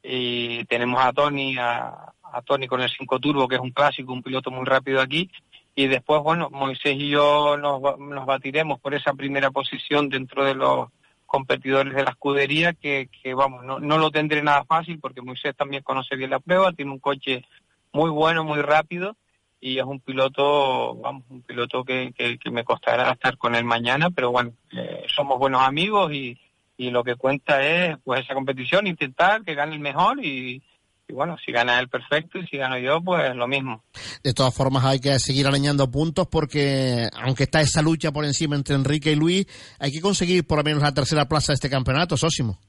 [0.03, 4.15] Y tenemos a Tony, a, a Tony con el 5 Turbo, que es un clásico,
[4.15, 5.31] un piloto muy rápido aquí
[5.75, 7.81] y después, bueno, Moisés y yo nos,
[8.27, 10.89] batiremos por esa primera posición dentro de los
[11.27, 15.83] competidores de la escudería, que, vamos, no, no lo tendré nada fácil porque Moisés también
[15.83, 17.45] conoce bien la prueba, tiene un coche
[17.93, 19.17] muy bueno, muy rápido
[19.61, 23.65] y es un piloto, vamos, un piloto que, que, que me costará estar con él
[23.65, 26.39] mañana, pero bueno, eh, somos buenos amigos y,
[26.77, 30.63] y lo que cuenta es pues esa competición, intentar que gane el mejor y,
[31.11, 33.83] y bueno, si gana él perfecto y si gano yo, pues lo mismo.
[34.23, 38.55] De todas formas hay que seguir arañando puntos porque aunque está esa lucha por encima
[38.55, 39.47] entre Enrique y Luis,
[39.81, 42.61] hay que conseguir por lo menos la tercera plaza de este campeonato, Sósimo.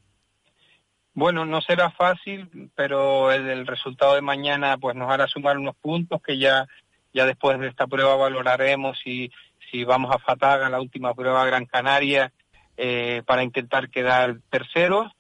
[1.14, 5.76] Bueno, no será fácil, pero el, el, resultado de mañana pues nos hará sumar unos
[5.76, 6.68] puntos que ya,
[7.14, 9.30] ya después de esta prueba valoraremos si,
[9.70, 12.32] si vamos a Fataga, la última prueba Gran Canaria,
[12.78, 15.12] eh, para intentar quedar terceros,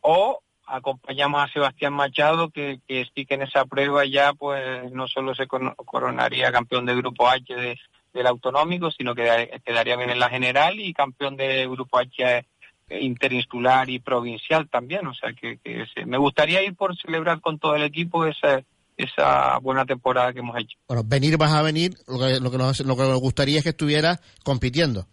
[0.00, 5.08] o acompañamos a Sebastián Machado, que, que sí que en esa prueba ya pues no
[5.08, 7.78] solo se coronaría campeón del Grupo H de,
[8.12, 12.44] del autonómico, sino que quedaría bien en la general y campeón del Grupo H
[12.90, 15.06] interinsular y provincial también.
[15.06, 18.62] O sea que, que se, me gustaría ir por celebrar con todo el equipo esa,
[18.96, 20.78] esa buena temporada que hemos hecho.
[20.88, 23.64] Bueno, venir vas a venir, lo que, lo que, nos, lo que nos gustaría es
[23.64, 25.06] que estuvieras compitiendo.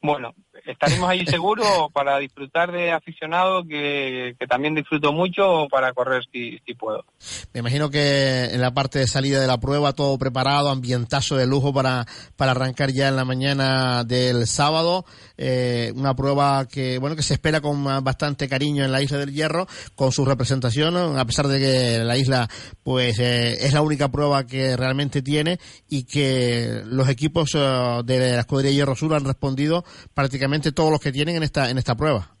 [0.00, 0.34] Bueno,
[0.66, 6.60] estaremos ahí seguros para disfrutar de aficionado que, también disfruto mucho o para correr si,
[6.78, 7.04] puedo.
[7.52, 11.46] Me imagino que en la parte de salida de la prueba todo preparado, ambientazo de
[11.46, 12.06] lujo para,
[12.36, 15.04] para arrancar ya en la mañana del sábado.
[15.36, 19.32] Eh, una prueba que, bueno, que se espera con bastante cariño en la Isla del
[19.32, 22.48] Hierro, con su representación, a pesar de que la isla
[22.82, 25.58] pues eh, es la única prueba que realmente tiene
[25.88, 29.84] y que los equipos uh, de la Escudería Hierro Sur han respondido
[30.14, 30.41] prácticamente
[30.72, 32.36] todos los que tienen en esta en esta prueba.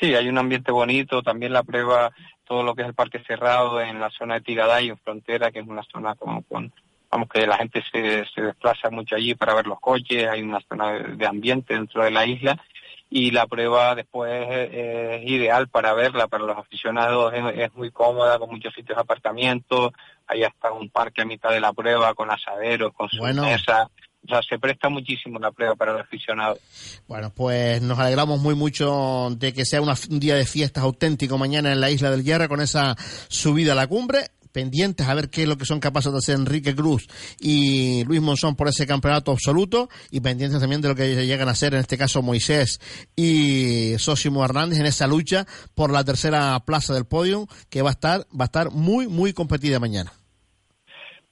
[0.00, 2.12] Sí, hay un ambiente bonito, también la prueba,
[2.44, 5.60] todo lo que es el parque cerrado en la zona de Tigaday, en frontera, que
[5.60, 6.70] es una zona como con,
[7.10, 10.60] vamos que la gente se, se desplaza mucho allí para ver los coches, hay una
[10.68, 12.62] zona de, ambiente dentro de la isla
[13.08, 17.90] y la prueba después es, es ideal para verla, para los aficionados es, es, muy
[17.90, 19.92] cómoda, con muchos sitios de aparcamiento,
[20.26, 23.44] hay hasta un parque a mitad de la prueba con asaderos, con su bueno.
[23.44, 23.88] mesa,
[24.26, 26.58] o sea, se presta muchísimo la prueba para el aficionado.
[27.06, 31.72] Bueno, pues nos alegramos muy mucho de que sea un día de fiestas auténtico mañana
[31.72, 32.96] en la Isla del Hierro con esa
[33.28, 36.34] subida a la cumbre pendientes a ver qué es lo que son capaces de hacer
[36.34, 37.06] Enrique Cruz
[37.38, 41.50] y Luis Monzón por ese campeonato absoluto y pendientes también de lo que llegan a
[41.50, 42.80] hacer en este caso Moisés
[43.14, 47.92] y Sosimo Hernández en esa lucha por la tercera plaza del podio que va a
[47.92, 50.10] estar va a estar muy muy competida mañana.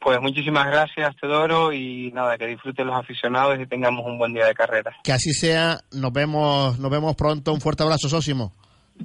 [0.05, 4.45] Pues muchísimas gracias, Teodoro, y nada, que disfruten los aficionados y tengamos un buen día
[4.45, 4.95] de carrera.
[5.03, 8.53] Que así sea, nos vemos, nos vemos pronto, un fuerte abrazo, Sósimo.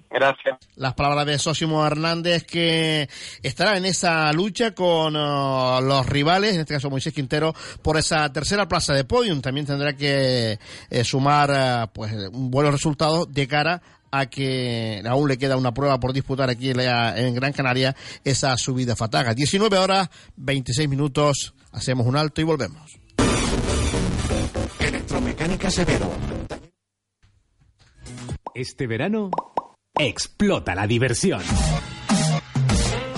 [0.09, 0.57] Gracias.
[0.76, 3.07] Las palabras de Sósimo Hernández que
[3.41, 8.31] estará en esa lucha con uh, los rivales, en este caso Moisés Quintero, por esa
[8.34, 9.39] tercera plaza de podium.
[9.39, 10.59] También tendrá que
[10.89, 13.81] eh, sumar uh, pues buenos resultados de cara
[14.11, 18.95] a que aún le queda una prueba por disputar aquí en Gran Canaria esa subida
[18.95, 19.34] fataga.
[19.34, 22.99] 19 horas, 26 minutos, hacemos un alto y volvemos.
[24.80, 26.11] Electromecánica Severo.
[28.53, 29.30] Este verano
[29.98, 31.41] explota la diversión.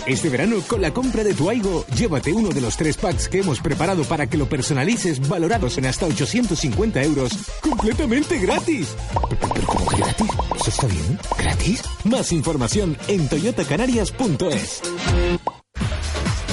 [0.08, 3.40] Este verano, con la compra de tu Aigo, llévate uno de los tres packs que
[3.40, 7.32] hemos preparado para que lo personalices, valorados en hasta 850 euros,
[7.62, 8.96] completamente gratis.
[9.30, 10.51] ¿Pero, pero cómo gratis?
[10.62, 11.18] ¿Eso está bien?
[11.40, 11.82] ¿Gratis?
[12.04, 14.82] Más información en toyotacanarias.es.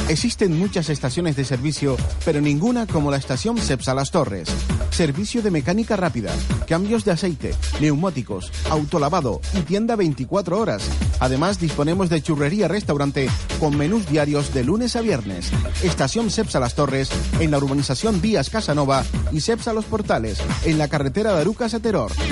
[0.09, 1.94] Existen muchas estaciones de servicio,
[2.24, 4.48] pero ninguna como la estación Cepsa Las Torres.
[4.89, 6.32] Servicio de mecánica rápida,
[6.66, 10.89] cambios de aceite, neumáticos, autolavado y tienda 24 horas.
[11.20, 13.28] Además, disponemos de churrería-restaurante
[13.61, 15.51] con menús diarios de lunes a viernes.
[15.82, 20.89] Estación Cepsa Las Torres, en la urbanización Vías Casanova y Cepsa Los Portales, en la
[20.89, 21.69] carretera de Arucas.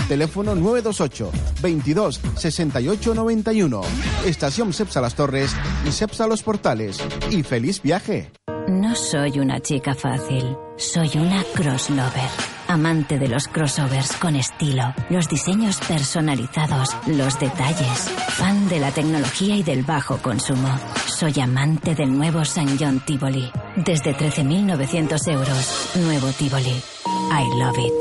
[0.09, 1.31] Teléfono 928
[1.63, 3.83] 22 68 91.
[4.25, 5.55] Estación Cepsa Las Torres
[5.87, 6.99] y Cepsa Los Portales.
[7.31, 8.31] Y feliz viaje.
[8.69, 12.56] No soy una chica fácil, soy una crosslover.
[12.77, 18.11] Amante de los crossovers con estilo, los diseños personalizados, los detalles.
[18.29, 20.69] Fan de la tecnología y del bajo consumo.
[21.07, 23.51] Soy amante del nuevo San John Tivoli.
[23.77, 25.91] Desde 13.900 euros.
[26.05, 26.83] Nuevo Tivoli.
[27.31, 27.95] I love it.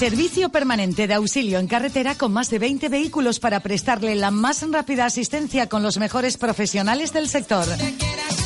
[0.00, 4.64] Servicio permanente de auxilio en carretera con más de 20 vehículos para prestarle la más
[4.70, 7.66] rápida asistencia con los mejores profesionales del sector.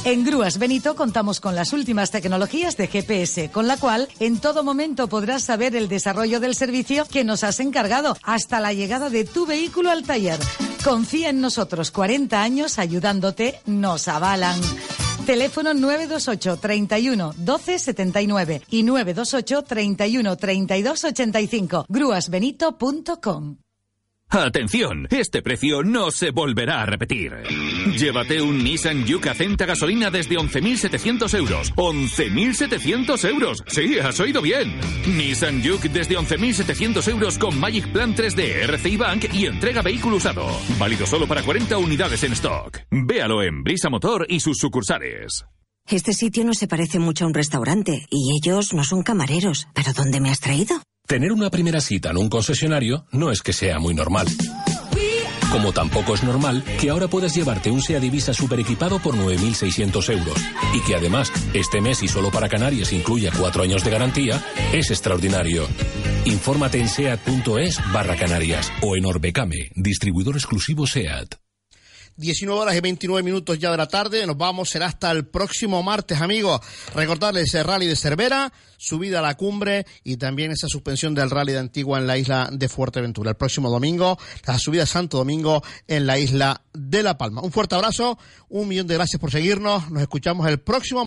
[0.05, 4.65] En Grúas Benito contamos con las últimas tecnologías de GPS, con la cual en todo
[4.65, 9.25] momento podrás saber el desarrollo del servicio que nos has encargado hasta la llegada de
[9.25, 10.41] tu vehículo al taller.
[10.83, 14.61] Confía en nosotros, 40 años ayudándote, nos avalan.
[15.25, 21.87] Teléfono 928 31 12 79 y 928 31 32 85.
[21.89, 23.64] Grúasbenito.com.
[24.31, 27.33] Atención, este precio no se volverá a repetir.
[27.97, 31.73] Llévate un Nissan Juke Acenta gasolina desde 11.700 euros.
[31.75, 33.63] ¡11.700 euros!
[33.69, 34.81] Sí, has oído bien.
[35.07, 40.47] Nissan Juke desde 11.700 euros con Magic Plan 3D, RCI Bank y entrega vehículo usado.
[40.79, 42.81] Válido solo para 40 unidades en stock.
[42.91, 45.45] Véalo en Brisa Motor y sus sucursales.
[45.87, 49.69] Este sitio no se parece mucho a un restaurante y ellos no son camareros.
[49.75, 50.81] ¿Pero dónde me has traído?
[51.07, 54.27] Tener una primera cita en un concesionario no es que sea muy normal.
[55.53, 60.13] Como tampoco es normal que ahora puedas llevarte un SEA Divisa super equipado por 9.600
[60.13, 60.37] euros
[60.75, 64.91] y que además este mes y solo para Canarias incluya cuatro años de garantía, es
[64.91, 65.69] extraordinario.
[66.25, 71.44] Infórmate en seat.es barra Canarias o en Orbecame, distribuidor exclusivo SEAT.
[72.17, 74.27] 19 horas y 29 minutos ya de la tarde.
[74.27, 76.61] Nos vamos, será hasta el próximo martes, amigos.
[76.95, 81.53] Recordarles el rally de Cervera, subida a la cumbre y también esa suspensión del rally
[81.53, 83.31] de Antigua en la isla de Fuerteventura.
[83.31, 87.43] El próximo domingo, la subida a Santo Domingo en la isla de La Palma.
[87.43, 88.19] Un fuerte abrazo,
[88.49, 89.91] un millón de gracias por seguirnos.
[89.91, 91.01] Nos escuchamos el próximo